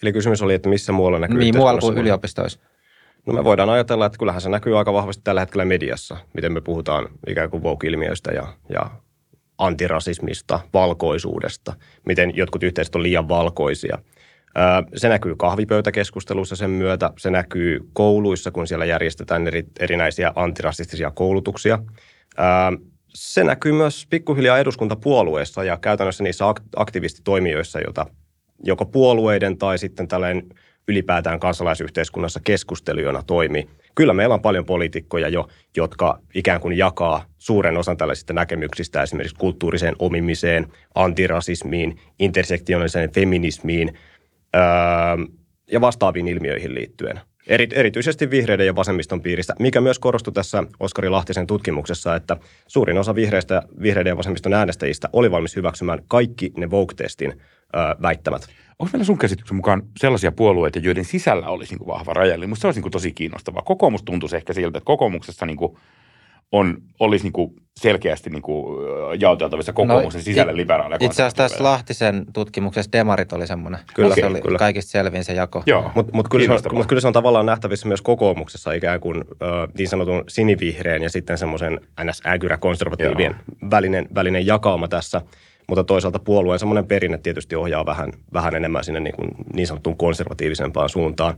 Eli 0.04 0.14
kysymys 0.14 0.42
oli, 0.42 0.54
että 0.54 0.70
missä 0.70 0.92
muualla 0.92 1.20
näkyy 1.20 1.38
Niin 1.38 1.58
muualla 1.58 1.82
kuin 1.82 1.98
yliopistoissa. 1.98 2.60
No 3.26 3.34
me 3.34 3.44
voidaan 3.44 3.70
ajatella, 3.70 4.06
että 4.06 4.18
kyllähän 4.18 4.42
se 4.42 4.50
näkyy 4.50 4.78
aika 4.78 4.94
vahvasti 4.94 5.22
tällä 5.24 5.42
hetkellä 5.42 5.66
mediassa, 5.66 6.18
miten 6.34 6.54
me 6.54 6.62
puhutaan 6.62 7.10
ikään 7.28 7.50
kuin 7.50 7.64
woke-ilmiöistä 7.64 8.32
ja, 8.32 8.54
ja 8.70 8.90
antirasismista, 9.58 10.60
valkoisuudesta, 10.74 11.74
miten 12.06 12.36
jotkut 12.36 12.64
yhteisöt 12.64 12.96
on 12.96 13.04
liian 13.04 13.30
valkoisia. 13.30 13.98
Se 14.96 15.10
näkyy 15.10 15.36
kahvipöytäkeskustelussa 15.36 16.56
sen 16.56 16.70
myötä, 16.70 17.12
se 17.18 17.30
näkyy 17.30 17.80
kouluissa, 17.94 18.52
kun 18.52 18.68
siellä 18.68 18.86
järjestetään 18.86 19.48
eri, 19.48 19.64
erinäisiä 19.80 20.32
antirasistisia 20.36 21.12
koulutuksia. 21.12 21.80
Se 23.16 23.44
näkyy 23.44 23.72
myös 23.72 24.08
pikkuhiljaa 24.10 24.60
eduskuntapuolueissa 24.60 25.64
ja 25.64 25.78
käytännössä 25.78 26.24
niissä 26.24 26.46
ak- 26.46 26.64
aktivistitoimijoissa, 26.76 27.80
joita 27.80 28.06
joko 28.64 28.86
puolueiden 28.86 29.58
tai 29.58 29.78
sitten 29.78 30.08
tällainen 30.08 30.50
ylipäätään 30.88 31.40
kansalaisyhteiskunnassa 31.40 32.40
keskustelijana 32.44 33.24
toimii. 33.24 33.70
Kyllä 33.96 34.14
meillä 34.14 34.34
on 34.34 34.42
paljon 34.42 34.66
poliitikkoja 34.66 35.28
jo, 35.28 35.48
jotka 35.78 36.20
ikään 36.36 36.62
kuin 36.62 36.78
jakaa 36.78 37.26
suuren 37.38 37.78
osan 37.78 37.98
tällaisista 37.98 38.34
näkemyksistä 38.34 39.04
esimerkiksi 39.04 39.36
kulttuuriseen 39.36 39.96
omimiseen, 40.00 40.68
antirasismiin, 40.96 42.00
intersektionaaliseen 42.20 43.12
feminismiin 43.12 43.98
öö, 44.56 44.62
ja 45.72 45.82
vastaaviin 45.82 46.28
ilmiöihin 46.28 46.76
liittyen. 46.76 47.22
Eri, 47.48 47.68
erityisesti 47.74 48.30
vihreiden 48.30 48.66
ja 48.66 48.76
vasemmiston 48.76 49.22
piiristä, 49.22 49.54
mikä 49.60 49.82
myös 49.82 50.00
korostui 50.00 50.34
tässä 50.34 50.64
Oskari 50.80 51.10
Lahtisen 51.10 51.48
tutkimuksessa, 51.48 52.16
että 52.16 52.38
suurin 52.68 52.98
osa 52.98 53.16
vihreistä, 53.16 53.62
vihreiden 53.82 54.12
ja 54.12 54.18
vasemmiston 54.18 54.54
äänestäjistä 54.54 55.10
oli 55.14 55.32
valmis 55.32 55.56
hyväksymään 55.56 56.00
kaikki 56.08 56.52
ne 56.58 56.72
Vogue-testin 56.72 57.42
väittämät. 58.02 58.48
Onko 58.80 58.90
meillä 58.94 59.06
sun 59.06 59.18
käsityksen 59.18 59.56
mukaan 59.56 59.84
sellaisia 59.98 60.32
puolueita, 60.32 60.80
joiden 60.80 61.06
sisällä 61.06 61.48
olisi 61.48 61.72
niin 61.72 61.80
kuin 61.80 61.88
vahva 61.88 62.14
raja? 62.14 62.34
Eli 62.34 62.48
musta 62.48 62.62
se 62.62 62.68
olisi 62.68 62.78
niin 62.78 62.84
kuin 62.84 62.92
tosi 62.92 63.12
kiinnostavaa. 63.12 63.62
Kokoomus 63.62 64.04
tuntuisi 64.04 64.36
ehkä 64.36 64.54
siltä, 64.54 64.78
että 64.78 64.86
kokoomuksessa 64.86 65.46
niin 65.46 65.58
kuin 65.58 65.78
on, 66.52 66.78
olisi 67.00 67.26
niin 67.26 67.34
kuin 67.34 67.54
selkeästi 67.80 68.30
niin 68.30 68.42
kuin 68.42 68.88
jaoteltavissa 69.20 69.74
kokoomuksen 69.74 70.20
No, 70.20 70.24
sisällä 70.24 70.56
liberaaleja 70.56 70.98
Itse 71.02 71.24
asiassa 71.24 71.38
tässä. 71.38 71.64
Lahtisen 71.64 72.26
tutkimuksessa 72.34 72.92
Demarit 72.92 73.34
oli 73.34 73.48
semmoinen. 73.48 73.80
Kyllä, 73.96 74.16
se 74.16 74.26
oli 74.26 74.42
kyllä. 74.42 74.58
kaikista 74.60 74.92
selvin 74.92 75.24
se 75.24 75.34
jako. 75.34 75.64
Mutta 75.96 76.12
mut 76.14 76.30
kyllä, 76.30 76.42
se 76.42 76.46
on- 76.46 76.48
kiinnostavaa. 76.48 76.78
mut 76.78 76.88
kyllä 76.88 77.02
se 77.02 77.08
on 77.08 77.14
tavallaan 77.14 77.46
nähtävissä 77.46 77.88
myös 77.88 78.02
kokoomuksessa 78.02 78.72
ikään 78.74 79.00
kuin 79.00 79.18
ö, 79.18 79.46
niin 79.78 79.88
sanotun 79.88 80.24
sinivihreän 80.28 81.04
ja 81.04 81.10
sitten 81.10 81.38
semmoisen 81.38 81.80
NS-äkyrä-konservatiivien 82.04 83.36
välinen, 83.72 84.08
välinen 84.16 84.46
jakauma 84.46 84.88
tässä. 84.88 85.22
Mutta 85.68 85.84
toisaalta 85.84 86.20
puolueen 86.20 86.60
semmoinen 86.60 86.86
perinne 86.88 87.18
tietysti 87.18 87.56
ohjaa 87.56 87.86
vähän, 87.86 88.12
vähän 88.34 88.56
enemmän 88.56 88.84
sinne 88.84 89.00
niin, 89.00 89.16
kuin 89.16 89.30
niin 89.54 89.68
sanottuun 89.68 89.98
konservatiivisempaan 89.98 90.90
suuntaan. 90.90 91.38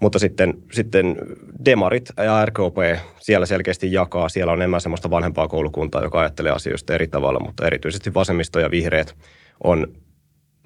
Mutta 0.00 0.18
sitten, 0.18 0.54
sitten 0.72 1.16
demarit 1.64 2.12
ja 2.16 2.46
RKP 2.46 2.76
siellä 3.18 3.46
selkeästi 3.46 3.92
jakaa. 3.92 4.28
Siellä 4.28 4.52
on 4.52 4.58
enemmän 4.58 4.80
semmoista 4.80 5.10
vanhempaa 5.10 5.48
koulukuntaa, 5.48 6.02
joka 6.02 6.20
ajattelee 6.20 6.52
asioista 6.52 6.94
eri 6.94 7.08
tavalla, 7.08 7.40
mutta 7.40 7.66
erityisesti 7.66 8.14
vasemmisto 8.14 8.60
ja 8.60 8.70
vihreät 8.70 9.16
on 9.64 9.86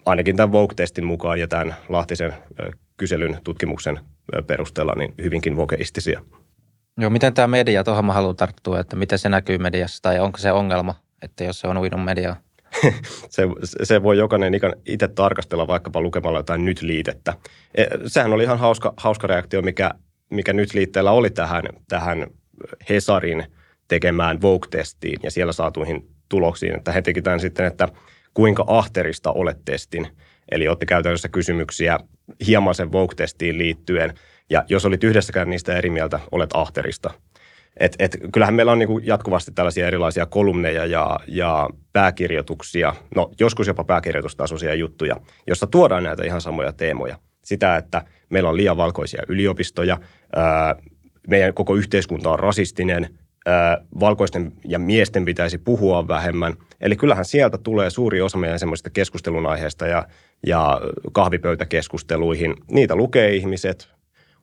ainakin 0.07 0.37
tämän 0.37 0.53
Vogue-testin 0.53 1.05
mukaan 1.05 1.41
ja 1.41 1.49
tämän 1.49 1.75
Lahtisen 1.89 2.35
kyselyn 2.97 3.39
tutkimuksen 3.45 4.01
perusteella 4.47 4.95
niin 4.97 5.15
hyvinkin 5.23 5.57
vokeistisia. 5.57 6.23
Joo, 6.99 7.11
miten 7.11 7.35
tämä 7.35 7.49
media, 7.49 7.85
tuohon 7.85 8.05
mä 8.05 8.13
haluan 8.13 8.37
tarttua, 8.37 8.81
että 8.81 8.97
miten 8.97 9.19
se 9.19 9.29
näkyy 9.29 9.59
mediassa 9.59 10.03
tai 10.03 10.21
onko 10.21 10.39
se 10.39 10.53
ongelma, 10.53 10.95
että 11.23 11.45
jos 11.45 11.61
se 11.61 11.69
on 11.69 11.79
uinut 11.79 12.05
mediaa? 12.05 12.37
Se, 13.29 13.43
se 13.83 14.03
voi 14.03 14.19
jokainen 14.19 14.53
itse 14.87 15.09
tarkastella 15.09 15.67
vaikkapa 15.67 16.01
lukemalla 16.01 16.39
jotain 16.39 16.65
nyt-liitettä. 16.65 17.35
E, 17.75 17.85
sehän 18.07 18.33
oli 18.33 18.43
ihan 18.43 18.59
hauska, 18.59 18.95
hauska 18.97 19.27
reaktio, 19.27 19.63
mikä, 19.63 19.91
mikä 20.31 20.53
nyt-liitteellä 20.53 21.11
oli 21.11 21.31
tähän, 21.31 21.65
tähän 21.89 22.27
Hesarin 22.89 23.45
tekemään 23.89 24.41
Vogue-testiin 24.41 25.21
ja 25.23 25.31
siellä 25.31 25.53
saatuihin 25.53 26.09
tuloksiin, 26.29 26.77
että 26.77 26.93
he 26.93 27.03
teki 27.03 27.23
tämän 27.23 27.41
sitten, 27.41 27.67
että 27.67 27.89
kuinka 28.35 28.65
ahterista 28.67 29.33
olet 29.33 29.59
testin. 29.65 30.09
Eli 30.51 30.69
otti 30.69 30.87
käytännössä 30.87 31.29
kysymyksiä 31.29 31.99
hieman 32.47 32.75
sen 32.75 32.93
Vogue-testiin 32.93 33.59
liittyen, 33.59 34.15
ja 34.51 34.65
jos 34.69 34.85
olit 34.85 35.05
yhdessäkään 35.05 35.51
niistä 35.51 35.77
eri 35.77 35.91
mieltä, 35.91 36.21
olet 36.33 36.51
ahterista. 36.55 37.11
Et, 37.77 37.97
et, 37.99 38.17
kyllähän 38.33 38.55
meillä 38.55 38.73
on 38.73 38.79
niinku 38.79 38.99
jatkuvasti 38.99 39.53
tällaisia 39.55 39.87
erilaisia 39.87 40.27
kolumneja 40.27 40.87
ja, 40.87 41.21
ja 41.27 41.69
pääkirjoituksia, 41.93 42.95
no 43.17 43.31
joskus 43.41 43.67
jopa 43.67 43.85
pääkirjoitustasoisia 43.85 44.75
juttuja, 44.75 45.17
jossa 45.47 45.67
tuodaan 45.67 46.03
näitä 46.03 46.25
ihan 46.25 46.41
samoja 46.41 46.73
teemoja. 46.73 47.19
Sitä, 47.45 47.77
että 47.77 48.05
meillä 48.31 48.49
on 48.49 48.57
liian 48.57 48.77
valkoisia 48.77 49.23
yliopistoja, 49.29 49.99
ää, 50.37 50.77
meidän 51.29 51.55
koko 51.55 51.75
yhteiskunta 51.75 52.31
on 52.31 52.39
rasistinen, 52.39 53.19
ää, 53.47 53.79
valkoisten 54.01 54.53
ja 54.65 54.79
miesten 54.79 55.25
pitäisi 55.25 55.59
puhua 55.59 56.09
vähemmän. 56.09 56.55
Eli 56.81 56.97
kyllähän 56.97 57.25
sieltä 57.25 57.59
tulee 57.59 57.91
suuri 57.91 58.21
osa 58.21 58.39
meidän 58.39 58.59
semmoisista 58.59 58.91
keskustelun 58.91 59.47
aiheesta 59.47 59.87
ja, 59.87 60.07
ja 60.47 60.81
kahvipöytäkeskusteluihin. 61.13 62.55
Niitä 62.71 62.97
lukee 62.97 63.35
ihmiset, 63.35 63.89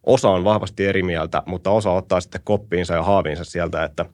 osa 0.09 0.29
on 0.29 0.43
vahvasti 0.43 0.85
eri 0.85 1.03
mieltä, 1.03 1.43
mutta 1.45 1.71
osa 1.71 1.91
ottaa 1.91 2.21
sitten 2.21 2.41
koppiinsa 2.43 2.93
ja 2.93 3.03
haaviinsa 3.03 3.43
sieltä, 3.43 3.83
että, 3.83 4.05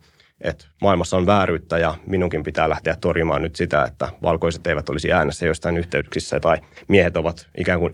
että 0.41 0.65
maailmassa 0.81 1.17
on 1.17 1.25
vääryyttä 1.25 1.77
ja 1.77 1.95
minunkin 2.07 2.43
pitää 2.43 2.69
lähteä 2.69 2.95
torjumaan 3.01 3.41
nyt 3.41 3.55
sitä, 3.55 3.83
että 3.83 4.09
valkoiset 4.23 4.67
eivät 4.67 4.89
olisi 4.89 5.11
äänessä 5.11 5.45
jostain 5.45 5.77
yhteyksissä 5.77 6.39
tai 6.39 6.57
miehet 6.87 7.17
ovat 7.17 7.49
ikään 7.57 7.79
kuin 7.79 7.91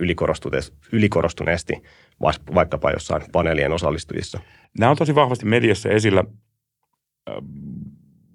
ylikorostuneesti 0.91 1.73
vaikkapa 2.55 2.91
jossain 2.91 3.23
paneelien 3.31 3.71
osallistujissa. 3.71 4.39
Nämä 4.79 4.89
on 4.89 4.97
tosi 4.97 5.15
vahvasti 5.15 5.45
mediassa 5.45 5.89
esillä, 5.89 6.23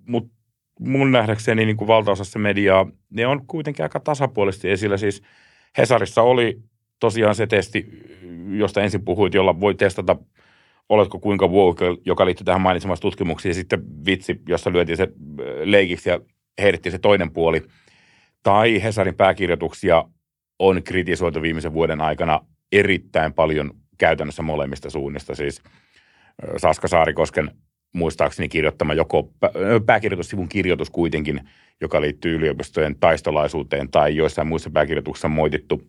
mutta 0.06 0.34
mun 0.80 1.12
nähdäkseni 1.12 1.66
niin 1.66 1.76
kuin 1.76 1.88
valtaosassa 1.88 2.38
mediaa, 2.38 2.86
ne 3.10 3.26
on 3.26 3.46
kuitenkin 3.46 3.82
aika 3.82 4.00
tasapuolisesti 4.00 4.70
esillä. 4.70 4.96
Siis 4.96 5.22
Hesarissa 5.78 6.22
oli 6.22 6.62
tosiaan 7.00 7.34
se 7.34 7.46
testi, 7.46 7.86
josta 8.50 8.82
ensin 8.82 9.04
puhuit, 9.04 9.34
jolla 9.34 9.60
voi 9.60 9.74
testata, 9.74 10.16
oletko 10.88 11.18
kuinka 11.18 11.46
woke, 11.46 11.84
joka 12.04 12.26
liittyy 12.26 12.44
tähän 12.44 12.60
mainitsemassa 12.60 13.02
tutkimuksiin, 13.02 13.50
ja 13.50 13.54
sitten 13.54 13.82
vitsi, 14.06 14.40
jossa 14.48 14.72
lyötiin 14.72 14.96
se 14.96 15.02
äh, 15.02 15.46
leikiksi 15.64 16.10
ja 16.10 16.20
heitettiin 16.62 16.92
se 16.92 16.98
toinen 16.98 17.30
puoli. 17.30 17.62
Tai 18.42 18.82
Hesarin 18.82 19.14
pääkirjoituksia 19.14 20.04
on 20.58 20.82
kritisoitu 20.82 21.42
viimeisen 21.42 21.72
vuoden 21.72 22.00
aikana 22.00 22.40
erittäin 22.72 23.32
paljon 23.32 23.70
käytännössä 23.98 24.42
molemmista 24.42 24.90
suunnista. 24.90 25.34
Siis 25.34 25.62
äh, 25.64 26.50
Saska 26.56 26.88
Saarikosken 26.88 27.50
muistaakseni 27.94 28.48
kirjoittama 28.48 28.94
joko 28.94 29.30
äh, 29.44 29.50
pääkirjoitussivun 29.86 30.48
kirjoitus 30.48 30.90
kuitenkin, 30.90 31.40
joka 31.80 32.00
liittyy 32.00 32.36
yliopistojen 32.36 32.96
taistolaisuuteen 33.00 33.90
tai 33.90 34.16
joissain 34.16 34.48
muissa 34.48 34.70
pääkirjoituksissa 34.70 35.28
moitittu– 35.28 35.82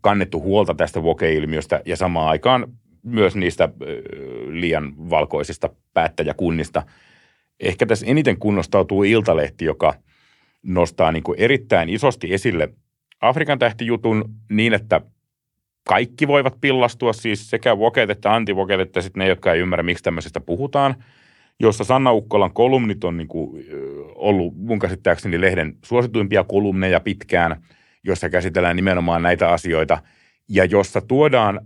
kannettu 0.00 0.42
huolta 0.42 0.74
tästä 0.74 1.02
voke-ilmiöstä 1.02 1.80
ja 1.84 1.96
samaan 1.96 2.28
aikaan 2.28 2.66
myös 3.02 3.36
niistä 3.36 3.68
liian 4.46 5.10
valkoisista 5.10 5.70
päättäjäkunnista. 5.94 6.82
Ehkä 7.60 7.86
tässä 7.86 8.06
eniten 8.06 8.38
kunnostautuu 8.38 9.02
Iltalehti, 9.02 9.64
joka 9.64 9.94
nostaa 10.62 11.12
niin 11.12 11.22
kuin 11.22 11.40
erittäin 11.40 11.88
isosti 11.88 12.34
esille 12.34 12.68
Afrikan 13.20 13.58
tähtijutun 13.58 14.34
niin, 14.50 14.74
että 14.74 15.00
kaikki 15.88 16.28
voivat 16.28 16.60
pillastua, 16.60 17.12
siis 17.12 17.50
sekä 17.50 17.78
vokeet 17.78 18.10
että 18.10 18.34
antivokeet, 18.34 18.80
että 18.80 19.00
sitten 19.00 19.20
ne, 19.20 19.28
jotka 19.28 19.52
ei 19.52 19.60
ymmärrä, 19.60 19.82
miksi 19.82 20.04
tämmöisestä 20.04 20.40
puhutaan, 20.40 20.94
jossa 21.60 21.84
Sanna 21.84 22.12
Ukkolan 22.12 22.52
kolumnit 22.52 23.04
on 23.04 23.16
niin 23.16 23.28
kuin 23.28 23.64
ollut 24.14 24.56
mun 24.56 24.78
käsittääkseni 24.78 25.40
lehden 25.40 25.76
suosituimpia 25.84 26.44
kolumneja 26.44 27.00
pitkään– 27.00 27.56
jossa 28.04 28.30
käsitellään 28.30 28.76
nimenomaan 28.76 29.22
näitä 29.22 29.48
asioita 29.48 29.98
ja 30.48 30.64
jossa 30.64 31.00
tuodaan, 31.00 31.60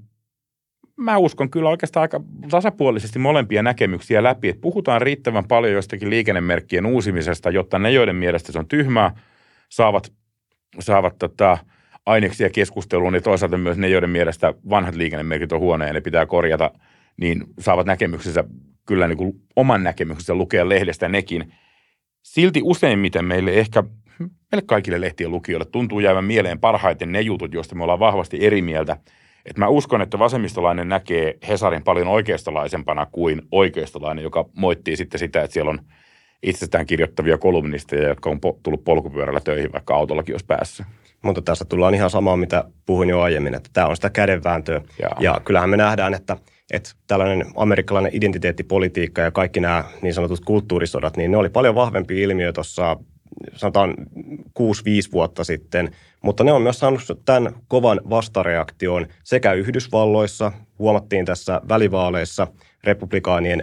mä 0.97 1.17
uskon 1.17 1.51
kyllä 1.51 1.69
oikeastaan 1.69 2.03
aika 2.03 2.21
tasapuolisesti 2.51 3.19
molempia 3.19 3.63
näkemyksiä 3.63 4.23
läpi, 4.23 4.49
että 4.49 4.61
puhutaan 4.61 5.03
riittävän 5.03 5.45
paljon 5.49 5.73
jostakin 5.73 6.11
liikennemerkkien 6.11 6.87
uusimisesta, 6.87 7.51
jotta 7.51 7.79
ne, 7.79 7.91
joiden 7.91 8.17
mielestä 8.17 8.53
se 8.53 8.59
on 8.59 8.69
tyhmää, 8.69 9.13
saavat, 9.69 10.13
saavat 10.79 11.19
tota, 11.19 11.59
aineksia 12.07 12.51
keskusteluun 12.51 13.15
ja 13.15 13.21
toisaalta 13.21 13.59
myös 13.59 13.79
ne, 13.79 13.89
joiden 13.89 14.11
mielestä 14.11 14.55
vanhat 14.71 14.95
liikennemerkit 14.95 15.53
on 15.53 15.61
huoneja 15.61 15.89
ja 15.89 15.93
ne 15.93 16.01
pitää 16.01 16.27
korjata, 16.27 16.71
niin 17.17 17.45
saavat 17.59 17.87
näkemyksensä 17.87 18.45
kyllä 18.87 19.09
niin 19.09 19.19
kuin 19.19 19.33
oman 19.57 19.83
näkemyksensä 19.83 20.35
lukea 20.35 20.69
lehdestä 20.69 21.09
nekin. 21.09 21.53
Silti 22.23 22.61
useimmiten 22.65 23.25
meille 23.25 23.53
ehkä 23.53 23.85
meille 24.19 24.67
kaikille 24.67 25.01
lehtien 25.01 25.31
lukijoille 25.31 25.67
tuntuu 25.73 26.01
jäävän 26.01 26.25
mieleen 26.25 26.61
parhaiten 26.61 27.13
ne 27.13 27.21
jutut, 27.21 27.55
joista 27.55 27.75
me 27.75 27.83
ollaan 27.83 27.99
vahvasti 27.99 28.47
eri 28.47 28.63
mieltä. 28.63 28.97
Et 29.45 29.57
mä 29.59 29.69
uskon, 29.69 30.03
että 30.03 30.19
vasemmistolainen 30.19 30.89
näkee 30.89 31.35
Hesarin 31.49 31.83
paljon 31.85 32.09
oikeistolaisempana 32.09 33.07
kuin 33.13 33.43
oikeistolainen, 33.53 34.23
joka 34.23 34.49
moittii 34.57 34.97
sitten 34.97 35.19
sitä, 35.19 35.43
että 35.43 35.55
siellä 35.55 35.71
on 35.71 35.79
itsestään 36.43 36.87
kirjoittavia 36.87 37.39
kolumnisteja, 37.39 38.09
jotka 38.09 38.31
on 38.31 38.41
tullut 38.63 38.85
polkupyörällä 38.85 39.41
töihin, 39.41 39.73
vaikka 39.73 39.95
autollakin 39.95 40.35
olisi 40.35 40.47
päässä. 40.47 40.85
Mutta 41.23 41.43
tässä 41.43 41.65
tullaan 41.65 41.95
ihan 41.95 42.11
samaa, 42.11 42.37
mitä 42.37 42.65
puhuin 42.87 43.09
jo 43.09 43.21
aiemmin, 43.21 43.55
että 43.55 43.71
tämä 43.73 43.87
on 43.87 43.97
sitä 43.97 44.11
kädenvääntöä. 44.11 44.81
Ja, 45.03 45.09
ja 45.21 45.41
kyllähän 45.45 45.71
me 45.71 45.77
nähdään, 45.77 46.15
että, 46.15 46.37
että 46.73 46.91
tällainen 47.07 47.47
amerikkalainen 47.57 48.15
identiteettipolitiikka 48.15 49.23
ja 49.23 49.31
kaikki 49.31 49.61
nämä 49.61 49.85
niin 50.03 50.15
sanotut 50.15 50.45
kulttuurisodat, 50.45 51.17
niin 51.17 51.31
ne 51.31 51.37
oli 51.37 51.49
paljon 51.49 51.75
vahvempi 51.75 52.23
ilmiö 52.23 52.53
tuossa 52.53 52.97
sanotaan 53.55 53.95
6-5 54.59 55.13
vuotta 55.13 55.45
sitten, 55.45 55.91
mutta 56.23 56.45
ne 56.45 56.53
on 56.53 56.63
myös 56.63 56.79
saanut 56.79 57.01
tämän 57.25 57.53
kovan 57.69 58.01
vastareaktion 58.11 59.07
sekä 59.25 59.53
Yhdysvalloissa, 59.53 60.53
huomattiin 60.79 61.25
tässä 61.25 61.61
välivaaleissa, 61.69 62.47
republikaanien 62.85 63.63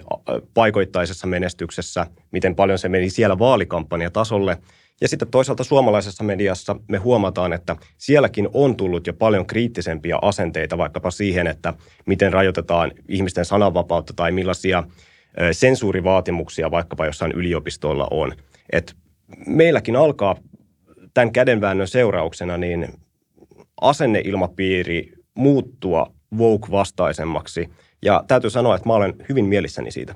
paikoittaisessa 0.54 1.28
menestyksessä, 1.28 2.08
miten 2.32 2.56
paljon 2.56 2.80
se 2.80 2.90
meni 2.90 3.10
siellä 3.10 3.40
vaalikampanjatasolle. 3.40 4.58
Ja 5.02 5.08
sitten 5.08 5.28
toisaalta 5.28 5.64
suomalaisessa 5.64 6.24
mediassa 6.24 6.76
me 6.88 6.98
huomataan, 6.98 7.54
että 7.54 7.76
sielläkin 7.98 8.50
on 8.54 8.76
tullut 8.76 9.08
jo 9.08 9.14
paljon 9.14 9.46
kriittisempiä 9.46 10.18
asenteita 10.22 10.78
vaikkapa 10.78 11.12
siihen, 11.12 11.48
että 11.48 11.74
miten 12.06 12.34
rajoitetaan 12.34 12.92
ihmisten 13.08 13.46
sananvapautta 13.46 14.14
tai 14.16 14.32
millaisia 14.32 14.84
sensuurivaatimuksia 15.52 16.72
vaikkapa 16.72 17.06
jossain 17.06 17.32
yliopistoilla 17.32 18.08
on. 18.12 18.32
Et 18.72 18.96
meilläkin 19.48 19.96
alkaa 19.96 20.36
tämän 21.14 21.32
kädenväännön 21.32 21.88
seurauksena 21.88 22.58
niin 22.58 22.88
asenneilmapiiri 23.82 25.12
muuttua 25.36 26.12
woke-vastaisemmaksi. 26.38 27.70
Ja 28.02 28.24
täytyy 28.28 28.50
sanoa, 28.50 28.76
että 28.76 28.90
mä 28.90 28.94
olen 28.94 29.14
hyvin 29.30 29.46
mielissäni 29.46 29.92
siitä. 29.92 30.16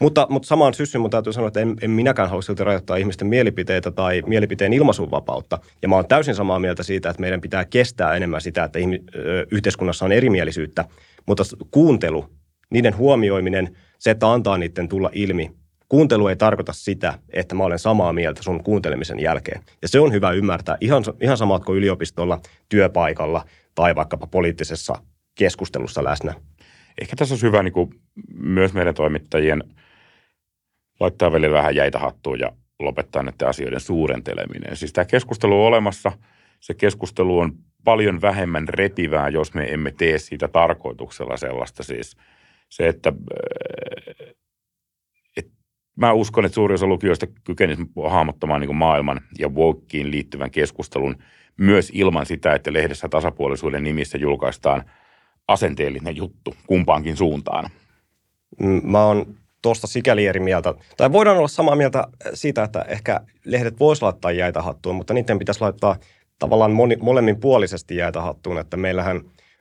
Mutta, 0.00 0.26
mutta 0.30 0.46
samaan 0.46 0.74
syssyyn 0.74 1.02
mun 1.02 1.10
täytyy 1.10 1.32
sanoa, 1.32 1.48
että 1.48 1.60
en, 1.60 1.76
en 1.82 1.90
minäkään 1.90 2.28
halua 2.28 2.42
silti 2.42 2.64
rajoittaa 2.64 2.96
ihmisten 2.96 3.28
mielipiteitä 3.28 3.90
tai 3.90 4.22
mielipiteen 4.26 4.72
ilmaisunvapautta. 4.72 5.58
Ja 5.82 5.88
mä 5.88 5.94
olen 5.94 6.08
täysin 6.08 6.34
samaa 6.34 6.58
mieltä 6.58 6.82
siitä, 6.82 7.10
että 7.10 7.20
meidän 7.20 7.40
pitää 7.40 7.64
kestää 7.64 8.14
enemmän 8.14 8.40
sitä, 8.40 8.64
että 8.64 8.78
ihmi, 8.78 8.98
ö, 9.14 9.46
yhteiskunnassa 9.50 10.04
on 10.04 10.12
erimielisyyttä. 10.12 10.84
Mutta 11.26 11.42
kuuntelu, 11.70 12.24
niiden 12.70 12.96
huomioiminen, 12.96 13.76
se, 13.98 14.10
että 14.10 14.32
antaa 14.32 14.58
niiden 14.58 14.88
tulla 14.88 15.10
ilmi, 15.12 15.50
kuuntelu 15.90 16.28
ei 16.28 16.36
tarkoita 16.36 16.72
sitä, 16.72 17.18
että 17.32 17.54
mä 17.54 17.64
olen 17.64 17.78
samaa 17.78 18.12
mieltä 18.12 18.42
sun 18.42 18.64
kuuntelemisen 18.64 19.20
jälkeen. 19.20 19.62
Ja 19.82 19.88
se 19.88 20.00
on 20.00 20.12
hyvä 20.12 20.30
ymmärtää 20.30 20.76
ihan, 20.80 21.02
ihan 21.20 21.36
samat 21.36 21.64
kuin 21.64 21.78
yliopistolla, 21.78 22.40
työpaikalla 22.68 23.44
tai 23.74 23.94
vaikkapa 23.94 24.26
poliittisessa 24.26 24.94
keskustelussa 25.34 26.04
läsnä. 26.04 26.34
Ehkä 27.00 27.16
tässä 27.16 27.34
on 27.34 27.42
hyvä 27.42 27.62
niin 27.62 27.72
kuin 27.72 27.90
myös 28.34 28.74
meidän 28.74 28.94
toimittajien 28.94 29.64
laittaa 31.00 31.32
välillä 31.32 31.56
vähän 31.56 31.74
jäitä 31.74 31.98
hattuun 31.98 32.40
ja 32.40 32.52
lopettaa 32.78 33.22
näiden 33.22 33.48
asioiden 33.48 33.80
suurenteleminen. 33.80 34.76
Siis 34.76 34.92
tämä 34.92 35.04
keskustelu 35.04 35.60
on 35.60 35.66
olemassa. 35.66 36.12
Se 36.60 36.74
keskustelu 36.74 37.38
on 37.38 37.52
paljon 37.84 38.20
vähemmän 38.20 38.68
repivää, 38.68 39.28
jos 39.28 39.54
me 39.54 39.64
emme 39.64 39.92
tee 39.92 40.18
siitä 40.18 40.48
tarkoituksella 40.48 41.36
sellaista. 41.36 41.82
Siis 41.82 42.16
se, 42.68 42.88
että 42.88 43.12
mä 46.00 46.12
uskon, 46.12 46.44
että 46.44 46.54
suurin 46.54 46.74
osa 46.74 46.86
lukijoista 46.86 47.26
kykenisi 47.44 47.82
hahmottamaan 48.08 48.60
niin 48.60 48.76
maailman 48.76 49.20
ja 49.38 49.48
wokeen 49.48 50.10
liittyvän 50.10 50.50
keskustelun 50.50 51.16
myös 51.56 51.90
ilman 51.94 52.26
sitä, 52.26 52.54
että 52.54 52.72
lehdessä 52.72 53.08
tasapuolisuuden 53.08 53.82
nimissä 53.82 54.18
julkaistaan 54.18 54.84
asenteellinen 55.48 56.16
juttu 56.16 56.54
kumpaankin 56.66 57.16
suuntaan. 57.16 57.70
Mm, 58.60 58.80
Mä 58.84 59.04
oon 59.04 59.26
tuosta 59.62 59.86
sikäli 59.86 60.26
eri 60.26 60.40
mieltä. 60.40 60.74
Tai 60.96 61.12
voidaan 61.12 61.36
olla 61.38 61.48
samaa 61.48 61.76
mieltä 61.76 62.04
siitä, 62.34 62.62
että 62.62 62.84
ehkä 62.88 63.20
lehdet 63.44 63.80
vois 63.80 64.02
laittaa 64.02 64.32
jäitä 64.32 64.62
hattuun, 64.62 64.96
mutta 64.96 65.14
niiden 65.14 65.38
pitäisi 65.38 65.60
laittaa 65.60 65.96
tavallaan 66.38 66.72
moni, 66.72 66.96
molemminpuolisesti 66.96 67.96
jäitä 67.96 68.20
hattuun, 68.20 68.58
että 68.58 68.76
meillähän 68.76 69.20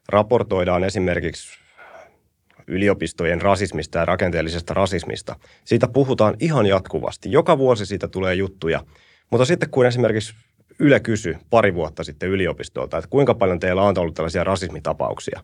raportoidaan 0.10 0.84
esimerkiksi 0.84 1.59
yliopistojen 2.70 3.42
rasismista 3.42 4.00
ja 4.00 4.06
rakenteellisesta 4.06 4.74
rasismista. 4.74 5.36
Siitä 5.66 5.88
puhutaan 5.88 6.36
ihan 6.40 6.66
jatkuvasti. 6.66 7.32
Joka 7.32 7.58
vuosi 7.58 7.86
siitä 7.86 8.08
tulee 8.08 8.36
juttuja. 8.36 8.84
Mutta 9.32 9.46
sitten 9.46 9.70
kun 9.70 9.86
esimerkiksi 9.86 10.34
Yle 10.80 11.00
kysyi 11.00 11.38
pari 11.50 11.74
vuotta 11.74 12.04
sitten 12.04 12.30
yliopistolta, 12.30 12.98
että 12.98 13.10
kuinka 13.10 13.34
paljon 13.34 13.60
teillä 13.60 13.82
on 13.82 14.00
ollut 14.00 14.14
tällaisia 14.14 14.44
rasismitapauksia. 14.44 15.44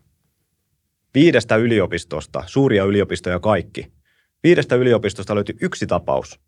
Viidestä 1.13 1.55
yliopistosta, 1.55 2.43
suuria 2.45 2.83
yliopistoja 2.83 3.39
kaikki, 3.39 3.91
viidestä 4.43 4.75
yliopistosta 4.75 5.35
löytyi 5.35 5.55
yksi 5.61 5.87
tapaus, 5.87 6.39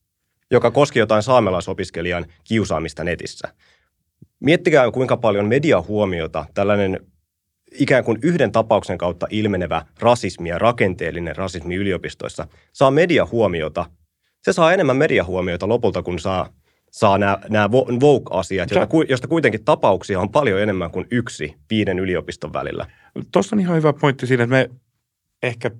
joka 0.51 0.71
koski 0.71 0.99
jotain 0.99 1.23
saamelaisopiskelijan 1.23 2.25
kiusaamista 2.43 3.03
netissä. 3.03 3.53
Miettikää, 4.39 4.91
kuinka 4.91 5.17
paljon 5.17 5.47
mediahuomiota 5.47 6.45
tällainen 6.53 6.99
ikään 7.71 8.03
kuin 8.03 8.19
yhden 8.21 8.51
tapauksen 8.51 8.97
kautta 8.97 9.27
ilmenevä 9.29 9.85
rasismi 9.99 10.49
ja 10.49 10.59
rakenteellinen 10.59 11.35
rasismi 11.35 11.75
yliopistoissa 11.75 12.47
saa 12.73 12.91
mediahuomiota. 12.91 13.85
Se 14.43 14.53
saa 14.53 14.73
enemmän 14.73 14.97
mediahuomiota 14.97 15.67
lopulta, 15.67 16.03
kun 16.03 16.19
saa, 16.19 16.49
saa 16.91 17.17
nämä, 17.17 17.39
nämä 17.49 17.69
woke-asiat, 18.01 18.71
josta, 18.71 18.87
josta 19.09 19.27
kuitenkin 19.27 19.65
tapauksia 19.65 20.19
on 20.19 20.29
paljon 20.29 20.61
enemmän 20.61 20.91
kuin 20.91 21.07
yksi 21.11 21.55
viiden 21.69 21.99
yliopiston 21.99 22.53
välillä. 22.53 22.85
Tuossa 23.31 23.55
on 23.55 23.59
ihan 23.59 23.77
hyvä 23.77 23.93
pointti 23.93 24.27
siinä, 24.27 24.43
että 24.43 24.55
me 24.55 24.69
ehkä 25.43 25.71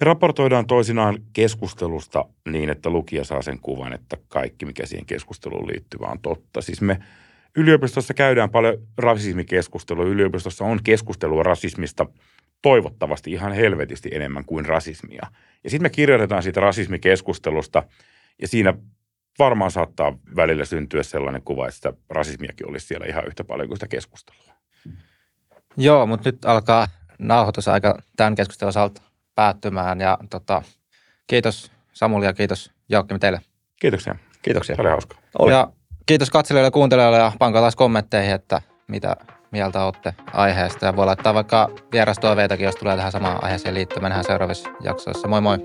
me 0.00 0.04
raportoidaan 0.04 0.66
toisinaan 0.66 1.18
keskustelusta 1.32 2.24
niin, 2.48 2.70
että 2.70 2.90
lukija 2.90 3.24
saa 3.24 3.42
sen 3.42 3.58
kuvan, 3.60 3.92
että 3.92 4.16
kaikki, 4.28 4.66
mikä 4.66 4.86
siihen 4.86 5.06
keskusteluun 5.06 5.66
liittyy, 5.66 5.98
on 6.00 6.18
totta. 6.20 6.62
Siis 6.62 6.80
me 6.80 6.98
yliopistossa 7.56 8.14
käydään 8.14 8.50
paljon 8.50 8.78
rasismikeskustelua. 8.98 10.04
Yliopistossa 10.04 10.64
on 10.64 10.80
keskustelua 10.84 11.42
rasismista 11.42 12.06
toivottavasti 12.62 13.32
ihan 13.32 13.52
helvetisti 13.52 14.08
enemmän 14.12 14.44
kuin 14.44 14.66
rasismia. 14.66 15.26
Ja 15.64 15.70
sitten 15.70 15.84
me 15.84 15.90
kirjoitetaan 15.90 16.42
siitä 16.42 16.60
rasismikeskustelusta 16.60 17.82
ja 18.42 18.48
siinä 18.48 18.74
varmaan 19.38 19.70
saattaa 19.70 20.18
välillä 20.36 20.64
syntyä 20.64 21.02
sellainen 21.02 21.42
kuva, 21.42 21.66
että 21.66 21.76
sitä 21.76 21.92
rasismiakin 22.10 22.68
olisi 22.68 22.86
siellä 22.86 23.06
ihan 23.06 23.26
yhtä 23.26 23.44
paljon 23.44 23.68
kuin 23.68 23.76
sitä 23.76 23.88
keskustelua. 23.88 24.54
Joo, 25.76 26.06
mutta 26.06 26.28
nyt 26.28 26.44
alkaa 26.44 26.88
nauhoitusaika 27.18 28.02
tämän 28.16 28.34
keskustelun 28.34 28.68
osalta 28.68 29.02
päättymään. 29.34 30.00
Ja 30.00 30.18
tota, 30.30 30.62
kiitos 31.26 31.72
Samuli 31.92 32.26
ja 32.26 32.32
kiitos 32.32 32.72
Joakim 32.88 33.20
teille. 33.20 33.40
Kiitoksia. 33.80 34.16
Kiitoksia. 34.42 34.76
Se 34.76 34.82
oli 34.82 34.90
hauskaa. 34.90 35.18
Oli. 35.38 35.52
Ja 35.52 35.72
kiitos 36.06 36.30
katselijoille 36.30 36.66
ja 36.66 36.70
kuuntelijoille 36.70 37.18
ja 37.18 37.32
pankaa 37.38 37.62
taas 37.62 37.76
kommentteihin, 37.76 38.34
että 38.34 38.62
mitä 38.88 39.16
mieltä 39.50 39.84
olette 39.84 40.14
aiheesta. 40.32 40.86
Ja 40.86 40.96
voi 40.96 41.06
laittaa 41.06 41.34
vaikka 41.34 41.68
vierastoiveitakin, 41.92 42.64
jos 42.64 42.76
tulee 42.76 42.96
tähän 42.96 43.12
samaan 43.12 43.44
aiheeseen 43.44 43.74
liittyen. 43.74 44.02
Mennään 44.02 44.24
seuraavissa 44.24 44.70
jaksoissa. 44.80 45.28
Moi 45.28 45.40
moi! 45.40 45.58